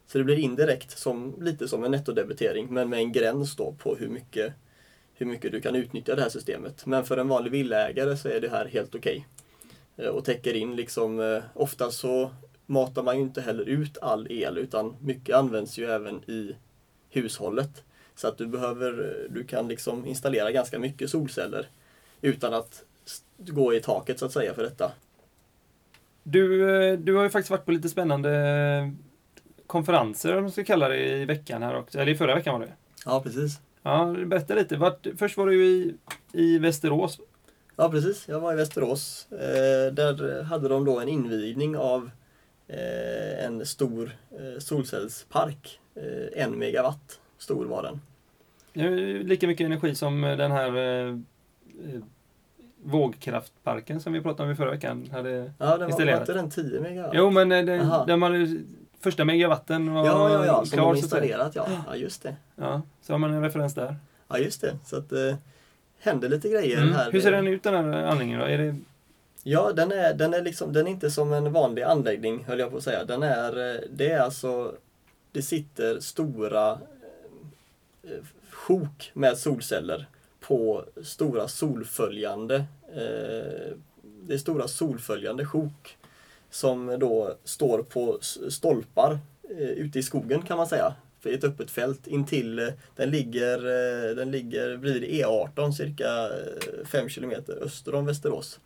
Så 0.07 0.17
det 0.17 0.23
blir 0.23 0.39
indirekt 0.39 0.97
som, 0.97 1.35
lite 1.41 1.67
som 1.67 1.83
en 1.83 1.91
nettodebitering 1.91 2.67
men 2.69 2.89
med 2.89 2.99
en 2.99 3.11
gräns 3.11 3.55
då 3.55 3.71
på 3.71 3.95
hur 3.95 4.07
mycket, 4.07 4.53
hur 5.13 5.25
mycket 5.25 5.51
du 5.51 5.61
kan 5.61 5.75
utnyttja 5.75 6.15
det 6.15 6.21
här 6.21 6.29
systemet. 6.29 6.85
Men 6.85 7.05
för 7.05 7.17
en 7.17 7.27
vanlig 7.27 7.51
villaägare 7.51 8.17
så 8.17 8.29
är 8.29 8.41
det 8.41 8.49
här 8.49 8.65
helt 8.65 8.95
okej. 8.95 9.27
Okay. 9.97 10.09
Och 10.09 10.25
täcker 10.25 10.53
in 10.53 10.75
liksom, 10.75 11.41
ofta 11.53 11.91
så 11.91 12.31
matar 12.67 13.03
man 13.03 13.15
ju 13.15 13.21
inte 13.21 13.41
heller 13.41 13.63
ut 13.63 13.97
all 14.01 14.31
el 14.31 14.57
utan 14.57 14.95
mycket 15.01 15.35
används 15.35 15.77
ju 15.77 15.85
även 15.85 16.15
i 16.29 16.55
hushållet. 17.09 17.83
Så 18.15 18.27
att 18.27 18.37
du 18.37 18.47
behöver, 18.47 19.17
du 19.29 19.43
kan 19.43 19.67
liksom 19.67 20.05
installera 20.05 20.51
ganska 20.51 20.79
mycket 20.79 21.09
solceller 21.09 21.67
utan 22.21 22.53
att 22.53 22.83
gå 23.37 23.73
i 23.73 23.81
taket 23.81 24.19
så 24.19 24.25
att 24.25 24.31
säga 24.31 24.53
för 24.53 24.63
detta. 24.63 24.91
Du, 26.23 26.69
eh, 26.69 26.99
du 26.99 27.15
har 27.15 27.23
ju 27.23 27.29
faktiskt 27.29 27.49
varit 27.49 27.65
på 27.65 27.71
lite 27.71 27.89
spännande 27.89 28.93
konferenser, 29.67 30.37
om 30.37 30.43
man 30.43 30.51
ska 30.51 30.63
kalla 30.63 30.89
det, 30.89 31.17
i 31.17 31.25
veckan 31.25 31.63
här 31.63 31.77
också. 31.77 31.99
Eller 31.99 32.11
i 32.11 32.15
förra 32.15 32.35
veckan 32.35 32.59
var 32.59 32.65
det. 32.65 32.73
Ja, 33.05 33.21
precis. 33.23 33.59
Ja, 33.83 34.15
berätta 34.25 34.55
lite. 34.55 34.77
Vart, 34.77 35.07
först 35.17 35.37
var 35.37 35.47
du 35.47 35.65
i, 35.65 35.95
i 36.33 36.57
Västerås. 36.57 37.19
Ja, 37.75 37.89
precis. 37.89 38.27
Jag 38.27 38.39
var 38.39 38.53
i 38.53 38.55
Västerås. 38.55 39.27
Eh, 39.31 39.93
där 39.93 40.43
hade 40.43 40.67
de 40.67 40.85
då 40.85 40.99
en 40.99 41.07
invigning 41.07 41.77
av 41.77 42.03
eh, 42.05 42.09
en 42.67 43.65
stor 43.65 44.11
eh, 44.31 44.59
solcellspark. 44.59 45.79
Eh, 45.95 46.43
en 46.43 46.59
megawatt 46.59 47.19
stor 47.37 47.65
var 47.65 47.83
den. 47.83 48.01
Lika 49.27 49.47
mycket 49.47 49.65
energi 49.65 49.95
som 49.95 50.21
den 50.21 50.51
här 50.51 50.77
eh, 50.77 51.07
eh, 51.07 52.01
vågkraftparken 52.83 54.01
som 54.01 54.13
vi 54.13 54.21
pratade 54.21 54.43
om 54.43 54.53
i 54.53 54.55
förra 54.55 54.71
veckan 54.71 55.09
hade 55.11 55.29
Ja, 55.57 55.77
den 55.77 55.89
var, 55.91 56.05
var 56.05 56.19
inte 56.19 56.33
den 56.33 56.49
10 56.49 56.81
megawatt? 56.81 57.11
Jo, 57.13 57.29
men 57.29 57.51
eh, 57.51 57.65
den, 57.65 57.91
den 58.07 58.19
man, 58.19 58.65
första 58.99 59.25
megawatten 59.25 59.93
var 59.93 60.05
Ja, 60.05 60.29
ja, 60.29 60.45
ja, 60.45 60.65
som 60.65 60.77
klar, 60.77 60.93
de 60.93 60.99
installerat, 60.99 61.55
ja. 61.55 61.67
ja. 61.87 61.95
just 61.95 62.23
det. 62.23 62.35
Ja, 62.55 62.81
så 63.01 63.13
har 63.13 63.17
man 63.17 63.33
en 63.33 63.41
referens 63.41 63.73
där. 63.73 63.95
Ja, 64.27 64.37
just 64.37 64.61
det. 64.61 64.77
Så 64.85 64.97
att 64.97 65.09
det 65.09 65.29
eh, 65.29 65.35
händer 65.99 66.29
lite 66.29 66.49
grejer 66.49 66.81
mm. 66.81 66.93
här. 66.93 67.11
Hur 67.11 67.21
ser 67.21 67.31
den 67.31 67.47
ut 67.47 67.63
den 67.63 67.73
här 67.73 68.03
anläggningen 68.03 68.39
då? 68.39 68.45
Är 68.45 68.57
det... 68.57 68.75
Ja, 69.49 69.71
den 69.73 69.91
är, 69.91 70.13
den, 70.13 70.33
är 70.33 70.41
liksom, 70.41 70.73
den 70.73 70.87
är 70.87 70.91
inte 70.91 71.11
som 71.11 71.33
en 71.33 71.51
vanlig 71.53 71.81
anläggning, 71.83 72.43
höll 72.43 72.59
jag 72.59 72.71
på 72.71 72.77
att 72.77 72.83
säga. 72.83 73.05
Den 73.05 73.23
är, 73.23 73.75
eh, 73.75 73.81
det 73.89 74.11
är 74.11 74.19
alltså, 74.19 74.75
det 75.31 75.41
sitter 75.41 75.99
stora 75.99 76.71
eh, 78.03 78.23
sjok 78.49 79.11
med 79.13 79.37
solceller 79.37 80.05
på 80.39 80.85
stora 81.03 81.47
solföljande 81.47 82.55
eh, 82.87 83.73
det 84.21 84.33
är 84.33 84.37
stora 84.37 84.67
solföljande 84.67 85.45
sjok 85.45 85.97
som 86.49 86.99
då 86.99 87.33
står 87.43 87.83
på 87.83 88.19
stolpar 88.49 89.19
eh, 89.49 89.69
ute 89.69 89.99
i 89.99 90.03
skogen 90.03 90.41
kan 90.41 90.57
man 90.57 90.67
säga. 90.67 90.93
För 91.19 91.29
ett 91.29 91.43
öppet 91.43 91.71
fält 91.71 92.07
intill, 92.07 92.71
den 92.95 93.11
ligger, 93.11 93.57
den 94.15 94.31
ligger 94.31 94.77
vid 94.77 95.03
E18 95.03 95.71
cirka 95.71 96.29
5 96.85 97.09
kilometer 97.09 97.63
öster 97.63 97.95
om 97.95 98.05
Västerås. 98.05 98.59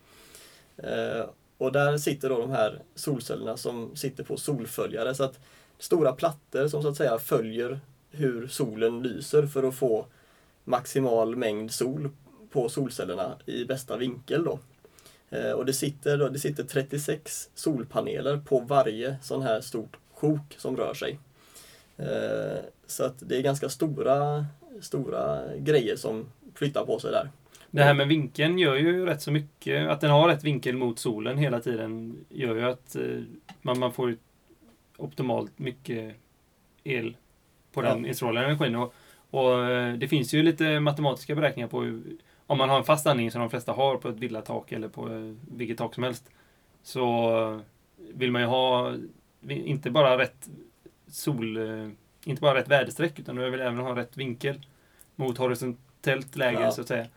Eh, 0.78 1.26
och 1.58 1.72
där 1.72 1.98
sitter 1.98 2.30
då 2.30 2.38
de 2.38 2.52
här 2.52 2.82
solcellerna 2.96 3.58
som 3.58 3.96
sitter 3.96 4.24
på 4.24 4.38
solföljare. 4.38 5.16
Så 5.16 5.24
att 5.24 5.40
stora 5.80 6.12
plattor 6.12 6.68
som 6.68 6.82
så 6.82 6.88
att 6.88 6.98
säga 6.98 7.20
följer 7.20 7.80
hur 8.12 8.48
solen 8.48 9.02
lyser 9.04 9.48
för 9.48 9.64
att 9.64 9.76
få 9.76 10.06
maximal 10.64 11.36
mängd 11.36 11.72
sol 11.72 12.10
på 12.52 12.70
solcellerna 12.70 13.38
i 13.46 13.66
bästa 13.66 13.98
vinkel. 13.98 14.44
Då. 14.44 14.60
Eh, 15.30 15.52
och 15.52 15.66
det 15.66 15.74
sitter, 15.74 16.18
då, 16.18 16.30
det 16.30 16.40
sitter 16.40 16.64
36 16.64 17.50
solpaneler 17.56 18.38
på 18.38 18.60
varje 18.60 19.18
sån 19.22 19.42
här 19.42 19.62
stort 19.62 19.98
sjok 20.14 20.56
som 20.58 20.78
rör 20.78 20.94
sig. 20.94 21.20
Eh, 21.98 22.60
så 22.88 23.04
att 23.04 23.16
det 23.20 23.38
är 23.38 23.42
ganska 23.42 23.70
stora, 23.70 24.46
stora 24.82 25.58
grejer 25.58 25.96
som 25.96 26.26
flyttar 26.56 26.86
på 26.86 27.00
sig 27.00 27.12
där. 27.12 27.30
Det 27.72 27.84
här 27.84 27.94
med 27.94 28.08
vinkeln 28.08 28.60
gör 28.60 28.76
ju 28.76 29.06
rätt 29.06 29.22
så 29.22 29.32
mycket. 29.32 29.90
Att 29.90 30.02
den 30.02 30.12
har 30.12 30.28
rätt 30.28 30.44
vinkel 30.44 30.78
mot 30.78 31.00
solen 31.00 31.38
hela 31.38 31.60
tiden 31.60 32.26
gör 32.30 32.56
ju 32.56 32.64
att 32.64 32.96
eh, 32.96 33.22
man, 33.62 33.80
man 33.80 33.94
får 33.94 34.18
optimalt 34.98 35.60
mycket 35.60 36.16
el 36.84 37.18
på 37.74 37.82
den 37.82 38.02
ja. 38.02 38.08
instrålade 38.08 38.46
energin. 38.46 38.76
Och, 38.76 38.94
och 39.30 39.58
det 39.98 40.08
finns 40.08 40.34
ju 40.34 40.44
lite 40.44 40.80
matematiska 40.80 41.36
beräkningar 41.36 41.68
på 41.68 41.82
hur, 41.82 42.02
om 42.48 42.58
man 42.58 42.70
har 42.70 42.78
en 42.78 42.84
fast 42.84 43.08
andning 43.08 43.32
som 43.32 43.42
de 43.42 43.50
flesta 43.50 43.72
har 43.72 43.98
på 43.98 44.10
ett 44.10 44.20
villatak 44.20 44.72
eller 44.72 44.88
på 44.88 45.10
eh, 45.10 45.34
vilket 45.56 45.78
tak 45.78 45.94
som 45.94 46.04
helst 46.04 46.30
så 46.84 47.62
vill 47.98 48.32
man 48.32 48.42
ju 48.42 48.48
ha 48.48 48.94
inte 49.50 49.92
bara 49.92 50.18
rätt 50.18 50.50
sol, 51.08 51.58
eh, 51.58 51.90
inte 52.26 52.42
bara 52.42 52.56
rätt 52.56 52.68
väderstreck 52.68 53.20
utan 53.20 53.36
du 53.36 53.50
vill 53.50 53.62
även 53.62 53.78
ha 53.80 53.96
rätt 53.96 54.18
vinkel 54.18 54.66
mot 55.16 55.38
horisontellt 55.38 56.36
läge 56.36 56.62
ja. 56.62 56.72
så 56.72 56.82
att 56.82 56.88
säga. 56.88 57.08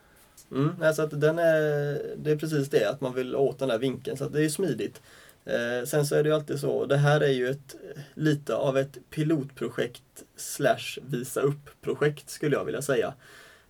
Mm, 0.51 0.83
alltså 0.83 1.03
att 1.03 1.21
den 1.21 1.39
är, 1.39 2.01
det 2.17 2.31
är 2.31 2.37
precis 2.37 2.69
det, 2.69 2.91
att 2.91 3.01
man 3.01 3.15
vill 3.15 3.37
åt 3.37 3.59
den 3.59 3.69
där 3.69 3.79
vinkeln. 3.79 4.17
Så 4.17 4.25
att 4.25 4.33
det 4.33 4.45
är 4.45 4.49
smidigt. 4.49 5.03
Eh, 5.45 5.87
sen 5.87 6.07
så 6.07 6.15
är 6.15 6.23
det 6.23 6.29
ju 6.29 6.35
alltid 6.35 6.61
så, 6.61 6.87
det 6.87 6.97
här 6.97 7.21
är 7.21 7.33
ju 7.33 7.49
ett, 7.49 7.77
lite 8.15 8.55
av 8.55 8.79
ett 8.79 8.99
pilotprojekt 9.11 10.25
slash 10.37 10.99
visa 11.07 11.41
upp-projekt 11.41 12.31
skulle 12.31 12.57
jag 12.57 12.65
vilja 12.65 12.83
säga. 12.83 13.15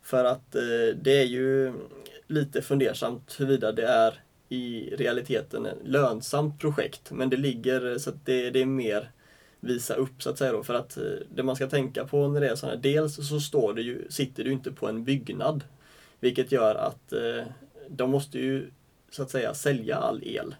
För 0.02 0.24
att 0.24 0.54
eh, 0.54 0.96
det 1.02 1.20
är 1.20 1.26
ju 1.26 1.72
lite 2.26 2.62
fundersamt 2.62 3.36
huruvida 3.38 3.72
det 3.72 3.86
är 3.86 4.20
i 4.48 4.94
realiteten 4.96 5.66
ett 5.66 5.78
lönsamt 5.84 6.60
projekt. 6.60 7.10
Men 7.10 7.30
det 7.30 7.36
ligger 7.36 7.98
så 7.98 8.10
att 8.10 8.26
det, 8.26 8.50
det 8.50 8.62
är 8.62 8.66
mer 8.66 9.10
visa 9.60 9.94
upp 9.94 10.22
så 10.22 10.30
att 10.30 10.38
säga 10.38 10.52
då. 10.52 10.62
För 10.62 10.74
att 10.74 10.96
eh, 10.96 11.02
det 11.34 11.42
man 11.42 11.56
ska 11.56 11.66
tänka 11.66 12.04
på 12.04 12.28
när 12.28 12.40
det 12.40 12.48
är 12.48 12.56
sådana 12.56 12.76
dels 12.76 13.28
så 13.28 13.40
står 13.40 13.74
det 13.74 13.82
ju, 13.82 14.06
sitter 14.10 14.44
du 14.44 14.52
inte 14.52 14.72
på 14.72 14.88
en 14.88 15.04
byggnad. 15.04 15.64
Vilket 16.24 16.52
gör 16.52 16.74
att 16.74 17.12
eh, 17.12 17.44
de 17.88 18.10
måste 18.10 18.38
ju 18.38 18.70
så 19.10 19.22
att 19.22 19.30
säga 19.30 19.54
sälja 19.54 19.96
all 19.96 20.22
el. 20.24 20.54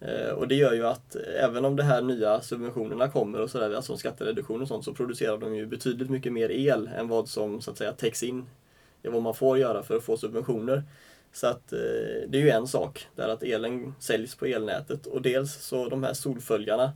Eh, 0.00 0.30
och 0.30 0.48
det 0.48 0.54
gör 0.54 0.72
ju 0.72 0.86
att 0.86 1.16
även 1.16 1.64
om 1.64 1.76
de 1.76 1.82
här 1.82 2.02
nya 2.02 2.40
subventionerna 2.40 3.08
kommer 3.08 3.40
och 3.40 3.50
sådär, 3.50 3.74
alltså 3.74 3.96
skattereduktion 3.96 4.62
och 4.62 4.68
sånt, 4.68 4.84
så 4.84 4.94
producerar 4.94 5.38
de 5.38 5.56
ju 5.56 5.66
betydligt 5.66 6.10
mycket 6.10 6.32
mer 6.32 6.50
el 6.50 6.90
än 6.96 7.08
vad 7.08 7.28
som 7.28 7.60
så 7.60 7.70
att 7.70 7.78
säga 7.78 7.92
täcks 7.92 8.22
in 8.22 8.46
i 9.02 9.08
vad 9.08 9.22
man 9.22 9.34
får 9.34 9.58
göra 9.58 9.82
för 9.82 9.96
att 9.96 10.04
få 10.04 10.16
subventioner. 10.16 10.82
Så 11.32 11.46
att 11.46 11.72
eh, 11.72 11.78
det 12.28 12.38
är 12.38 12.42
ju 12.42 12.50
en 12.50 12.66
sak, 12.66 13.08
där 13.16 13.28
att 13.28 13.42
elen 13.42 13.94
säljs 14.00 14.34
på 14.34 14.46
elnätet 14.46 15.06
och 15.06 15.22
dels 15.22 15.54
så 15.54 15.88
de 15.88 16.02
här 16.02 16.14
solföljarna, 16.14 16.92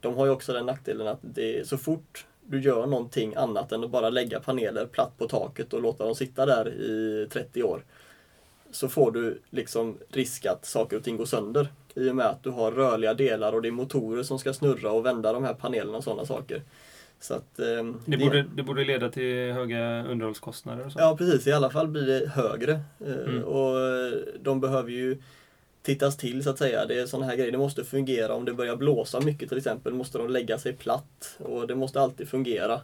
de 0.00 0.14
har 0.14 0.26
ju 0.26 0.32
också 0.32 0.52
den 0.52 0.66
nackdelen 0.66 1.06
att 1.06 1.20
det 1.22 1.68
så 1.68 1.78
fort 1.78 2.26
du 2.46 2.60
gör 2.60 2.86
någonting 2.86 3.34
annat 3.34 3.72
än 3.72 3.84
att 3.84 3.90
bara 3.90 4.10
lägga 4.10 4.40
paneler 4.40 4.86
platt 4.86 5.18
på 5.18 5.28
taket 5.28 5.72
och 5.72 5.82
låta 5.82 6.04
dem 6.04 6.14
sitta 6.14 6.46
där 6.46 6.68
i 6.68 7.26
30 7.30 7.62
år 7.62 7.82
så 8.70 8.88
får 8.88 9.12
du 9.12 9.38
liksom 9.50 9.98
risk 10.08 10.46
att 10.46 10.66
saker 10.66 10.96
och 10.96 11.04
ting 11.04 11.16
går 11.16 11.24
sönder. 11.24 11.68
I 11.94 12.10
och 12.10 12.16
med 12.16 12.26
att 12.26 12.42
du 12.42 12.50
har 12.50 12.72
rörliga 12.72 13.14
delar 13.14 13.52
och 13.52 13.62
det 13.62 13.68
är 13.68 13.72
motorer 13.72 14.22
som 14.22 14.38
ska 14.38 14.52
snurra 14.52 14.90
och 14.92 15.06
vända 15.06 15.32
de 15.32 15.44
här 15.44 15.54
panelerna 15.54 15.98
och 15.98 16.04
sådana 16.04 16.26
saker. 16.26 16.62
Så 17.20 17.34
att, 17.34 17.58
eh, 17.58 17.94
det, 18.04 18.16
borde, 18.16 18.42
det 18.54 18.62
borde 18.62 18.84
leda 18.84 19.08
till 19.08 19.52
höga 19.52 20.04
underhållskostnader? 20.04 20.86
Och 20.86 20.92
så. 20.92 20.98
Ja 20.98 21.16
precis, 21.16 21.46
i 21.46 21.52
alla 21.52 21.70
fall 21.70 21.88
blir 21.88 22.06
det 22.06 22.28
högre. 22.28 22.72
Eh, 23.00 23.28
mm. 23.28 23.44
Och 23.44 23.76
de 24.40 24.60
behöver 24.60 24.90
ju 24.90 25.18
tittas 25.82 26.16
till 26.16 26.42
så 26.42 26.50
att 26.50 26.58
säga. 26.58 26.86
Det 26.86 27.00
är 27.00 27.06
sådana 27.06 27.26
här 27.26 27.36
grejer, 27.36 27.52
det 27.52 27.58
måste 27.58 27.84
fungera. 27.84 28.34
Om 28.34 28.44
det 28.44 28.54
börjar 28.54 28.76
blåsa 28.76 29.20
mycket 29.20 29.48
till 29.48 29.58
exempel 29.58 29.94
måste 29.94 30.18
de 30.18 30.30
lägga 30.30 30.58
sig 30.58 30.72
platt 30.72 31.38
och 31.38 31.66
det 31.66 31.74
måste 31.74 32.00
alltid 32.00 32.28
fungera. 32.28 32.80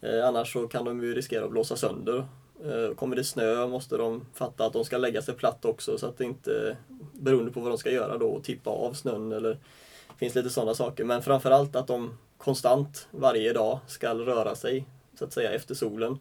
Eh, 0.00 0.26
annars 0.26 0.52
så 0.52 0.68
kan 0.68 0.84
de 0.84 1.02
ju 1.02 1.14
riskera 1.14 1.44
att 1.44 1.50
blåsa 1.50 1.76
sönder. 1.76 2.26
Eh, 2.64 2.94
kommer 2.94 3.16
det 3.16 3.24
snö 3.24 3.66
måste 3.66 3.96
de 3.96 4.26
fatta 4.34 4.66
att 4.66 4.72
de 4.72 4.84
ska 4.84 4.98
lägga 4.98 5.22
sig 5.22 5.34
platt 5.34 5.64
också 5.64 5.98
så 5.98 6.06
att 6.06 6.18
det 6.18 6.24
inte, 6.24 6.76
beroende 7.12 7.52
på 7.52 7.60
vad 7.60 7.70
de 7.70 7.78
ska 7.78 7.90
göra 7.90 8.18
då, 8.18 8.40
tippa 8.40 8.70
av 8.70 8.92
snön 8.92 9.32
eller 9.32 9.58
finns 10.18 10.34
lite 10.34 10.50
sådana 10.50 10.74
saker. 10.74 11.04
Men 11.04 11.22
framförallt 11.22 11.76
att 11.76 11.86
de 11.86 12.18
konstant 12.36 13.08
varje 13.10 13.52
dag 13.52 13.78
ska 13.86 14.14
röra 14.14 14.54
sig 14.54 14.86
så 15.18 15.24
att 15.24 15.32
säga 15.32 15.52
efter 15.52 15.74
solen. 15.74 16.18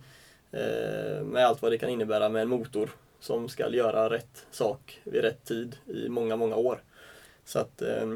Eh, 0.52 1.24
med 1.24 1.46
allt 1.46 1.62
vad 1.62 1.72
det 1.72 1.78
kan 1.78 1.90
innebära 1.90 2.30
med 2.30 2.42
en 2.42 2.50
motor 2.50 2.90
som 3.24 3.50
ska 3.50 3.70
göra 3.70 4.10
rätt 4.10 4.46
sak 4.52 5.02
vid 5.04 5.22
rätt 5.22 5.46
tid 5.46 5.76
i 5.86 6.10
många, 6.10 6.36
många 6.36 6.56
år. 6.56 6.84
Så 7.46 7.60
att, 7.60 7.82
eh, 7.82 8.14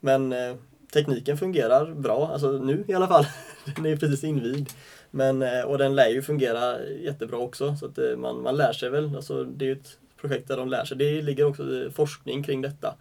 men 0.00 0.32
eh, 0.32 0.56
tekniken 0.92 1.38
fungerar 1.38 1.94
bra, 1.94 2.30
alltså 2.32 2.52
nu 2.52 2.84
i 2.88 2.94
alla 2.94 3.08
fall. 3.08 3.26
den 3.76 3.86
är 3.86 3.96
precis 3.96 4.24
invigd. 4.24 4.68
Men, 5.10 5.42
eh, 5.42 5.62
och 5.62 5.78
den 5.78 5.94
lär 5.94 6.08
ju 6.08 6.22
fungera 6.22 6.84
jättebra 6.84 7.38
också, 7.38 7.76
så 7.76 7.86
att 7.86 7.98
eh, 7.98 8.16
man, 8.16 8.42
man 8.42 8.56
lär 8.56 8.72
sig 8.72 8.90
väl. 8.90 9.16
Alltså, 9.16 9.44
det 9.44 9.64
är 9.64 9.66
ju 9.66 9.72
ett 9.72 9.98
projekt 10.16 10.48
där 10.48 10.56
de 10.56 10.68
lär 10.68 10.84
sig. 10.84 10.96
Det 10.96 11.22
ligger 11.22 11.44
också 11.44 11.90
forskning 11.94 12.42
kring 12.42 12.62
detta 12.62 12.94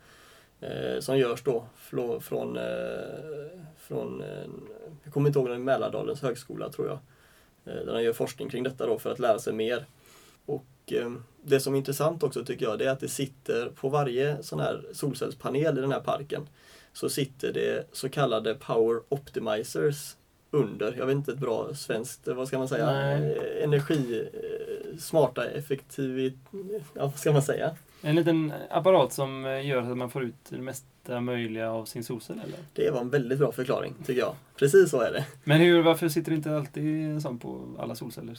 eh, 0.62 1.00
som 1.00 1.18
görs 1.18 1.44
då 1.44 1.66
från, 2.22 2.58
eh, 2.58 2.64
från 3.78 4.22
eh, 4.22 4.48
jag 5.04 5.14
kommer 5.14 5.30
inte 5.30 5.40
ihåg, 5.40 5.60
Mälardalens 5.60 6.22
högskola 6.22 6.70
tror 6.70 6.88
jag. 6.88 7.00
Eh, 7.66 7.86
där 7.86 7.94
de 7.94 8.04
gör 8.04 8.14
forskning 8.14 8.50
kring 8.50 8.64
detta 8.64 8.86
då 8.86 9.00
för 9.00 9.12
att 9.12 9.20
lära 9.20 9.40
sig 9.40 9.54
mer. 9.54 9.86
Och 10.86 10.94
eh, 10.94 11.12
det 11.44 11.60
som 11.60 11.74
är 11.74 11.78
intressant 11.78 12.24
också 12.24 12.46
tycker 12.46 12.66
jag, 12.66 12.80
det 12.80 12.86
är 12.86 12.90
att 12.90 13.00
det 13.00 13.08
sitter 13.08 13.70
på 13.70 13.90
varje 13.90 14.44
sån 14.44 14.60
här 14.60 14.86
solcellspanel 14.94 15.78
i 15.78 15.82
den 15.82 15.92
här 15.92 16.00
parken 16.00 16.50
så 16.94 17.10
sitter 17.10 17.54
det 17.54 17.88
så 17.92 18.10
kallade 18.10 18.56
Power 18.56 19.02
Optimizers 19.10 20.16
under. 20.52 20.96
Jag 20.98 21.06
vet 21.06 21.16
inte 21.16 21.32
ett 21.32 21.38
bra 21.38 21.74
svenskt, 21.76 22.28
vad 22.28 22.48
ska 22.48 22.58
man 22.58 22.68
säga, 22.68 22.86
Nej. 22.86 23.64
energi, 23.64 24.30
smarta, 25.00 25.50
effektivt, 25.50 26.34
ja, 26.94 27.06
vad 27.06 27.20
ska 27.20 27.32
man 27.32 27.42
säga? 27.42 27.76
En 28.02 28.16
liten 28.16 28.54
apparat 28.70 29.14
som 29.14 29.44
gör 29.64 29.92
att 29.92 29.98
man 29.98 30.10
får 30.10 30.24
ut 30.24 30.36
det 30.50 30.58
mesta 30.58 31.22
möjliga 31.22 31.72
av 31.72 31.86
sin 31.86 32.04
solcell 32.04 32.42
eller? 32.46 32.60
Det 32.74 32.92
var 32.92 33.02
en 33.02 33.10
väldigt 33.10 33.40
bra 33.40 33.52
förklaring 33.52 33.94
tycker 34.06 34.22
jag. 34.22 34.36
Precis 34.56 34.90
så 34.90 35.02
är 35.02 35.12
det. 35.12 35.26
Men 35.44 35.62
hur, 35.62 35.82
varför 35.82 36.10
sitter 36.10 36.32
det 36.32 36.36
inte 36.36 36.56
alltid 36.56 37.06
en 37.06 37.22
sån 37.22 37.40
på 37.40 37.68
alla 37.80 37.96
solceller? 37.96 38.38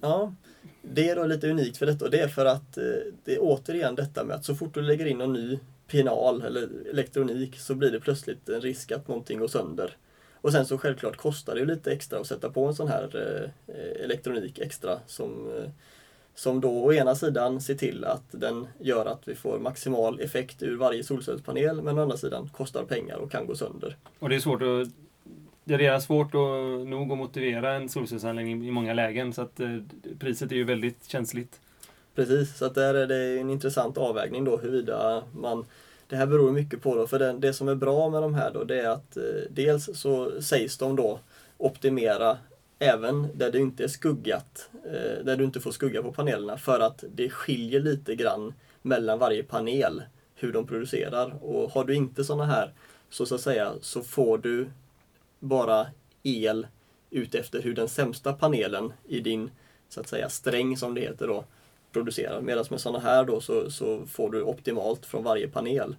Ja, 0.00 0.34
det 0.82 1.08
är 1.08 1.16
då 1.16 1.26
lite 1.26 1.50
unikt 1.50 1.76
för 1.76 1.86
detta 1.86 2.04
och 2.04 2.10
det 2.10 2.20
är 2.20 2.28
för 2.28 2.46
att 2.46 2.78
eh, 2.78 2.84
det 3.24 3.34
är 3.34 3.38
återigen 3.40 3.94
detta 3.94 4.24
med 4.24 4.36
att 4.36 4.44
så 4.44 4.54
fort 4.54 4.74
du 4.74 4.82
lägger 4.82 5.06
in 5.06 5.18
någon 5.18 5.32
ny 5.32 5.58
pinal 5.86 6.42
eller 6.42 6.68
elektronik 6.90 7.58
så 7.58 7.74
blir 7.74 7.90
det 7.90 8.00
plötsligt 8.00 8.48
en 8.48 8.60
risk 8.60 8.92
att 8.92 9.08
någonting 9.08 9.38
går 9.38 9.48
sönder. 9.48 9.96
Och 10.42 10.52
sen 10.52 10.66
så 10.66 10.78
självklart 10.78 11.16
kostar 11.16 11.54
det 11.54 11.60
ju 11.60 11.66
lite 11.66 11.92
extra 11.92 12.18
att 12.18 12.26
sätta 12.26 12.50
på 12.50 12.66
en 12.66 12.74
sån 12.74 12.88
här 12.88 13.10
eh, 13.66 14.04
elektronik 14.04 14.58
extra 14.58 14.98
som 15.06 15.50
eh, 15.56 15.70
som 16.34 16.60
då 16.60 16.70
å 16.70 16.92
ena 16.92 17.14
sidan 17.14 17.60
ser 17.60 17.74
till 17.74 18.04
att 18.04 18.24
den 18.30 18.66
gör 18.78 19.06
att 19.06 19.28
vi 19.28 19.34
får 19.34 19.58
maximal 19.58 20.20
effekt 20.20 20.62
ur 20.62 20.76
varje 20.76 21.04
solcellspanel 21.04 21.82
men 21.82 21.98
å 21.98 22.02
andra 22.02 22.16
sidan 22.16 22.48
kostar 22.48 22.84
pengar 22.84 23.16
och 23.16 23.30
kan 23.30 23.46
gå 23.46 23.54
sönder. 23.54 23.96
Och 24.18 24.28
det 24.28 24.36
är 24.36 24.40
svårt 24.40 24.62
att 24.62 24.88
det 25.64 25.74
är 25.74 25.78
redan 25.78 26.02
svårt 26.02 26.34
att 26.34 26.88
nog 26.88 27.12
att 27.12 27.18
motivera 27.18 27.72
en 27.74 27.88
solcellsanläggning 27.88 28.68
i 28.68 28.70
många 28.70 28.92
lägen 28.92 29.32
så 29.32 29.42
att 29.42 29.60
eh, 29.60 29.78
priset 30.18 30.52
är 30.52 30.56
ju 30.56 30.64
väldigt 30.64 31.08
känsligt. 31.08 31.60
Precis, 32.14 32.58
så 32.58 32.64
att 32.64 32.74
där 32.74 32.94
är 32.94 33.06
det 33.06 33.40
en 33.40 33.50
intressant 33.50 33.98
avvägning 33.98 34.44
då 34.44 34.56
huruvida 34.56 35.22
man 35.34 35.64
det 36.12 36.18
här 36.18 36.26
beror 36.26 36.52
mycket 36.52 36.82
på 36.82 36.96
då, 36.96 37.06
för 37.06 37.18
det, 37.18 37.32
det 37.32 37.52
som 37.52 37.68
är 37.68 37.74
bra 37.74 38.10
med 38.10 38.22
de 38.22 38.34
här 38.34 38.50
då 38.50 38.64
det 38.64 38.80
är 38.80 38.88
att 38.88 39.16
eh, 39.16 39.22
dels 39.50 39.90
så 39.94 40.42
sägs 40.42 40.78
de 40.78 40.96
då 40.96 41.20
optimera 41.58 42.38
även 42.78 43.28
där 43.34 43.50
det 43.50 43.58
inte 43.58 43.84
är 43.84 43.88
skuggat, 43.88 44.70
eh, 44.84 45.24
där 45.24 45.36
du 45.36 45.44
inte 45.44 45.60
får 45.60 45.70
skugga 45.70 46.02
på 46.02 46.12
panelerna 46.12 46.58
för 46.58 46.80
att 46.80 47.04
det 47.14 47.30
skiljer 47.30 47.80
lite 47.80 48.14
grann 48.14 48.54
mellan 48.82 49.18
varje 49.18 49.42
panel 49.42 50.02
hur 50.34 50.52
de 50.52 50.66
producerar. 50.66 51.44
Och 51.44 51.70
har 51.70 51.84
du 51.84 51.94
inte 51.94 52.24
sådana 52.24 52.44
här 52.44 52.72
så, 53.10 53.26
så 53.26 53.34
att 53.34 53.40
säga 53.40 53.72
så 53.80 54.02
får 54.02 54.38
du 54.38 54.66
bara 55.38 55.86
el 56.22 56.66
utefter 57.10 57.62
hur 57.62 57.74
den 57.74 57.88
sämsta 57.88 58.32
panelen 58.32 58.92
i 59.08 59.20
din 59.20 59.50
så 59.88 60.00
att 60.00 60.08
säga 60.08 60.28
sträng 60.28 60.76
som 60.76 60.94
det 60.94 61.00
heter 61.00 61.26
då 61.26 61.44
producerar. 61.92 62.40
Medan 62.40 62.64
med 62.70 62.80
sådana 62.80 62.98
här 62.98 63.24
då 63.24 63.40
så, 63.40 63.70
så 63.70 64.06
får 64.06 64.30
du 64.30 64.42
optimalt 64.42 65.06
från 65.06 65.24
varje 65.24 65.48
panel. 65.48 65.96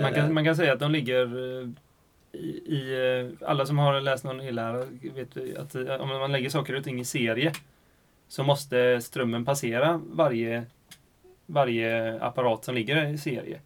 Man 0.00 0.14
kan, 0.14 0.34
man 0.34 0.44
kan 0.44 0.56
säga 0.56 0.72
att 0.72 0.80
de 0.80 0.92
ligger 0.92 1.24
eh, 1.24 1.68
i, 2.32 2.46
i, 2.66 2.94
eh, 3.40 3.48
alla 3.48 3.66
som 3.66 3.78
har 3.78 4.00
läst 4.00 4.24
någon 4.24 4.40
ellära 4.40 4.84
vet 5.14 5.58
att 5.58 5.74
eh, 5.74 5.94
om 5.94 6.08
man 6.08 6.32
lägger 6.32 6.50
saker 6.50 6.74
och 6.74 6.84
ting 6.84 7.00
i 7.00 7.04
serie 7.04 7.52
så 8.28 8.42
måste 8.42 9.00
strömmen 9.00 9.44
passera 9.44 10.00
varje, 10.12 10.64
varje 11.46 12.20
apparat 12.20 12.64
som 12.64 12.74
ligger 12.74 13.06
i 13.06 13.18
serie. 13.18 13.60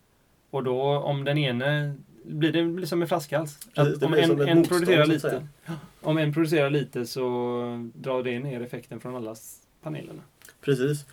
Och 0.51 0.65
då 0.65 0.83
om 0.83 1.25
den 1.25 1.39
ene 1.39 1.95
blir 2.25 2.53
det 2.53 2.65
blir 2.65 2.87
som 2.87 3.03
en 3.03 3.09
flaskhals. 3.09 3.69
Precis, 3.75 4.03
om 4.03 4.15
en, 4.15 4.49
en 4.49 4.65
producerar 4.65 5.07
lite, 5.07 5.47
om 6.01 6.19
en 6.19 6.35
producerar 6.35 6.71
lite 6.71 7.07
så 7.07 7.89
drar 7.95 8.23
det 8.23 8.39
ner 8.39 8.61
effekten 8.61 9.01
från 9.01 9.17
alla 9.17 9.37
panelerna. 9.83 10.23
Precis. 10.61 11.07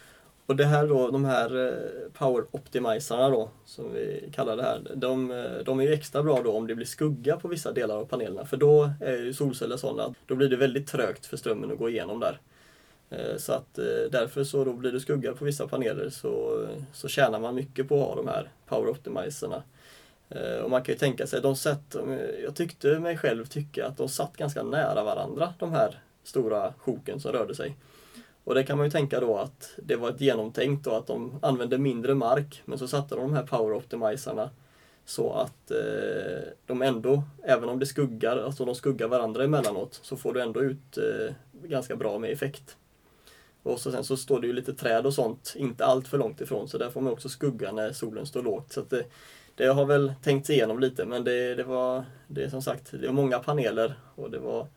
Och 0.46 0.56
det 0.56 0.66
här 0.66 0.88
då, 0.88 1.12
de 1.12 1.26
här 1.26 1.68
eh, 1.68 2.12
power 2.14 2.46
optimizerna 2.52 3.30
då, 3.30 3.50
som 3.66 3.94
vi 3.94 4.30
kallar 4.34 4.58
det 4.58 4.64
här, 4.64 4.82
de, 4.96 5.32
eh, 5.32 5.64
de 5.66 5.80
är 5.80 5.84
ju 5.84 5.94
extra 5.94 6.24
bra 6.24 6.42
då 6.42 6.52
om 6.52 6.68
det 6.68 6.76
blir 6.76 6.86
skugga 6.86 7.38
på 7.38 7.48
vissa 7.48 7.72
delar 7.72 7.96
av 7.96 8.06
panelerna. 8.06 8.46
För 8.46 8.58
då 8.58 8.90
är 9.02 9.18
ju 9.18 9.34
solceller 9.34 9.78
sådana 9.78 10.04
att 10.04 10.14
då 10.26 10.36
blir 10.36 10.50
det 10.50 10.56
väldigt 10.56 10.88
trögt 10.88 11.26
för 11.26 11.38
strömmen 11.38 11.72
att 11.72 11.78
gå 11.78 11.90
igenom 11.90 12.20
där. 12.20 12.40
Eh, 13.10 13.38
så 13.38 13.54
att 13.54 13.74
därför 14.12 14.44
så 14.44 14.64
då 14.64 14.74
blir 14.74 14.92
det 14.92 15.00
skugga 15.00 15.34
på 15.34 15.46
vissa 15.46 15.68
paneler 15.68 16.10
så, 16.10 16.66
så 16.94 17.08
tjänar 17.08 17.40
man 17.40 17.56
mycket 17.56 17.88
på 17.90 17.96
att 17.96 18.08
ha 18.08 18.16
de 18.16 18.28
här 18.28 18.50
power 18.68 18.90
optimizerna. 18.90 19.64
Och 20.64 20.70
man 20.70 20.84
kan 20.84 20.94
ju 20.94 21.00
tänka 21.00 21.28
sig, 21.28 21.42
de 21.42 21.56
sätt, 21.56 21.96
jag 22.44 22.56
tyckte 22.56 23.00
mig 23.00 23.18
själv 23.18 23.46
tycka 23.46 23.88
att 23.88 23.98
de 23.98 24.10
satt 24.10 24.38
ganska 24.38 24.64
nära 24.64 25.04
varandra, 25.04 25.54
de 25.60 25.72
här 25.72 26.00
stora 26.24 26.74
sjoken 26.78 27.20
som 27.20 27.32
rörde 27.32 27.56
sig. 27.56 27.76
Och 28.44 28.56
det 28.56 28.64
kan 28.64 28.78
man 28.78 28.86
ju 28.86 28.92
tänka 28.92 29.20
då 29.20 29.38
att 29.38 29.74
det 29.78 29.96
var 29.96 30.10
ett 30.10 30.22
genomtänkt 30.22 30.88
och 30.88 30.98
att 30.98 31.08
de 31.08 31.40
använde 31.42 31.78
mindre 31.78 32.16
mark 32.16 32.62
men 32.66 32.80
så 32.80 32.88
satte 32.88 33.16
de 33.16 33.22
de 33.22 33.34
här 33.34 33.44
power 33.44 33.74
optimizerna 33.74 34.50
så 35.06 35.34
att 35.34 35.72
eh, 35.72 36.48
de 36.66 36.82
ändå, 36.82 37.24
även 37.44 37.70
om 37.70 37.80
det 37.80 37.86
skuggar, 37.86 38.38
alltså 38.38 38.66
de 38.66 38.76
skuggar 38.76 39.08
varandra 39.08 39.44
emellanåt, 39.44 40.00
så 40.04 40.18
får 40.18 40.34
du 40.34 40.42
ändå 40.42 40.62
ut 40.62 40.98
eh, 40.98 41.34
ganska 41.64 41.96
bra 41.96 42.20
med 42.20 42.32
effekt. 42.32 42.78
Och 43.64 43.80
så 43.80 43.92
sen 43.92 44.04
så 44.04 44.18
står 44.18 44.42
det 44.42 44.48
ju 44.48 44.54
lite 44.54 44.74
träd 44.74 45.06
och 45.06 45.14
sånt 45.14 45.54
inte 45.58 45.86
allt 45.86 46.08
för 46.08 46.18
långt 46.18 46.42
ifrån 46.42 46.68
så 46.68 46.78
där 46.78 46.90
får 46.90 47.02
man 47.02 47.14
också 47.14 47.30
skugga 47.30 47.72
när 47.72 47.92
solen 47.92 48.26
står 48.26 48.44
lågt. 48.44 48.74
Så 48.74 48.82
det, 48.90 49.06
det 49.56 49.66
har 49.66 49.86
väl 49.86 50.14
tänkt 50.24 50.50
igenom 50.50 50.80
lite 50.80 51.06
men 51.06 51.24
det, 51.24 51.56
det 51.56 51.64
var, 51.64 52.06
det 52.28 52.44
är 52.44 52.50
som 52.50 52.62
sagt, 52.62 52.92
det 52.92 53.08
var 53.08 53.14
många 53.14 53.40
paneler 53.40 53.94
och 54.16 54.32
det 54.32 54.40
var 54.40 54.68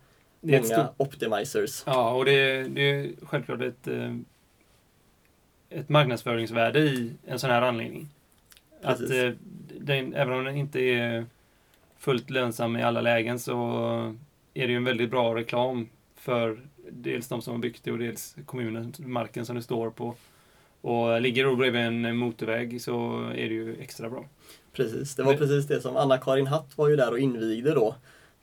många 0.41 0.63
stort... 0.63 0.93
optimizers. 0.97 1.83
Ja, 1.85 2.13
och 2.13 2.25
det, 2.25 2.63
det 2.63 2.81
är 2.81 3.11
självklart 3.21 3.61
ett, 3.61 3.87
eh, 3.87 4.15
ett 5.69 5.89
marknadsföringsvärde 5.89 6.79
i 6.79 7.11
en 7.25 7.39
sån 7.39 7.49
här 7.49 7.61
anläggning. 7.61 8.09
Att 8.81 9.01
eh, 9.01 9.31
den, 9.79 10.13
även 10.13 10.33
om 10.33 10.45
den 10.45 10.57
inte 10.57 10.79
är 10.79 11.25
fullt 11.97 12.29
lönsam 12.29 12.77
i 12.77 12.83
alla 12.83 13.01
lägen 13.01 13.39
så 13.39 13.55
är 14.53 14.67
det 14.67 14.71
ju 14.71 14.77
en 14.77 14.83
väldigt 14.83 15.11
bra 15.11 15.35
reklam 15.35 15.89
för 16.15 16.59
dels 16.89 17.27
de 17.27 17.41
som 17.41 17.53
har 17.53 17.59
byggt 17.59 17.83
det 17.83 17.91
och 17.91 17.97
dels 17.97 18.35
kommunen, 18.45 18.93
marken 18.99 19.45
som 19.45 19.55
det 19.55 19.61
står 19.61 19.89
på. 19.89 20.15
Och 20.81 21.21
ligger 21.21 21.45
det 21.45 21.55
bredvid 21.55 21.81
en 21.81 22.17
motorväg 22.17 22.81
så 22.81 23.23
är 23.23 23.49
det 23.49 23.53
ju 23.53 23.75
extra 23.81 24.09
bra. 24.09 24.25
Precis, 24.73 25.15
det 25.15 25.23
var 25.23 25.33
precis 25.33 25.67
det 25.67 25.81
som 25.81 25.97
Anna-Karin 25.97 26.47
Hatt 26.47 26.77
var 26.77 26.89
ju 26.89 26.95
där 26.95 27.11
och 27.11 27.19
invigde 27.19 27.73
då 27.73 27.95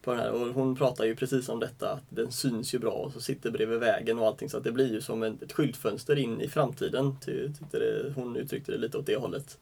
på 0.05 0.11
den 0.11 0.21
här. 0.21 0.33
Och 0.33 0.55
hon 0.55 0.77
pratar 0.77 1.05
ju 1.05 1.17
precis 1.17 1.49
om 1.49 1.61
detta, 1.61 1.93
att 1.93 2.05
den 2.09 2.33
syns 2.33 2.75
ju 2.75 2.79
bra 2.79 2.91
och 2.91 3.13
så 3.13 3.21
sitter 3.21 3.51
bredvid 3.51 3.79
vägen 3.79 4.19
och 4.19 4.27
allting 4.27 4.51
så 4.51 4.57
att 4.57 4.65
det 4.65 4.73
blir 4.73 4.93
ju 4.93 5.01
som 5.01 5.23
ett 5.23 5.53
skyltfönster 5.53 6.19
in 6.19 6.41
i 6.41 6.49
framtiden. 6.49 7.17
Tyckte 7.21 7.79
det, 7.79 8.13
hon 8.17 8.37
uttryckte 8.37 8.73
det 8.73 8.79
lite 8.79 8.99
åt 8.99 9.07
det 9.07 9.17
hållet. 9.17 9.59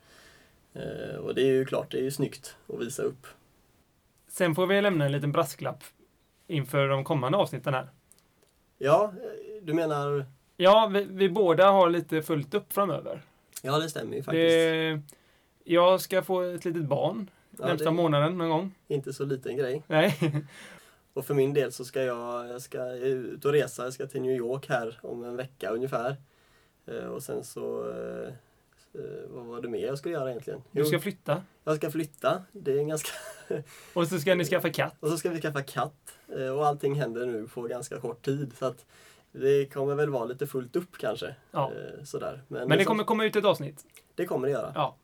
Eh, 0.75 1.17
och 1.17 1.35
det 1.35 1.43
är 1.43 1.53
ju 1.53 1.65
klart, 1.65 1.91
det 1.91 1.99
är 1.99 2.03
ju 2.03 2.11
snyggt 2.11 2.57
att 2.69 2.81
visa 2.81 3.03
upp. 3.03 3.27
Sen 4.29 4.55
får 4.55 4.67
vi 4.67 4.81
lämna 4.81 5.05
en 5.05 5.13
liten 5.13 5.33
brasklapp 5.33 5.85
inför 6.47 6.89
de 6.89 7.05
kommande 7.05 7.39
avsnitten 7.39 7.75
här. 7.75 7.89
Ja, 8.79 9.13
du 9.63 9.75
menar? 9.75 10.27
Ja, 10.57 10.91
vi, 10.93 11.05
vi 11.05 11.29
båda 11.29 11.71
har 11.71 11.91
lite 11.91 12.23
fullt 12.23 12.55
upp 12.55 12.73
framöver. 12.73 13.23
Ja, 13.63 13.79
det 13.79 13.89
stämmer 13.89 14.17
ju 14.17 14.23
faktiskt. 14.23 14.49
Det, 14.49 15.01
jag 15.65 16.01
ska 16.01 16.23
få 16.23 16.41
ett 16.41 16.65
litet 16.65 16.85
barn 16.85 17.31
ja, 17.59 17.67
närmsta 17.67 17.91
månaden 17.91 18.39
någon 18.39 18.49
gång. 18.51 18.75
Inte 18.89 19.13
så 19.13 19.25
liten 19.25 19.57
grej. 19.57 19.83
Nej. 19.87 20.19
och 21.13 21.27
för 21.27 21.35
min 21.35 21.55
del 21.55 21.73
så 21.73 21.85
ska 21.85 22.03
jag, 22.03 22.49
jag 22.49 22.63
ska 22.63 22.93
ut 22.93 23.45
och 23.45 23.53
resa. 23.53 23.85
Jag 23.85 23.93
ska 23.93 24.07
till 24.07 24.23
New 24.23 24.37
York 24.37 24.69
här 24.69 24.99
om 25.03 25.25
en 25.25 25.37
vecka 25.37 25.71
ungefär. 25.71 26.17
Eh, 26.87 27.05
och 27.05 27.23
sen 27.23 27.45
så, 27.45 27.91
eh, 27.91 28.33
Eh, 28.95 29.29
vad 29.29 29.47
var 29.47 29.61
det 29.61 29.69
mer 29.69 29.87
jag 29.87 29.99
skulle 29.99 30.15
göra 30.15 30.31
egentligen? 30.31 30.63
Du 30.71 30.85
ska 30.85 31.01
flytta. 31.01 31.43
jag 31.65 31.77
ska 31.77 31.91
flytta. 31.91 32.43
Det 32.53 32.73
är 32.73 32.79
en 32.79 32.89
ganska... 32.89 33.13
Och 33.95 34.09
så 34.09 34.19
ska 34.19 34.35
ni 34.35 34.45
skaffa 34.45 34.71
katt. 34.71 34.97
Och 35.01 35.09
så 35.09 35.17
ska 35.17 35.31
vi 35.31 35.41
skaffa 35.41 35.63
katt. 35.63 36.17
Och 36.57 36.67
allting 36.67 36.95
händer 36.95 37.27
nu 37.27 37.49
på 37.49 37.63
ganska 37.63 38.01
kort 38.01 38.25
tid. 38.25 38.53
Så 38.59 38.67
att 38.67 38.87
det 39.33 39.73
kommer 39.73 39.95
väl 39.95 40.11
vara 40.11 40.25
lite 40.25 40.47
fullt 40.47 40.77
upp 40.77 40.99
kanske. 40.99 41.35
Ja. 41.51 41.73
Sådär. 42.05 42.43
Men 42.49 42.69
det 42.69 42.77
som- 42.77 42.85
kommer 42.85 43.05
komma 43.05 43.25
ut 43.25 43.37
ett 43.37 43.45
avsnitt. 43.45 43.85
det 44.15 44.27
kommer 44.27 44.47
det 44.49 44.53
göra. 44.53 44.73
Ja. 44.75 44.97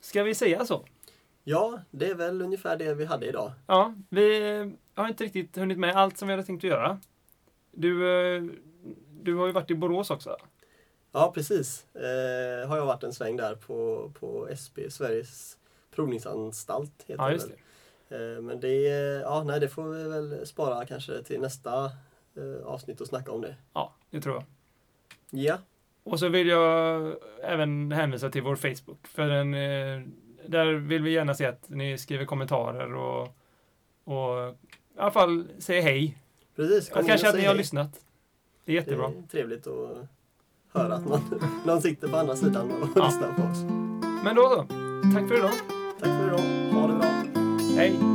Ska 0.00 0.22
vi 0.22 0.34
säga 0.34 0.66
så? 0.66 0.84
Ja, 1.50 1.80
det 1.90 2.10
är 2.10 2.14
väl 2.14 2.42
ungefär 2.42 2.76
det 2.76 2.94
vi 2.94 3.04
hade 3.04 3.26
idag. 3.26 3.52
Ja, 3.66 3.94
vi 4.08 4.72
har 4.94 5.08
inte 5.08 5.24
riktigt 5.24 5.56
hunnit 5.56 5.78
med 5.78 5.96
allt 5.96 6.18
som 6.18 6.28
vi 6.28 6.32
hade 6.34 6.46
tänkt 6.46 6.64
att 6.64 6.70
göra. 6.70 6.98
Du, 7.72 8.08
eh, 8.36 8.42
du 9.22 9.34
har 9.34 9.46
ju 9.46 9.52
varit 9.52 9.70
i 9.70 9.74
Borås 9.74 10.10
också. 10.10 10.36
Ja, 11.12 11.32
precis. 11.34 11.86
Eh, 11.94 12.68
har 12.68 12.76
jag 12.76 12.86
varit 12.86 13.02
en 13.02 13.12
sväng 13.12 13.36
där 13.36 13.54
på, 13.54 14.10
på 14.20 14.48
SP, 14.62 14.76
Sveriges 14.88 15.56
provningsanstalt. 15.94 16.92
Heter 17.06 17.22
Ja, 17.22 17.32
just 17.32 17.48
det. 18.08 18.16
Eh, 18.16 18.40
men 18.42 18.60
det, 18.60 18.82
ja, 19.22 19.42
nej, 19.46 19.60
det 19.60 19.68
får 19.68 19.84
vi 19.84 20.08
väl 20.08 20.46
spara 20.46 20.86
kanske 20.86 21.22
till 21.22 21.40
nästa 21.40 21.84
eh, 22.36 22.66
avsnitt 22.66 23.00
och 23.00 23.06
snacka 23.06 23.32
om 23.32 23.40
det. 23.40 23.54
Ja, 23.72 23.94
det 24.10 24.20
tror 24.20 24.34
jag. 24.34 24.44
Ja, 25.30 25.58
Och 26.02 26.18
så 26.18 26.28
vill 26.28 26.48
jag 26.48 27.14
även 27.42 27.92
hänvisa 27.92 28.30
till 28.30 28.42
vår 28.42 28.56
Facebook. 28.56 29.06
För 29.06 29.28
den, 29.28 29.54
eh, 29.54 30.08
där 30.46 30.72
vill 30.72 31.02
vi 31.02 31.10
gärna 31.10 31.34
se 31.34 31.46
att 31.46 31.68
ni 31.68 31.98
skriver 31.98 32.24
kommentarer 32.24 32.94
och, 32.94 33.22
och 34.04 34.48
i 34.96 34.98
alla 34.98 35.10
fall 35.10 35.48
säger 35.58 35.82
hej. 35.82 36.18
precis. 36.56 36.90
Och 36.90 37.06
kanske 37.06 37.28
att 37.28 37.34
ni 37.34 37.40
har 37.40 37.48
hej. 37.48 37.56
lyssnat. 37.56 38.00
Det 38.64 38.72
är 38.72 38.76
jättebra. 38.76 39.08
Det 39.08 39.18
är 39.18 39.22
trevligt 39.30 39.66
att 39.66 40.08
höra 40.72 40.94
att 40.94 41.06
någon, 41.08 41.20
någon 41.66 41.82
sitter 41.82 42.08
på 42.08 42.16
andra 42.16 42.36
sidan 42.36 42.70
och 42.70 42.88
Ja. 42.94 43.06
lyssnar 43.06 43.32
på 43.32 43.42
oss. 43.42 43.58
Men 44.24 44.36
då 44.36 44.42
så. 44.42 44.56
Tack 45.14 45.28
för 45.28 45.38
idag. 45.38 45.52
Tack 46.00 46.08
för 46.08 46.26
idag. 46.26 46.72
Ha 46.80 46.86
det 46.86 46.94
bra. 46.94 47.40
Hej. 47.76 48.09